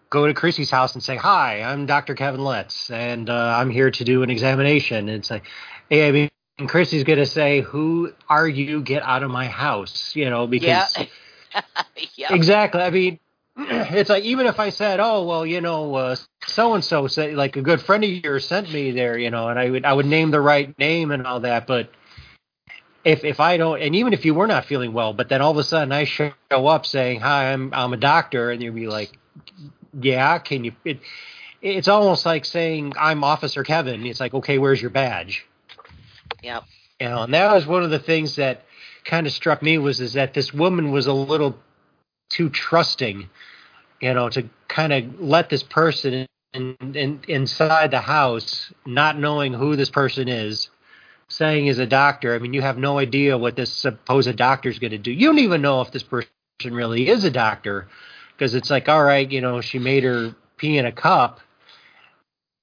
[0.09, 2.15] go to Chrissy's house and say, "Hi, I'm Dr.
[2.15, 5.45] Kevin Letts, and uh, I'm here to do an examination." And it's like,
[5.91, 6.31] hey, I mean,
[6.67, 8.81] Chrissy's gonna say, "Who are you?
[8.81, 11.63] Get out of my house!" You know, because yeah.
[12.17, 12.35] yeah.
[12.35, 12.81] exactly.
[12.81, 13.19] I mean,
[13.59, 16.15] it's like even if I said, "Oh, well, you know,
[16.47, 19.49] so and so said like a good friend of yours sent me there," you know,
[19.49, 21.91] and I would I would name the right name and all that, but
[23.03, 25.53] if if I don't, and even if you were not feeling well, but then all
[25.53, 28.89] of a sudden I show up saying, "Hi, I'm I'm a doctor," and you'd be
[28.89, 29.17] like,
[29.99, 31.01] "Yeah, can you?" It,
[31.63, 35.47] it's almost like saying, "I'm Officer Kevin." It's like, okay, where's your badge?
[36.43, 36.65] Yep.
[37.01, 38.65] You know, and that was one of the things that
[39.05, 41.57] kind of struck me was is that this woman was a little
[42.29, 43.29] too trusting,
[44.01, 49.53] you know, to kind of let this person in, in, inside the house, not knowing
[49.53, 50.71] who this person is,
[51.29, 52.35] saying is a doctor.
[52.35, 55.11] I mean, you have no idea what this supposed doctor is going to do.
[55.11, 56.29] You don't even know if this person
[56.65, 57.89] really is a doctor
[58.33, 61.41] because it's like, all right, you know, she made her pee in a cup.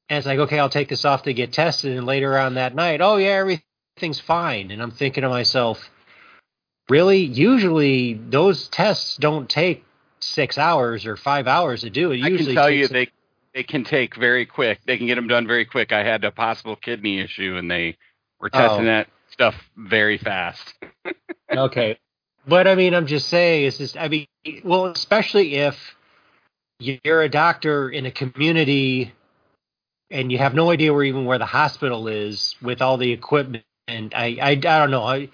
[0.10, 1.98] And it's like, okay, I'll take this off to get tested.
[1.98, 4.72] And later on that night, oh, yeah, everything's fine.
[4.72, 5.90] And I'm thinking to myself,
[6.90, 7.20] really?
[7.20, 9.86] Usually those tests don't take
[10.20, 12.12] six hours or five hours to do.
[12.12, 13.10] It I usually can tell you they
[13.54, 14.80] they can take very quick.
[14.86, 15.92] They can get them done very quick.
[15.92, 17.98] I had a possible kidney issue, and they
[18.40, 18.86] were testing Oh.
[18.86, 20.74] that stuff very fast.
[21.52, 21.98] okay.
[22.48, 24.28] But I mean, I'm just saying, it's just, I mean,
[24.64, 25.96] well, especially if
[26.80, 29.14] you're a doctor in a community
[30.12, 33.64] and you have no idea where even where the hospital is with all the equipment.
[33.88, 35.04] And I, I, I don't know.
[35.04, 35.30] I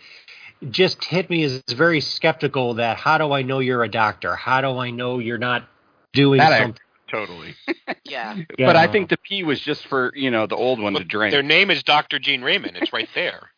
[0.69, 4.36] just hit me as very skeptical that how do I know you're a doctor?
[4.36, 5.68] How do I know you're not
[6.14, 6.81] doing That I- something?
[7.10, 7.56] totally.
[8.06, 8.38] Yeah.
[8.57, 11.31] but I think the pee was just for you know the old one to drink.
[11.31, 12.18] Their name is Dr.
[12.18, 12.76] Gene Raymond.
[12.77, 13.49] It's right there.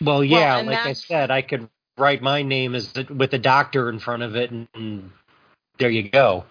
[0.00, 1.68] Well, yeah, and like I said, I could
[1.98, 5.10] write my name as with a doctor in front of it, and, and
[5.78, 6.44] there you go.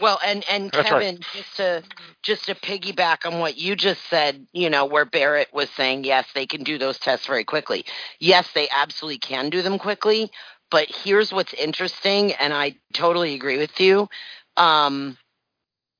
[0.00, 1.02] Well, and and That's right.
[1.02, 1.82] Kevin, just to
[2.22, 6.26] just to piggyback on what you just said, you know, where Barrett was saying, yes,
[6.34, 7.84] they can do those tests very quickly.
[8.20, 10.30] Yes, they absolutely can do them quickly.
[10.70, 14.08] But here's what's interesting, and I totally agree with you.
[14.56, 15.16] Um,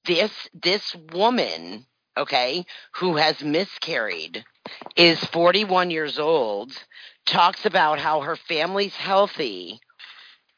[0.05, 2.65] this this woman, okay,
[2.97, 4.45] who has miscarried,
[4.97, 6.73] is 41 years old.
[7.27, 9.81] Talks about how her family's healthy,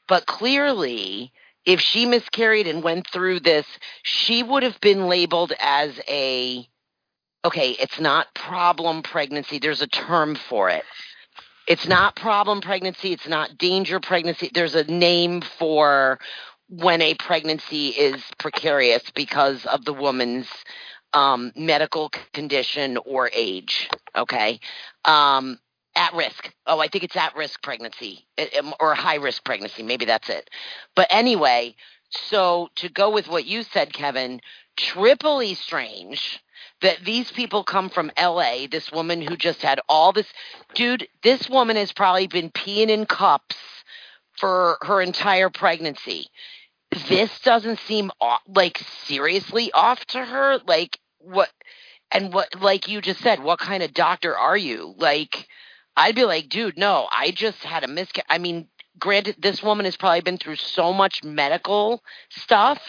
[0.08, 1.32] but clearly
[1.64, 3.66] if she miscarried and went through this,
[4.02, 6.66] she would have been labeled as a
[7.44, 9.58] okay, it's not problem pregnancy.
[9.58, 10.84] There's a term for it.
[11.66, 13.12] It's not problem pregnancy.
[13.12, 14.50] It's not danger pregnancy.
[14.52, 16.18] There's a name for
[16.68, 20.48] when a pregnancy is precarious because of the woman's
[21.12, 23.88] um, medical condition or age.
[24.16, 24.60] Okay.
[25.04, 25.58] Um,
[25.96, 26.52] at risk.
[26.66, 29.82] Oh, I think it's at risk pregnancy eh, eh, it- it- or high risk pregnancy.
[29.82, 30.50] Maybe that's it.
[30.94, 31.76] But anyway,
[32.10, 34.40] so to go with what you said, Kevin,
[34.76, 36.40] triply strange
[36.82, 38.66] that these people come from LA.
[38.66, 40.26] This woman who just had all this,
[40.74, 43.56] dude, this woman has probably been peeing in cups
[44.38, 46.28] for her entire pregnancy.
[47.08, 48.10] This doesn't seem
[48.48, 50.58] like seriously off to her.
[50.66, 51.50] Like what?
[52.12, 54.94] And what, like you just said, what kind of doctor are you?
[54.98, 55.46] Like,
[55.96, 58.26] I'd be like, dude, no, I just had a miscarriage.
[58.28, 58.68] I mean,
[58.98, 62.80] granted, this woman has probably been through so much medical stuff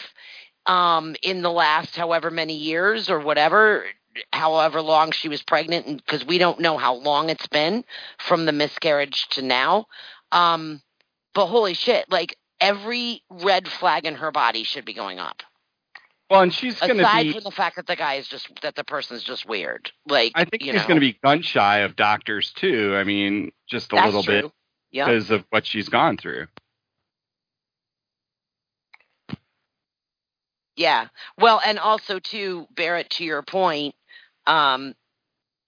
[0.66, 3.84] um, in the last however many years or whatever,
[4.32, 7.84] however long she was pregnant, because we don't know how long it's been
[8.18, 9.86] from the miscarriage to now.
[10.30, 10.82] Um,
[11.34, 15.42] but holy shit, like every red flag in her body should be going up.
[16.30, 18.48] Well, and she's going to be Aside from the fact that the guy is just
[18.62, 19.92] that the person is just weird.
[20.06, 22.94] Like I think she's going to be gun shy of doctors too.
[22.96, 24.52] I mean, just a That's little bit true.
[24.92, 25.06] Yeah.
[25.06, 26.46] because of what she's gone through.
[30.76, 31.08] Yeah.
[31.38, 33.94] Well, and also too, Barrett, to your point,
[34.46, 34.94] um,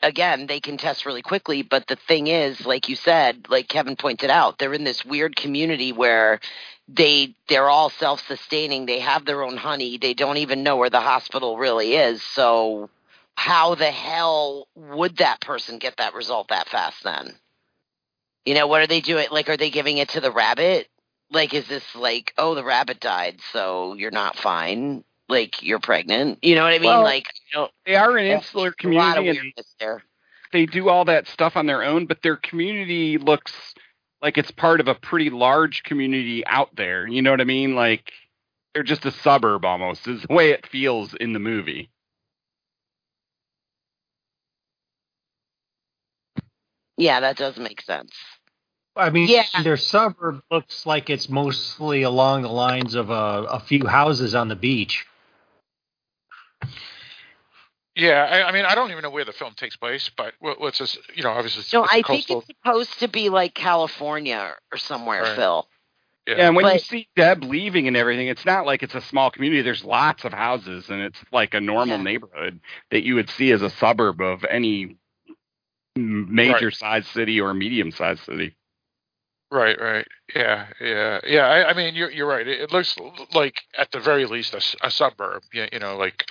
[0.02, 3.96] again, they can test really quickly, but the thing is, like you said, like Kevin
[3.96, 6.40] pointed out, they're in this weird community where
[6.88, 8.86] they they're all self sustaining.
[8.86, 9.98] They have their own honey.
[9.98, 12.22] They don't even know where the hospital really is.
[12.22, 12.90] So
[13.36, 17.34] how the hell would that person get that result that fast then?
[18.44, 19.26] You know, what are they doing?
[19.30, 20.88] Like, are they giving it to the rabbit?
[21.30, 25.02] Like, is this like, oh, the rabbit died, so you're not fine?
[25.28, 26.38] Like, you're pregnant?
[26.42, 26.90] You know what I mean?
[26.90, 30.02] Well, like, you know, They are an insular a lot of community weirdness there.
[30.52, 33.74] they do all that stuff on their own, but their community looks
[34.22, 37.06] like it's part of a pretty large community out there.
[37.06, 37.74] You know what I mean?
[37.74, 38.12] Like
[38.72, 41.90] they're just a suburb almost, is the way it feels in the movie.
[46.96, 48.12] Yeah, that does make sense.
[48.96, 49.44] I mean, Yeah.
[49.62, 54.48] their suburb looks like it's mostly along the lines of a, a few houses on
[54.48, 55.04] the beach.
[57.96, 60.60] Yeah, I, I mean, I don't even know where the film takes place, but what-
[60.60, 60.98] what's this?
[61.14, 62.40] You know, obviously, it's, No, it's I coastal.
[62.40, 65.36] think it's supposed to be like California or somewhere, Right.
[65.36, 65.68] Phil.
[66.26, 66.34] yeah.
[66.36, 69.30] Yeah, and when you see Deb leaving and everything, it's not like it's a small
[69.30, 69.62] community.
[69.62, 72.02] There's lots of houses, and it's like a normal Yeah.
[72.02, 72.60] neighborhood
[72.90, 74.96] that you would see as a suburb of any
[75.96, 78.56] m- major sized city or medium sized city.
[79.52, 80.08] Right, right.
[80.34, 81.46] Yeah, yeah, yeah.
[81.46, 82.48] I, I mean, you're you're right.
[82.48, 82.96] It, it looks
[83.34, 84.52] like at the very least
[84.82, 85.42] a suburb.
[85.52, 86.24] You, you know, like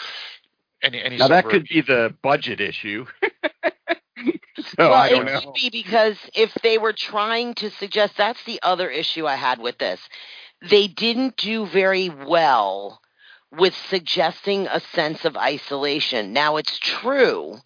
[0.84, 1.18] any any.
[1.18, 1.52] Now that suburb.
[1.52, 3.06] could be the budget issue.
[4.58, 5.42] so well, I don't it know.
[5.42, 9.60] could be because if they were trying to suggest, that's the other issue I had
[9.60, 10.00] with this.
[10.70, 13.02] They didn't do very well
[13.52, 16.34] with suggesting a sense of isolation.
[16.34, 17.58] Now, it's true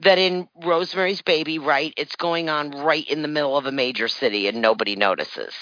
[0.00, 4.08] that in Rosemary's Baby, right, it's going on right in the middle of a major
[4.08, 5.54] city and nobody notices.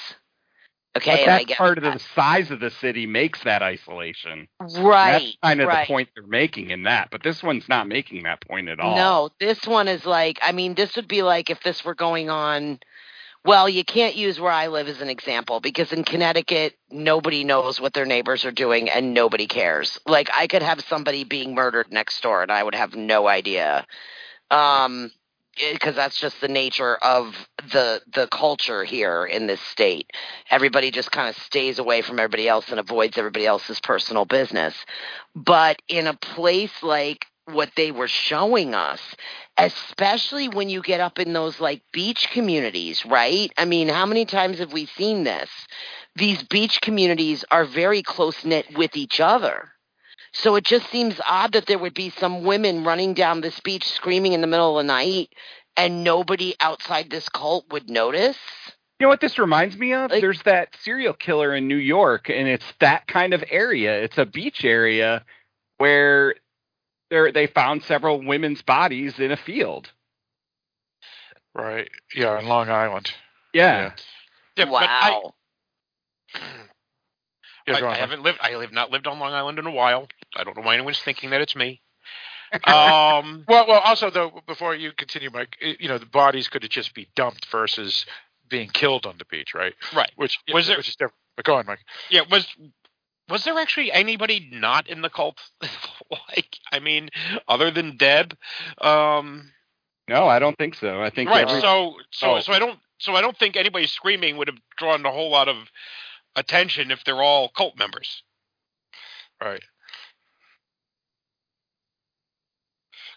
[0.98, 1.94] Okay, but I part of that.
[1.94, 4.48] the size of the city makes that isolation.
[4.60, 5.12] right.
[5.12, 5.86] That's kind of right.
[5.86, 7.08] the point they're making in that.
[7.10, 8.96] But this one's not making that point at all.
[8.96, 12.30] No, this one is like, I mean, this would be like if this were going
[12.30, 12.80] on.
[13.44, 17.80] Well, you can't use where I live as an example because in Connecticut, nobody knows
[17.80, 19.98] what their neighbors are doing and nobody cares.
[20.06, 23.86] Like, I could have somebody being murdered next door and I would have no idea.
[24.50, 25.12] Um,
[25.60, 30.10] Eh, because that's just the nature of the the culture here in this state.
[30.50, 34.74] Everybody just kind of stays away from everybody else and avoids everybody else's personal business.
[35.34, 39.00] But in a place like what they were showing us,
[39.56, 43.50] especially when you get up in those like beach communities, right?
[43.56, 45.50] I mean, how many times have we seen this?
[46.16, 49.70] These beach communities are very close knit with each other.
[50.42, 53.88] So it just seems odd that there would be some women running down this beach
[53.90, 55.30] screaming in the middle of the night
[55.76, 58.36] and nobody outside this cult would notice.
[59.00, 60.10] You know what this reminds me of?
[60.10, 64.02] Like- There's that serial killer in New York, and it's that kind of area.
[64.02, 65.24] It's a beach area
[65.78, 66.34] where
[67.10, 69.90] they they found several women's bodies in a field.
[71.54, 71.88] right.
[72.14, 73.10] Yeah, in Long Island.
[73.54, 73.92] Yeah.
[74.56, 75.34] Yeah, but I, wow.
[76.34, 76.40] Yeah,
[77.70, 78.38] I, I haven't lived.
[78.42, 80.08] I have not lived on Long Island in a while.
[80.36, 81.80] I don't know why anyone's thinking that it's me.
[82.64, 83.80] Um, Well, well.
[83.84, 87.46] Also, though, before you continue, Mike, you know, the bodies could have just be dumped
[87.50, 88.06] versus
[88.48, 89.74] being killed on the beach, right?
[89.94, 90.10] right.
[90.16, 91.14] Which Was there- which is different.
[91.36, 91.80] But go on, Mike.
[92.10, 92.22] Yeah.
[92.30, 92.46] Was
[93.28, 95.38] was there actually anybody not in the cult?
[96.10, 97.10] like, I mean,
[97.46, 98.34] other than Deb?
[98.80, 99.52] Um,
[100.08, 101.02] no, I don't think so.
[101.02, 101.46] I think right.
[101.46, 102.40] every- So, so, Oh.
[102.40, 105.46] so I don't, so I don't think anybody screaming would have drawn a whole lot
[105.48, 105.56] of
[106.38, 108.22] attention if they're all cult members.
[109.42, 109.62] Right.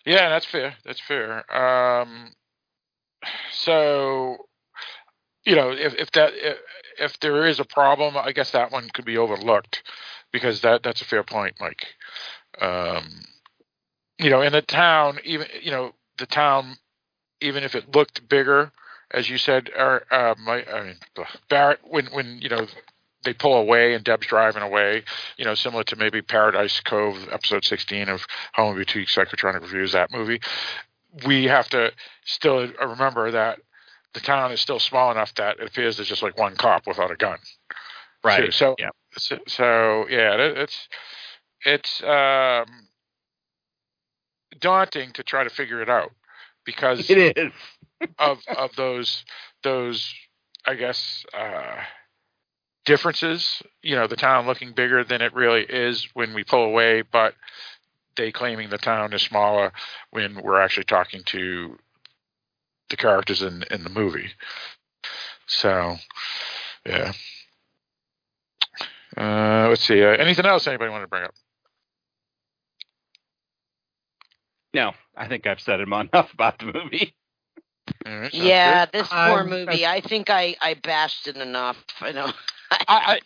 [0.06, 0.76] Yeah, that's fair.
[0.86, 1.56] That's fair.
[1.56, 2.32] Um,
[3.52, 4.38] so,
[5.46, 6.58] you know, if if that if,
[7.00, 9.84] if there is a problem, I guess that one could be overlooked
[10.32, 11.88] because that that's a fair point, Mike.
[12.60, 13.22] Um,
[14.18, 16.78] you know, in the town, even you know, the town,
[17.42, 18.72] even if it looked bigger,
[19.12, 20.96] as you said, or uh, my, I mean,
[21.50, 22.68] Barrett, when when you know
[23.24, 25.04] they pull away and Deb's driving away,
[25.38, 30.12] you know, similar to maybe Paradise Cove, episode 16 of Home Boutique Psychotronic Reviews, that
[30.12, 30.42] movie.
[31.26, 31.92] We have to
[32.26, 33.60] still remember that
[34.14, 37.12] the town is still small enough that it appears there's just like one cop without
[37.12, 37.38] a gun.
[38.24, 38.46] Right.
[38.46, 38.52] too.
[38.52, 38.90] So, Yeah.
[39.18, 40.88] so, so yeah, it, it's
[41.66, 42.66] it's um,
[44.60, 46.12] daunting to try to figure it out
[46.66, 47.52] because It is.
[48.20, 49.26] of of those
[49.64, 50.14] those
[50.66, 51.78] I guess uh,
[52.86, 53.62] differences.
[53.82, 57.34] You know, the town looking bigger than it really is when we pull away, but
[58.18, 59.72] they claiming the town is smaller
[60.12, 61.78] when we're actually talking to
[62.90, 64.32] the characters in in the movie.
[65.48, 65.98] So,
[66.86, 67.14] yeah.
[69.18, 70.02] Uh, let's see.
[70.02, 71.34] Uh, anything else anybody want to bring up?
[74.74, 77.14] No, I think I've said enough about the movie.
[78.06, 78.94] All right, sounds Yeah, good.
[79.02, 79.86] this poor Um, movie.
[79.86, 81.78] I think I I bashed it enough.
[82.02, 82.32] I know.
[82.72, 83.20] I, I,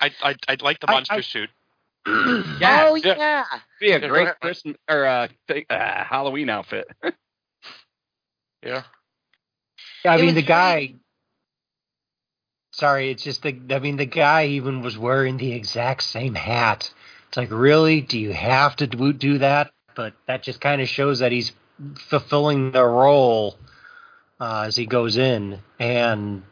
[0.00, 1.50] I, I, I like the monster I- suit.
[2.06, 3.44] Yeah, oh yeah.
[3.80, 4.40] be a great ahead.
[4.40, 6.86] Christmas or uh, th- uh, Halloween outfit.
[8.64, 8.82] Yeah.
[10.04, 10.94] I It mean, the very- guy.
[12.72, 13.58] Sorry, it's just the.
[13.70, 16.92] I mean, the guy even was wearing the exact same hat.
[17.28, 18.00] It's like, really?
[18.00, 19.70] Do you have to do, do that?
[19.94, 21.52] But that just kind of shows that he's
[21.96, 23.56] fulfilling the role
[24.40, 26.42] uh, as he goes in, and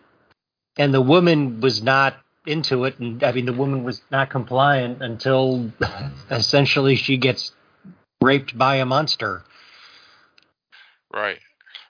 [0.76, 5.02] and the woman was not into it, and I mean, the woman was not compliant
[5.02, 5.72] until
[6.30, 7.52] essentially she gets
[8.20, 9.42] raped by a monster.
[11.12, 11.38] Right.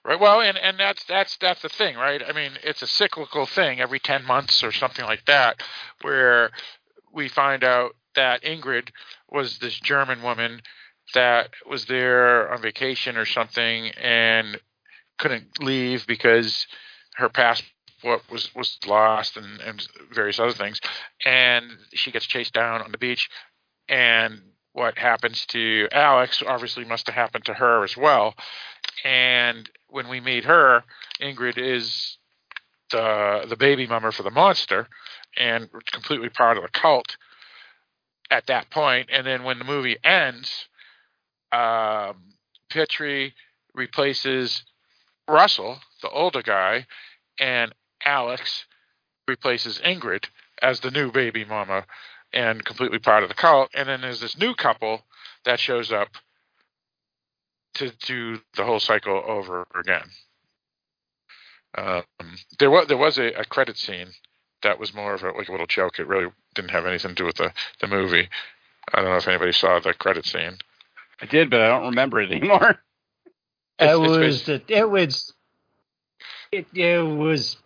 [0.04, 0.20] Right.
[0.20, 2.22] Well, and and that's that's that's the thing, right?
[2.26, 5.60] I mean, it's a cyclical thing every 10 months or something like that
[6.02, 6.52] where
[7.12, 8.90] we find out that Ingrid
[9.28, 10.62] was this German woman
[11.14, 14.60] that was there on vacation or something and
[15.18, 16.66] couldn't leave because
[17.16, 20.80] her passport was was lost and and various other things.
[21.24, 23.28] And she gets chased down on the beach.
[23.88, 28.34] And what happens to Alex obviously must have happened to her as well.
[29.04, 30.84] And when we meet her,
[31.20, 32.18] Ingrid is
[32.90, 34.86] the the baby mama for the monster,
[35.36, 37.16] and completely part of the cult
[38.30, 39.08] at that point.
[39.10, 40.66] And then when the movie ends,
[41.52, 42.34] um,
[42.70, 43.34] Petri
[43.74, 44.64] replaces
[45.28, 46.86] Russell, the older guy,
[47.38, 47.74] and
[48.04, 48.66] Alex
[49.28, 50.26] replaces Ingrid
[50.62, 51.84] as the new baby mama
[52.32, 53.70] and completely part of the cult.
[53.74, 55.02] And then there's this new couple
[55.44, 56.08] that shows up
[57.74, 60.08] to do the whole cycle over again.
[61.76, 62.04] Um,
[62.58, 64.08] there was there was a, a credit scene
[64.62, 65.98] that was more of a, like a little joke.
[65.98, 68.28] It really didn't have anything to do with the, the movie.
[68.94, 70.56] I don't know if anybody saw the credit scene.
[71.20, 72.78] I did, but I don't remember it anymore.
[73.78, 75.34] It It's- it's was basi- it was
[76.52, 77.56] it, it was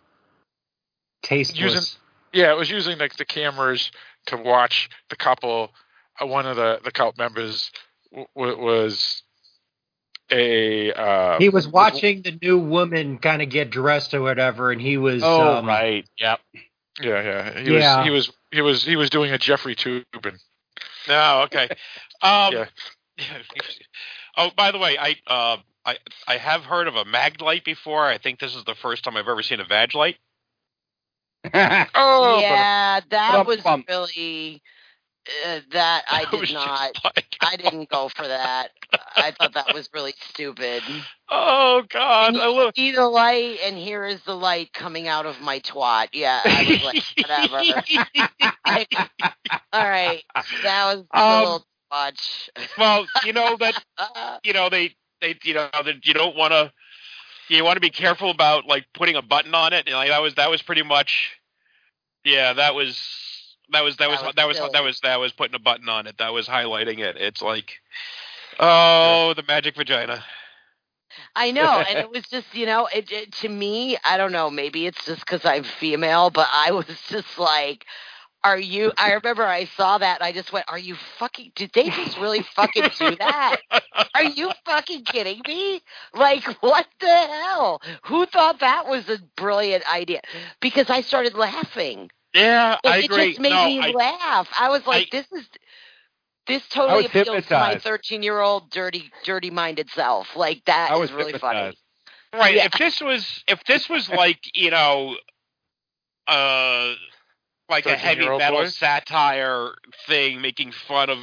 [1.23, 1.59] tasteless.
[1.59, 1.99] Using-
[2.33, 3.91] Yeah, it was using like the cameras
[4.27, 5.73] to watch the couple.
[6.21, 7.71] Uh, one of the the cult members
[8.11, 9.23] w- w- was
[10.31, 10.91] a.
[10.93, 14.97] Uh, he was watching the new woman kind of get dressed or whatever, and he
[14.97, 15.23] was.
[15.23, 16.07] Oh, um, right.
[16.17, 16.39] Yep.
[17.01, 17.59] Yeah, yeah.
[17.59, 17.97] He Yeah.
[17.97, 20.39] was he was he was he was doing a Jeffrey Toobin.
[21.07, 21.69] No, okay.
[22.23, 22.65] Um, Yeah.
[24.37, 25.97] oh, by the way, I uh, I
[26.27, 28.05] I have heard of a mag light before.
[28.05, 30.17] I think this is the first time I've ever seen a vag light.
[31.95, 33.83] Oh, yeah, that Bum, was bum.
[33.89, 34.61] really
[35.47, 36.91] uh, that I did not.
[37.03, 38.69] like- I didn't go for that.
[39.15, 40.83] I thought that was really stupid.
[41.33, 42.35] Oh God!
[42.35, 42.75] I you look.
[42.75, 46.09] see the light, and here is the light coming out of my twat.
[46.11, 47.81] Yeah, I was like, whatever.
[48.65, 48.85] I,
[49.71, 50.23] all right,
[50.63, 52.49] that was a Um, little too much.
[52.77, 53.81] Well, you know that
[54.43, 56.71] you know they they you know that you don't want to
[57.47, 59.85] you want to be careful about like putting a button on it.
[59.87, 61.37] And, like that was that was pretty much
[62.23, 62.97] yeah that was
[63.71, 65.89] that was that was That was that was that was that was putting a button
[65.89, 66.17] on it.
[66.17, 67.17] That was highlighting it.
[67.17, 67.79] It's like
[68.59, 70.23] oh the magic vagina.
[71.35, 74.49] I know, and it was just you know, it, it to me, I don't know,
[74.49, 77.85] maybe it's just because I'm female, but I was just like,
[78.43, 78.91] Are you?
[78.97, 81.51] I remember I saw that and I just went, "Are you fucking?
[81.55, 83.57] Did they just really fucking do that?
[84.15, 85.81] Are you fucking kidding me?
[86.13, 87.81] Like, what the hell?
[88.05, 90.21] Who thought that was a brilliant idea?
[90.59, 92.09] Because I started laughing.
[92.33, 93.27] Yeah, Like, I it agree.
[93.29, 94.49] just made no, me I, laugh.
[94.59, 95.47] I was like, this is
[96.47, 100.35] this totally was appeals to my thirteen-year-old dirty, dirty-minded self.
[100.35, 101.77] Like that I is was really funny.
[102.33, 102.55] right.
[102.55, 102.65] Yeah.
[102.65, 105.15] If this was if this was like you know,
[106.27, 106.93] uh,
[107.71, 108.75] like a heavy metal boys?
[108.77, 109.69] satire
[110.07, 111.17] thing, making fun of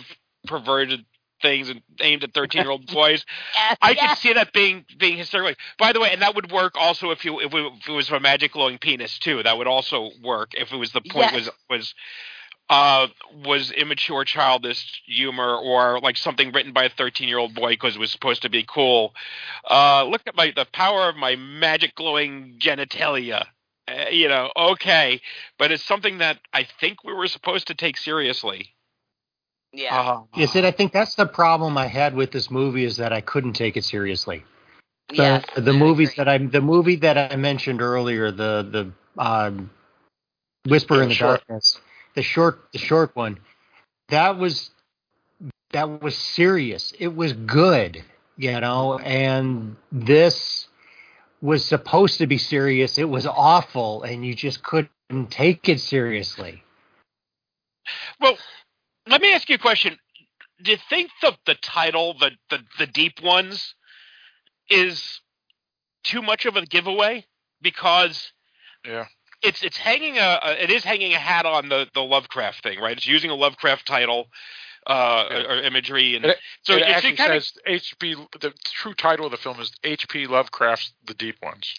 [0.47, 1.05] perverted
[1.41, 3.25] things and aimed at thirteen year old boys.
[3.55, 4.09] Yes, I yes.
[4.11, 5.55] could see that being being hysterical.
[5.79, 8.11] By the way, and that would work also if you if, we, if it was
[8.11, 9.43] a magic glowing penis too.
[9.43, 11.35] That would also work if it was the point Yes.
[11.35, 11.95] was was
[12.71, 13.07] uh
[13.47, 17.97] was immature childish humor or like something written by a 13 year old boy because
[17.97, 19.15] it was supposed to be cool
[19.71, 23.47] uh look at my the power of my magic glowing genitalia
[23.89, 25.21] uh, you know okay
[25.59, 28.75] but it's something that i think we were supposed to take seriously
[29.73, 29.99] Yeah.
[29.99, 33.13] uh, You see, I think that's the problem I had with this movie is that
[33.13, 34.45] I couldn't take it seriously.
[35.11, 39.71] The, Yes, the movies that I the movie that I mentioned earlier, the the um,
[40.67, 41.41] Whisper Yeah, in the short.
[41.49, 41.81] Darkness,
[42.15, 43.39] the short the short one,
[44.11, 44.71] that was
[45.73, 46.93] that was serious.
[46.99, 48.05] It was good,
[48.37, 50.68] you know, and this
[51.41, 52.99] was supposed to be serious.
[52.99, 56.65] It was awful, and you just couldn't take it seriously.
[58.21, 58.37] Well,
[59.07, 59.99] let me ask you a question.
[60.63, 63.75] Do you think the the title, the the, the deep ones,
[64.71, 65.21] is
[66.05, 67.27] too much of a giveaway?
[67.63, 68.33] Because
[68.85, 69.07] Yeah.
[69.43, 72.81] it's it's hanging a, a it is hanging a hat on the the Lovecraft thing,
[72.81, 72.97] right?
[72.97, 74.29] It's using a Lovecraft title
[74.89, 75.37] uh, Yeah.
[75.37, 78.15] or, imagery, and It, so it it's actually says H.P.
[78.41, 80.27] The true title of the film is H.P.
[80.27, 81.75] Lovecraft's The Deep Ones.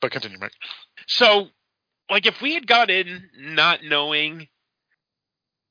[0.00, 0.52] But continue, Mike.
[1.06, 1.48] so
[2.10, 4.48] like if we had got in not knowing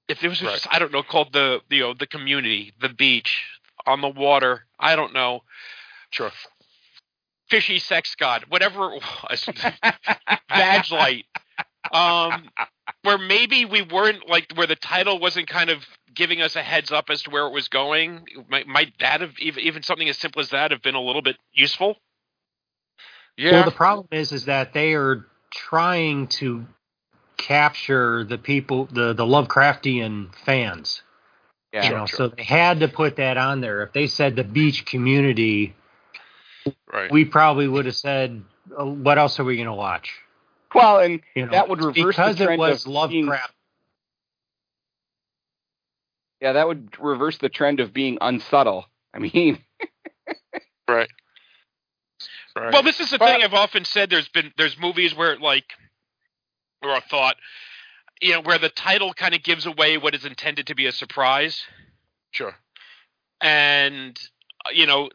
[0.07, 3.43] if it was just I don't know called the you know the community, the beach,
[3.85, 5.41] on the water, I don't know.
[6.11, 6.31] Sure.
[7.49, 9.49] fishy sex god, whatever it was,
[10.49, 11.25] badge light.
[11.91, 12.49] Um,
[13.07, 15.79] where maybe we weren't like where the title wasn't kind of
[16.13, 18.25] giving us a heads up as to where it was going.
[18.49, 21.21] Might, might that have even even something as simple as that have been a little
[21.21, 21.95] bit useful?
[23.38, 23.51] Yeah.
[23.53, 26.65] Well, the problem is, is that they are trying to
[27.38, 31.01] capture the people, the the Lovecraftian fans.
[31.71, 31.84] Yeah.
[31.85, 33.84] you know, so they had to put that on there.
[33.84, 35.75] If they said the beach community,
[36.91, 37.09] right.
[37.09, 38.43] we probably would have said,
[38.77, 40.11] uh, "What else are we going to watch?"
[40.76, 43.31] Well, and You know, that would reverse because the trend it was of being-
[46.41, 48.85] Yeah, that would reverse the trend of being unsubtle.
[49.14, 49.64] I mean,
[50.88, 51.10] Right.
[52.56, 52.73] Right.
[52.73, 54.10] Well, this is the But- thing I've often said.
[54.10, 55.65] There's been there's movies where like,
[56.81, 57.35] or I thought,
[58.22, 60.91] you know, where the title kind of gives away what is intended to be a
[60.91, 61.64] surprise.
[62.31, 62.56] Sure.
[63.41, 64.19] and
[64.73, 65.10] you know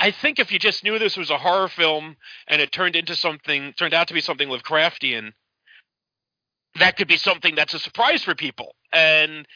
[0.00, 2.16] I, think if you just knew this was a horror film
[2.46, 5.32] and it turned into something turned out to be something Lovecraftian,
[6.78, 8.74] that could be something that's a surprise for people.
[8.92, 9.46] And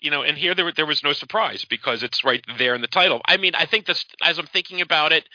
[0.00, 2.86] you know, and here there there was no surprise because it's right there in the
[2.88, 3.20] title.
[3.26, 5.28] I mean, I think this as I'm thinking about it,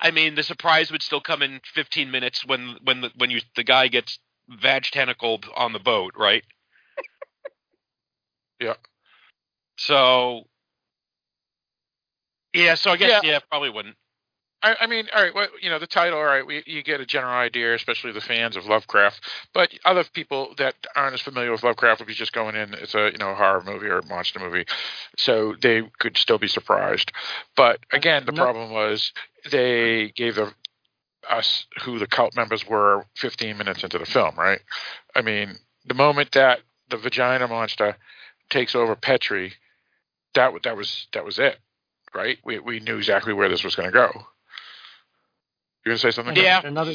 [0.00, 3.40] I mean, the surprise would still come in 15 minutes when when the, when you
[3.56, 4.18] the guy gets
[4.48, 6.44] vag tentacled on the boat, right?
[8.60, 8.74] Yeah.
[9.76, 10.44] So
[12.54, 13.20] yeah, so I guess Yeah.
[13.22, 13.96] yeah, probably wouldn't.
[14.62, 16.98] I, I mean, all right, well, you know, the title, all right, we, you get
[16.98, 19.20] a general idea, especially the fans of Lovecraft.
[19.52, 22.94] But other people that aren't as familiar with Lovecraft would be just going in, it's
[22.94, 24.64] a, you know, horror movie or monster movie.
[25.18, 27.12] So they could still be surprised.
[27.56, 28.42] But again, the No.
[28.42, 29.12] problem was
[29.50, 30.54] they gave the,
[31.28, 34.60] us who the cult members were 15 minutes into the film, right?
[35.14, 37.96] I mean, the moment that the vagina monster
[38.48, 39.52] takes over Petri,
[40.34, 41.58] that, that was that was it,
[42.14, 42.38] right?
[42.44, 44.10] We, we knew exactly where this was going to go.
[45.84, 46.36] You gonna say something?
[46.36, 46.62] Yeah.
[46.64, 46.94] Another.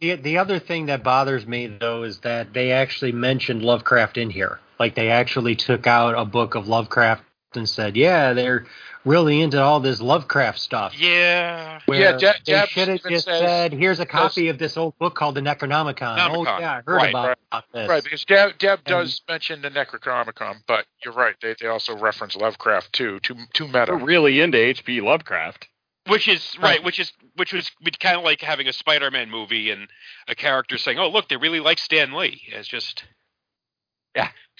[0.00, 4.28] The, the other thing that bothers me though is that they actually mentioned Lovecraft in
[4.28, 4.60] here.
[4.78, 7.22] Like they actually took out a book of Lovecraft
[7.56, 8.66] and said, "Yeah, they're
[9.04, 11.80] really into all this Lovecraft stuff." Yeah.
[11.86, 14.98] Where Yeah, Jeb- they should have just says- said, "Here's a copy of this old
[14.98, 17.38] book called the Necronomicon." Oh yeah, I heard Right, about, right.
[17.52, 17.88] about this.
[17.88, 21.34] Right, because Deb, Deb And- does mention the Necronomicon, but you're right.
[21.40, 23.86] They they also reference Lovecraft too, too too meta.
[23.94, 25.00] we're really into H.P.
[25.00, 25.68] Lovecraft.
[26.08, 27.68] Which is right, which is which was
[27.98, 29.88] kind of like having a Spider-Man movie and
[30.28, 33.02] a character saying, "Oh, look, they really like Stan Lee." It's just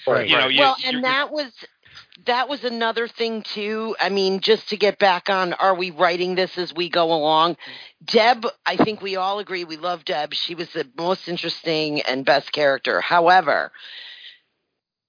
[0.05, 0.29] Right.
[0.29, 1.51] you know, you, well, and that was
[2.25, 3.95] that was another thing too.
[3.99, 7.57] I mean, just to get back on, are we writing this as we go along?
[8.03, 10.33] Deb, I think we all agree we love Deb.
[10.33, 13.01] She was the most interesting and best character.
[13.01, 13.71] However,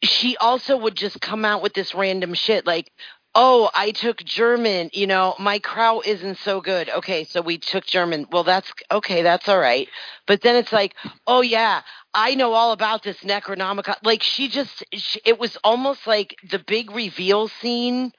[0.03, 2.93] she also would just come out with this random shit like
[3.35, 6.89] oh i took german you know my crow isn't so good.
[6.89, 8.27] Okay so we took german.
[8.31, 9.89] Well that's okay that's all right.
[10.27, 10.95] But then it's like
[11.27, 11.83] oh yeah
[12.15, 13.97] i know all about this necronomicon.
[14.03, 18.13] Like she just she, it was almost like the big reveal scene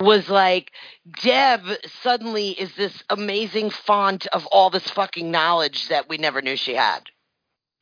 [0.00, 0.72] was like
[1.22, 1.62] deb
[2.02, 6.74] suddenly is this amazing font of all this fucking knowledge that we never knew she
[6.74, 7.02] had.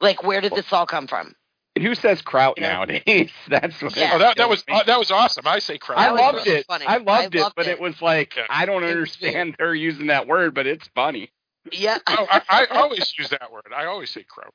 [0.01, 1.35] Like where did this all come from
[1.79, 3.31] Who says kraut nowadays?
[3.49, 3.97] That's what.
[3.97, 4.13] Yeah.
[4.15, 5.47] Oh, that, that was uh, that was awesome.
[5.47, 5.99] I say crap.
[5.99, 6.67] I loved it.
[6.67, 6.87] funny.
[6.87, 7.73] I loved I it, loved but it.
[7.73, 7.81] it.
[7.81, 8.47] was like Yeah.
[8.51, 11.31] I don't It was understand her using that word, but it's funny.
[11.73, 13.67] yeah Oh, I, I always use that word.
[13.75, 14.51] I always say crow.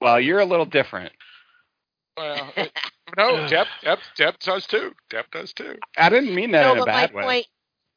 [0.00, 1.12] Well, you're a little different.
[2.16, 2.72] Well, it-
[3.16, 4.92] no, Deb, Deb, Deb does too.
[5.08, 5.76] Deb does too.
[5.96, 7.46] I didn't mean that no, in a but bad my way.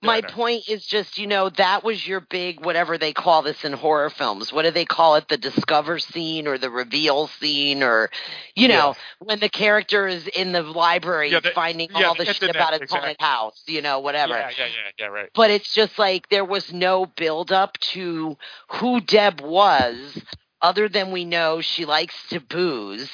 [0.01, 0.27] My know.
[0.29, 4.09] point is just you know that was your big whatever they call this in horror
[4.09, 4.51] films.
[4.51, 5.27] What do they call it?
[5.27, 8.09] The discover scene or the reveal scene, or
[8.55, 12.25] you know when the character is in the library Yeah, the- finding yeah, all the
[12.25, 12.99] the shit internet, about his exactly.
[13.09, 13.63] haunted house.
[13.67, 14.33] You know whatever.
[14.33, 15.05] Yeah, yeah, yeah, yeah.
[15.07, 15.29] Right.
[15.33, 18.37] But it's just like there was no build up to
[18.69, 20.17] who Deb was,
[20.61, 23.09] other than we know she likes to booze.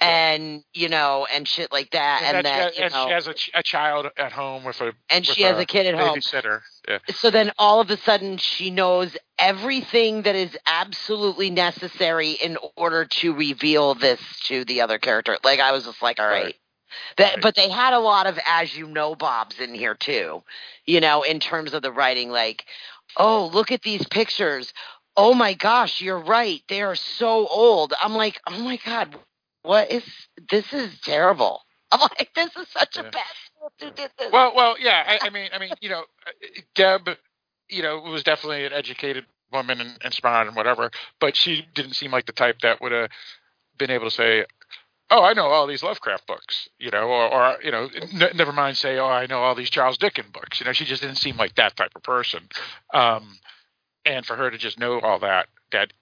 [0.00, 3.12] And you know, and shit like that, and, that that she, you and know, she
[3.12, 5.86] has a, ch- a child at home with a and with she has a kid
[5.86, 6.18] at home.
[6.18, 6.60] babysitter.
[6.88, 6.98] Yeah.
[7.14, 13.04] so then all of a sudden she knows everything that is absolutely necessary in order
[13.06, 15.36] to reveal this to the other character.
[15.42, 16.44] Like I was just like, all right.
[16.44, 16.54] Right.
[17.18, 17.42] That, Right.
[17.42, 20.42] but they had a lot of as you know bobs in here too,
[20.86, 22.30] you know, in terms of the writing.
[22.30, 22.64] Like,
[23.16, 24.72] oh, look at these pictures.
[25.16, 26.62] Oh my gosh, you're right.
[26.68, 27.92] They are so old.
[28.00, 29.16] I'm like, oh my god,
[29.62, 30.04] what is
[30.50, 30.72] this?
[30.72, 31.62] Is terrible.
[31.92, 33.14] I'm like, this is such a bad
[33.80, 34.32] who did this.
[34.32, 35.04] Well, well, yeah.
[35.06, 37.08] I, I mean, I mean, you know, uh, Deb,
[37.68, 40.90] you know, was definitely an educated woman and, and smart and whatever,
[41.20, 43.10] but she didn't seem like the type that would have
[43.78, 44.44] been able to say,
[45.10, 48.52] "Oh, I know all these Lovecraft books," you know, or, or you know, n- never
[48.52, 51.16] mind say, "Oh, I know all these Charles Dickens books." You know, she just didn't
[51.16, 52.48] seem like that type of person.
[52.92, 53.38] Um,
[54.04, 55.92] and for her to just know all that, that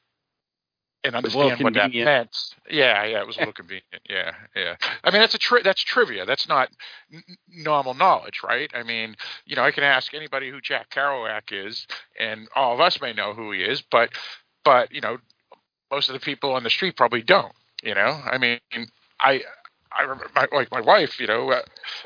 [1.07, 2.37] and understand what that meant.
[2.69, 4.03] Yeah, yeah, it was a little convenient.
[4.09, 4.77] Yeah, yeah.
[5.05, 6.27] I mean, that's a tri- that's trivia.
[6.27, 6.69] That's not
[7.12, 8.70] n- normal knowledge, right?
[8.74, 11.87] I mean, you know, I can ask anybody who Jack Kerouac is,
[12.19, 14.11] and all of us may know who he is, but
[14.65, 15.19] but you know,
[15.91, 17.53] most of the people on the street probably don't.
[17.83, 18.59] You know, I mean,
[19.20, 19.43] I.
[19.99, 21.62] I remember, my, like my wife, you know, uh,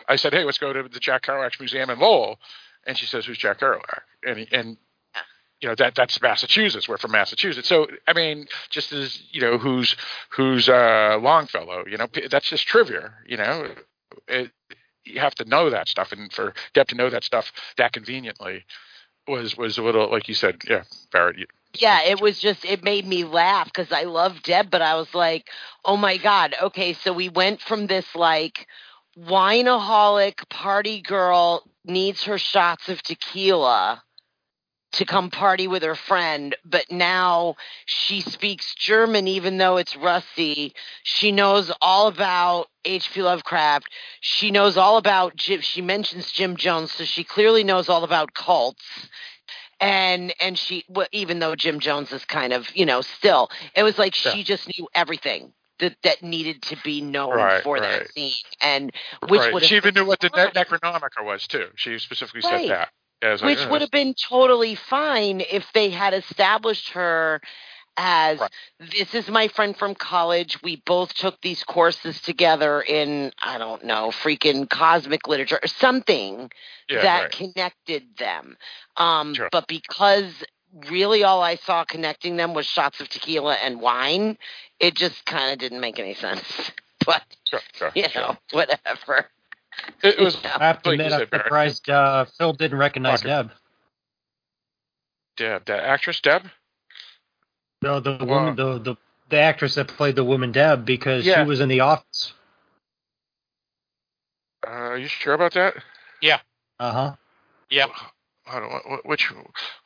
[0.07, 2.39] I said, "Hey, let's go to the Jack Kerouac Museum in Lowell,"
[2.87, 4.77] and she says, "Who's Jack Kerouac?" And and
[5.61, 6.89] you know that that's Massachusetts.
[6.89, 9.95] We're from Massachusetts, so I mean, just as you know, who's
[10.31, 11.85] who's uh, Longfellow?
[11.87, 13.13] You know, that's just trivia.
[13.27, 13.75] You know,
[14.27, 14.51] it,
[15.05, 18.65] you have to know that stuff, and for Deb to know that stuff that conveniently
[19.29, 21.39] was was a little like you said, yeah, Barrett.
[21.39, 24.97] You, yeah, it was just it made me laugh because I love Deb, but I
[24.97, 25.49] was like,
[25.85, 28.67] oh my god, okay, so we went from this like
[29.19, 34.03] wineaholic party girl needs her shots of tequila
[34.93, 37.57] to come party with her friend, but now
[37.87, 40.75] she speaks German even though it's rusty.
[41.03, 43.23] She knows all about H.P.
[43.23, 43.89] Lovecraft.
[44.21, 45.61] She knows all about Jim.
[45.61, 48.83] She mentions Jim Jones, so she clearly knows all about cults
[49.81, 53.83] and and she well, even though Jim Jones is kind of you know still it
[53.83, 57.83] was like she just knew everything that that needed to be known Right, for right.
[57.83, 58.93] that scene and
[59.29, 59.55] which right.
[59.55, 61.69] would She even knew what the ne- Necronomicon was too.
[61.77, 62.91] She specifically said that.
[63.23, 67.41] Yeah, like, which oh, would have been totally fine if they had established her
[67.97, 68.51] as Right.
[68.79, 70.63] this is my friend from college.
[70.63, 76.51] We both took these courses together in I don't know, freaking cosmic literature or something
[76.89, 77.31] yeah, that right.
[77.31, 78.57] connected them.
[78.97, 79.49] Um, Sure.
[79.53, 80.33] But because
[80.89, 84.39] really all I saw connecting them was shots of tequila and wine,
[84.79, 86.73] it just kind of didn't make any sense.
[87.05, 89.27] But Sure, sure, you know, whatever.
[90.03, 90.51] It, it was You know?
[90.61, 93.27] I have to like you admit, I'm surprised uh, Phil didn't recognize Fuck.
[93.27, 93.53] Deb.
[95.37, 96.43] Deb, that actress Deb.
[97.83, 98.27] No, the Wow.
[98.27, 98.97] woman, the, the
[99.31, 101.43] the actress that played the woman Deb, because Yeah.
[101.43, 102.33] she was in the office.
[104.67, 105.75] Uh, are you sure about that?
[106.21, 106.41] Yeah.
[106.79, 107.17] Uh huh.
[107.71, 107.87] Yeah.
[108.47, 109.33] Hold on, what, what, which?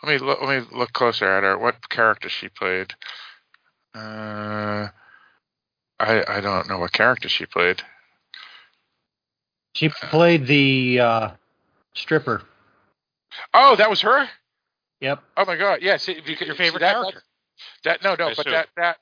[0.03, 1.59] Let me look, let me look closer at her.
[1.59, 2.95] What character she played?
[3.95, 4.89] Uh,
[6.01, 7.83] I I don't know what character she played.
[9.75, 11.31] She played the uh,
[11.95, 12.43] stripper.
[13.53, 14.29] Oh, that was her.
[15.01, 15.23] Yep.
[15.37, 15.81] Oh my God!
[15.83, 17.23] Yes, yeah, see, Your favorite that, character?
[17.85, 18.53] That, that no no, I but assume.
[18.53, 18.97] that that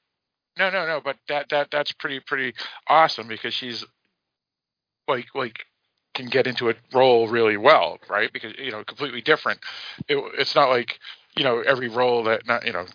[0.59, 2.55] no no no, but that that that's pretty pretty
[2.89, 3.85] awesome because she's
[5.07, 5.67] like like
[6.15, 8.33] can get into a role really well, right?
[8.33, 9.61] Because you know, completely different.
[10.09, 10.99] It, it's not like
[11.37, 12.87] you know every role that not you know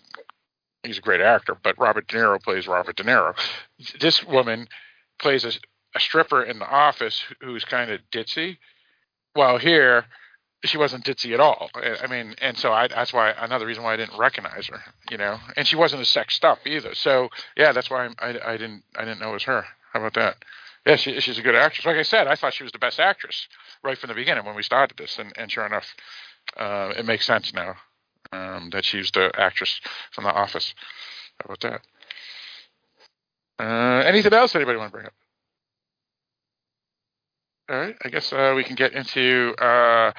[0.82, 3.34] he's a great actor, but Robert De Niro plays Robert De Niro.
[4.00, 4.68] This woman
[5.18, 5.52] plays a
[5.94, 8.58] a stripper in the office who's kind of ditzy.
[9.34, 10.06] Well, here
[10.64, 11.70] she wasn't ditzy at all.
[11.74, 14.80] I I mean, and so I, that's why another reason why I didn't recognize her,
[15.10, 15.38] you know.
[15.56, 16.94] And she wasn't a sexed up either.
[16.94, 19.64] So yeah, that's why I, I didn't I didn't know it was her.
[19.92, 20.36] How about that?
[20.86, 21.84] Yeah, she, she's a good actress.
[21.84, 23.48] Like I said, I thought she was the best actress
[23.82, 25.94] right from the beginning when we started this, and, and sure enough,
[26.56, 27.74] uh, it makes sense now
[28.32, 29.80] um, that she's the actress
[30.12, 30.74] from The Office.
[31.40, 31.80] How about that?
[33.62, 35.12] Uh, anything else anybody want to bring up?
[37.70, 39.54] All right, I guess uh, we can get into.
[39.58, 40.12] Uh,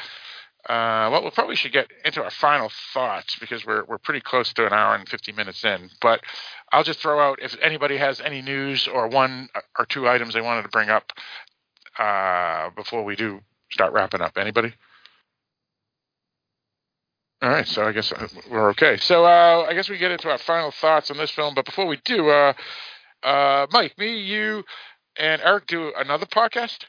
[0.70, 4.54] uh, well, we probably should get into our final thoughts because we're we're pretty close
[4.54, 5.90] to an hour and fifty minutes in.
[6.00, 6.22] But
[6.72, 9.50] I'll just throw out if anybody has any news or one
[9.80, 11.12] or two items they wanted to bring up
[11.98, 13.40] uh, before we do
[13.72, 14.38] start wrapping up.
[14.38, 14.72] Anybody?
[17.42, 18.98] All right, so I guess uh, we're okay.
[18.98, 21.56] So uh, I guess we get into our final thoughts on this film.
[21.56, 22.54] But before we do,
[23.24, 24.64] Mike, me, you,
[25.18, 26.84] and Eric do another podcast.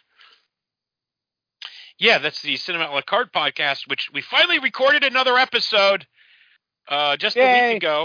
[2.00, 6.06] Yeah, that's the Cinema a la carte podcast, which we finally recorded another episode
[6.88, 7.40] uh, just a
[7.72, 8.04] week ago.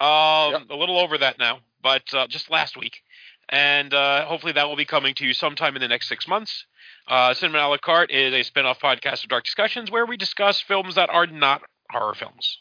[0.00, 3.02] Um, A little over that now, but uh, just last week.
[3.48, 6.64] And uh, hopefully that will be coming to you sometime in the next six months.
[7.08, 10.16] Uh, Cinema a la carte is a spin off podcast of Dark Discussions where we
[10.16, 12.58] discuss films that are not horror films.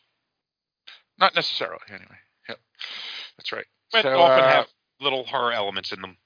[1.20, 2.18] Not necessarily, anyway.
[2.50, 2.60] Yep,
[3.38, 3.66] that's right.
[3.92, 4.68] But So, often uh, have
[5.00, 6.18] little horror elements in them.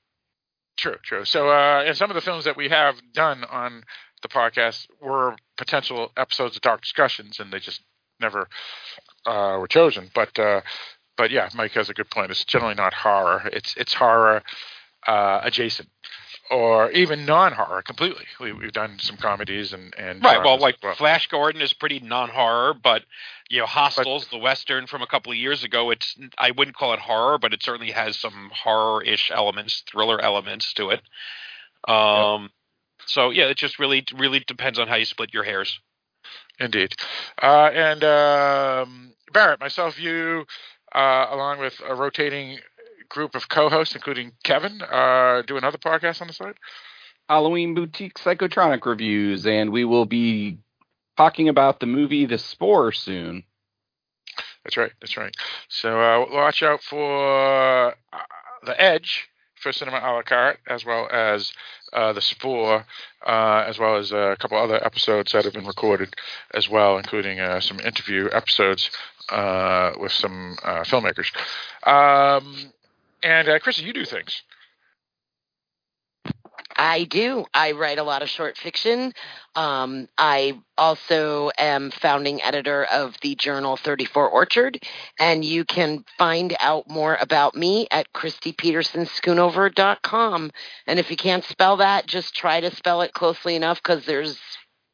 [0.77, 1.25] True, true.
[1.25, 3.83] So, uh, and some of the films that we have done on
[4.22, 7.81] the podcast were potential episodes of Dark Discussions, and they just
[8.19, 8.48] never
[9.26, 10.10] uh, were chosen.
[10.14, 10.61] But, uh,
[11.18, 12.31] but yeah, Mike has a good point.
[12.31, 13.49] It's generally not horror.
[13.52, 14.43] It's it's horror
[15.07, 15.89] uh, adjacent,
[16.49, 18.26] or even non-horror completely.
[18.39, 20.43] We, we've done some comedies and and Right.
[20.43, 20.95] Well, like well.
[20.95, 23.03] Flash Gordon is pretty non-horror, but
[23.49, 26.93] you know, Hostiles, the western from a couple of years ago, it's I wouldn't call
[26.93, 31.02] it horror, but it certainly has some horror-ish elements, thriller elements to it.
[31.88, 32.52] Um,
[33.11, 35.79] so yeah, it just really really depends on how you split your hairs.
[36.59, 36.93] Indeed.
[37.41, 40.45] Uh, and um, Barrett, myself, you,
[40.93, 42.59] uh, along with a rotating
[43.09, 46.55] group of co-hosts, including Kevin, uh, do another podcast on the side.
[47.27, 50.59] Halloween Boutique Psychotronic reviews, and we will be
[51.17, 53.43] talking about the movie The Spore soon.
[54.63, 54.91] That's right.
[55.01, 55.33] That's right.
[55.69, 58.17] So uh, watch out for uh,
[58.65, 59.29] the Edge
[59.61, 61.53] for Cinema a la carte, as well as
[61.93, 62.85] uh, the Spore,
[63.25, 66.15] uh, as well as a couple other episodes that have been recorded
[66.53, 68.89] as well, including uh, some interview episodes
[69.29, 71.31] uh, with some uh, filmmakers.
[71.88, 72.71] Um,
[73.23, 74.41] and uh, Chrissy, you do things.
[76.81, 77.45] I do.
[77.53, 79.13] I write a lot of short fiction.
[79.55, 84.83] Um, I also am founding editor of the journal 34 Orchard,
[85.19, 90.51] and you can find out more about me at KristiPetersenSchoonover.com.
[90.87, 94.39] And if you can't spell that, just try to spell it closely enough because there's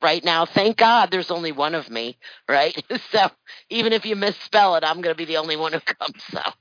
[0.02, 2.18] right now, thank God, there's only one of me,
[2.50, 2.76] right?
[3.12, 3.30] so
[3.70, 6.58] even if you misspell it, I'm going to be the only one who comes up.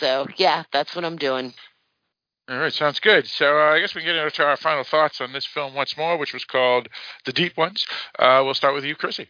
[0.00, 1.54] So yeah, that's what I'm doing.
[2.48, 3.26] All right, sounds good.
[3.26, 5.96] So uh, I guess we can get into our final thoughts on this film once
[5.96, 6.88] more, which was called
[7.24, 7.86] The Deep Ones.
[8.18, 9.28] Uh, we'll start with you, Chrissy.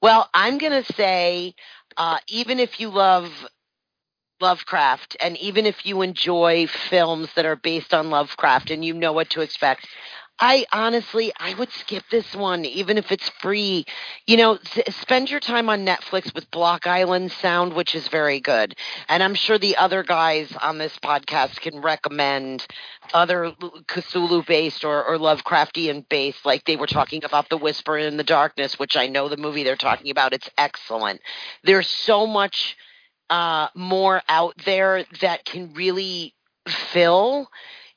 [0.00, 1.54] Well, I'm going to say,
[1.98, 3.30] uh, even if you love
[4.40, 9.12] Lovecraft, and even if you enjoy films that are based on Lovecraft and you know
[9.12, 9.86] what to expect,
[10.40, 13.84] I honestly, I would skip this one, even if it's free.
[14.26, 18.40] You know, s- spend your time on Netflix with Block Island Sound, which is very
[18.40, 18.74] good.
[19.08, 22.66] And I'm sure the other guys on this podcast can recommend
[23.14, 23.52] other
[23.86, 28.24] Cthulhu based or, or Lovecraftian based, like they were talking about The Whisper in the
[28.24, 30.32] Darkness, which I know the movie they're talking about.
[30.32, 31.20] It's excellent.
[31.62, 32.76] There's so much
[33.30, 36.34] uh, more out there that can really
[36.68, 37.48] fill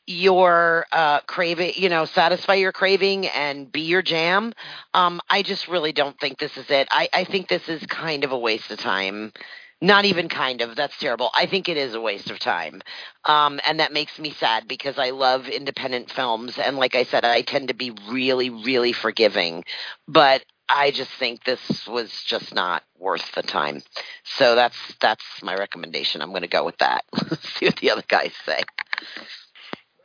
[0.07, 4.53] your uh craving you know satisfy your craving and be your jam
[4.93, 6.88] um i just really don't think this is it.
[6.89, 9.34] I i think this is kind of a waste of time.
[9.79, 10.75] Not even kind of.
[10.75, 11.29] That's terrible.
[11.38, 12.81] I think it is a waste of time.
[13.25, 16.57] Um and that makes me sad because i love independent films.
[16.57, 19.65] And like i said i tend to be really really forgiving.
[20.07, 23.84] But i just think this was just not worth the time.
[24.23, 26.21] So that's that's my recommendation.
[26.21, 27.03] I'm going to go with that.
[27.41, 28.63] See what the other guys say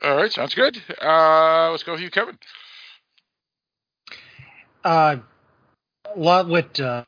[0.03, 0.77] All right, sounds good.
[1.01, 2.37] Uh, let's go with you, Kevin.
[4.85, 5.17] Uh,
[6.05, 7.05] a lot what uh,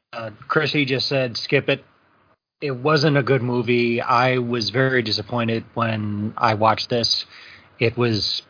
[0.46, 1.36] Chrissy just said.
[1.36, 1.84] Skip it.
[2.60, 4.00] It wasn't a good movie.
[4.00, 7.26] I was very disappointed when I watched this.
[7.80, 8.42] It was,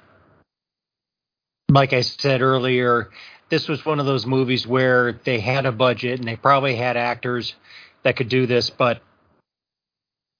[1.70, 3.08] like I said earlier,
[3.48, 6.98] this was one of those movies where they had a budget and they probably had
[6.98, 7.54] actors
[8.02, 9.00] that could do this, but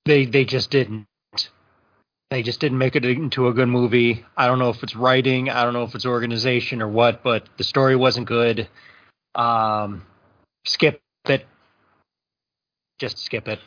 [0.05, 1.07] they they just didn't.
[2.35, 4.25] They just didn't make it into a good movie.
[4.37, 7.49] I don't know if it's writing, I don't know if it's organization or what, but
[7.59, 8.67] the story wasn't good.
[9.37, 10.05] Um,
[10.67, 11.47] skip it.
[12.99, 13.61] Just skip it.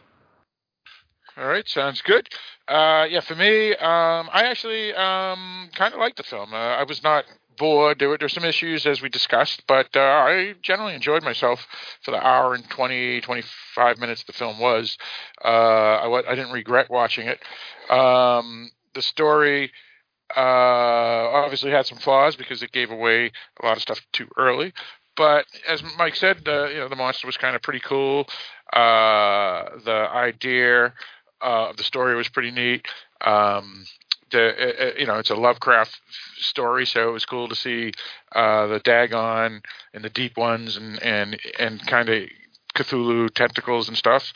[1.38, 2.27] All right, sounds good.
[2.68, 6.53] Uh, yeah, for me, um, I actually um, kind of liked the film.
[6.53, 7.23] Uh, I was not
[7.57, 7.99] bored.
[7.99, 11.65] There were, there were some issues as we discussed, but uh, I generally enjoyed myself
[12.02, 14.98] for the hour and 20, 25 minutes the film was.
[15.44, 17.39] Uh, I, I didn't regret watching it.
[17.89, 19.72] Um, the story
[20.35, 23.31] uh, obviously had some flaws because it gave away
[23.61, 24.73] a lot of stuff too early.
[25.15, 28.27] But as Mike said, uh, you know, the monster was kind of pretty cool.
[28.72, 30.93] Uh, the idea
[31.41, 32.88] uh, of the story was pretty neat.
[33.22, 33.85] Um,
[34.31, 35.97] the uh, you know it's a Lovecraft
[36.38, 37.93] story, so it was cool to see
[38.34, 39.61] uh, the Dagon
[39.93, 42.23] and the Deep Ones and and and kind of
[42.78, 44.32] Cthulhu tentacles and stuff.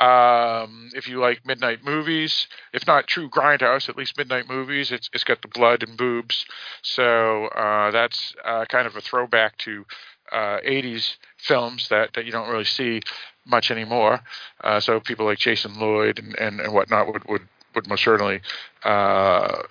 [0.00, 5.10] Um, if you like midnight movies, if not true grindhouse, at least midnight movies, it's
[5.12, 6.46] it's got the blood and boobs,
[6.82, 9.84] so uh, that's uh, kind of a throwback to
[10.32, 13.00] uh, 80s films that, that you don't really see
[13.44, 14.20] much anymore.
[14.62, 18.40] Uh, so people like Jason Lloyd and, and, and whatnot would, would, would most certainly
[18.84, 19.62] uh,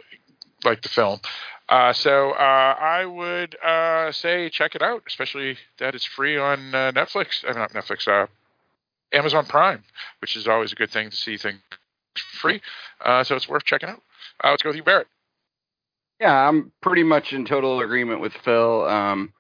[0.64, 1.20] like the film.
[1.72, 6.76] Uh, so uh, I would uh, say check it out, especially that it's free on
[6.76, 7.46] uh, Netflix.
[7.46, 8.28] mean, not Netflix, uh,
[9.14, 9.82] Amazon Prime,
[10.20, 11.62] which is always a good thing to see things
[12.34, 12.62] free.
[13.00, 14.02] Uh, so it's worth checking out.
[14.44, 15.08] Uh, let's go with you, Barrett.
[16.20, 18.86] Yeah, I'm pretty much in total agreement with Phil.
[18.86, 19.32] Um,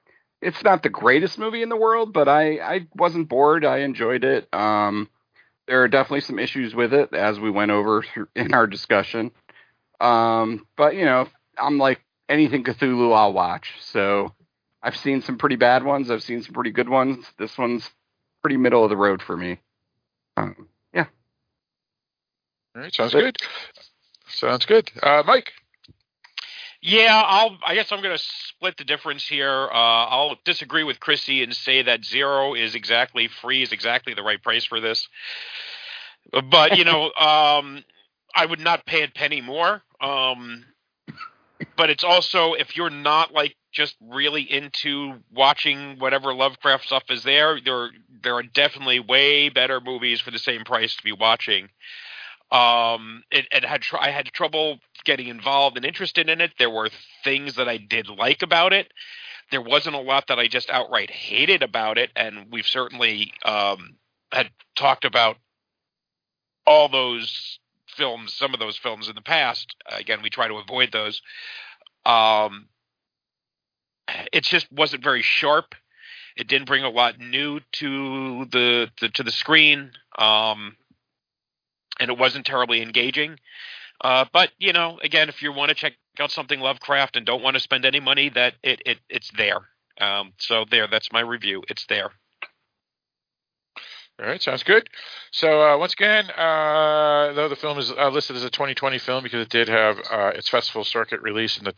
[0.41, 3.65] it's not the greatest movie in the world, but I, I wasn't bored.
[3.65, 4.47] I enjoyed it.
[4.53, 5.09] Um,
[5.67, 8.05] there are definitely some issues with it as we went over
[8.37, 9.31] in our discussion.
[9.99, 11.27] Um, but you know,
[11.57, 11.99] I'm like
[12.31, 13.73] anything Cthulhu, I'll watch.
[13.81, 14.33] So
[14.81, 16.09] I've seen some pretty bad ones.
[16.09, 17.25] I've seen some pretty good ones.
[17.37, 17.89] This one's
[18.41, 19.59] pretty middle of the road for me.
[20.37, 21.05] Um, yeah.
[22.75, 23.37] All right, sounds good.
[24.27, 24.89] Sounds good.
[25.03, 25.51] Uh, Mike.
[26.81, 27.57] Yeah, I'll.
[27.65, 29.69] I guess I'm going to split the difference here.
[29.71, 34.23] Uh, I'll disagree with Chrissy and say that zero is exactly free is exactly the
[34.23, 35.07] right price for this.
[36.31, 37.83] But you know, um,
[38.35, 39.83] I would not pay a penny more.
[39.99, 40.65] Um,
[41.77, 47.23] but it's also if you're not like just really into watching whatever Lovecraft stuff is
[47.23, 47.89] there, there
[48.23, 51.69] there are definitely way better movies for the same price to be watching.
[52.51, 56.51] Um, it, it had tr- I had trouble getting involved and interested in it.
[56.59, 56.89] There were
[57.23, 58.91] things that I did like about it.
[59.51, 63.95] There wasn't a lot that I just outright hated about it, and we've certainly um,
[64.31, 65.37] had talked about
[66.65, 67.59] all those
[68.01, 69.75] films, some of those films in the past.
[69.87, 71.21] Again, we try to avoid those.
[72.03, 72.67] Um,
[74.33, 75.75] it just wasn't very sharp.
[76.35, 79.91] It didn't bring a lot new to the, the to the screen.
[80.17, 80.77] Um,
[81.99, 83.37] and it wasn't terribly engaging.
[84.03, 87.43] Uh, but you know, again, if you want to check out something Lovecraft and don't
[87.43, 89.59] want to spend any money, that it, it it's there.
[89.99, 91.61] Um, so there, that's my review.
[91.69, 92.09] It's there.
[94.21, 94.87] All right, sounds good.
[95.31, 99.23] So uh, once again, uh, though the film is uh, listed as a 2020 film
[99.23, 101.73] because it did have uh, its festival circuit release in the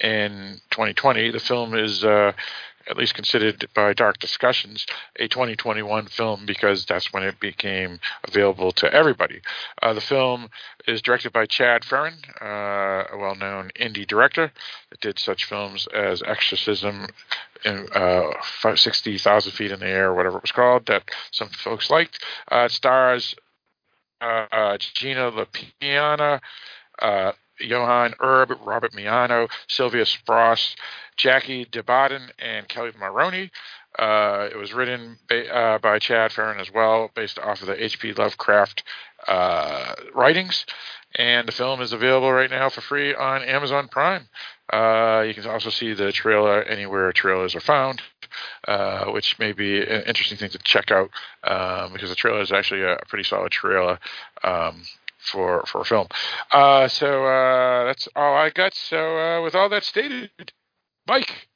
[0.00, 2.32] in 2020, the film is uh,
[2.88, 4.86] at least considered by Dark Discussions
[5.18, 9.40] a 2021 film because that's when it became available to everybody.
[9.82, 10.48] Uh, the film
[10.86, 14.50] is directed by Chad Ferrin, uh, a well-known indie director
[14.90, 17.06] that did such films as Exorcism
[17.64, 18.30] uh,
[18.74, 21.02] 60,000 feet in the air, whatever it was called, that
[21.32, 22.22] some folks liked.
[22.50, 23.34] Uh, stars
[24.20, 26.40] uh, uh, Gina La Piana,
[27.00, 30.74] uh, Johann Urb, Robert Miano, Silvia Spross,
[31.16, 33.50] Jackie Debatin, and Kelli Maroney.
[33.98, 37.84] Uh, it was written ba- uh, by Chad Ferrin as well, based off of the
[37.84, 38.12] H.P.
[38.12, 38.84] Lovecraft
[39.26, 40.64] uh, writings.
[41.16, 44.28] And the film is available right now for free on Amazon Prime.
[44.72, 48.02] Uh, you can also see the trailer anywhere trailers are found,
[48.68, 51.10] uh, which may be an interesting thing to check out
[51.44, 53.98] um, because the trailer is actually a pretty solid trailer.
[54.44, 54.82] Um,
[55.28, 56.08] for for film.
[56.52, 58.74] Uh, so uh, that's all I got.
[58.74, 60.30] So uh, with all that stated,
[61.06, 61.48] Mike,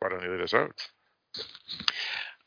[0.00, 0.88] why don't you lead us out?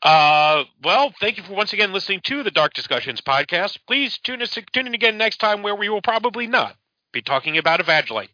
[0.00, 3.78] Uh, well, thank you for once again listening to the Dark Discussions podcast.
[3.86, 6.76] Please tune us tune in again next time where we will probably not
[7.12, 8.28] be talking about a Vagilite.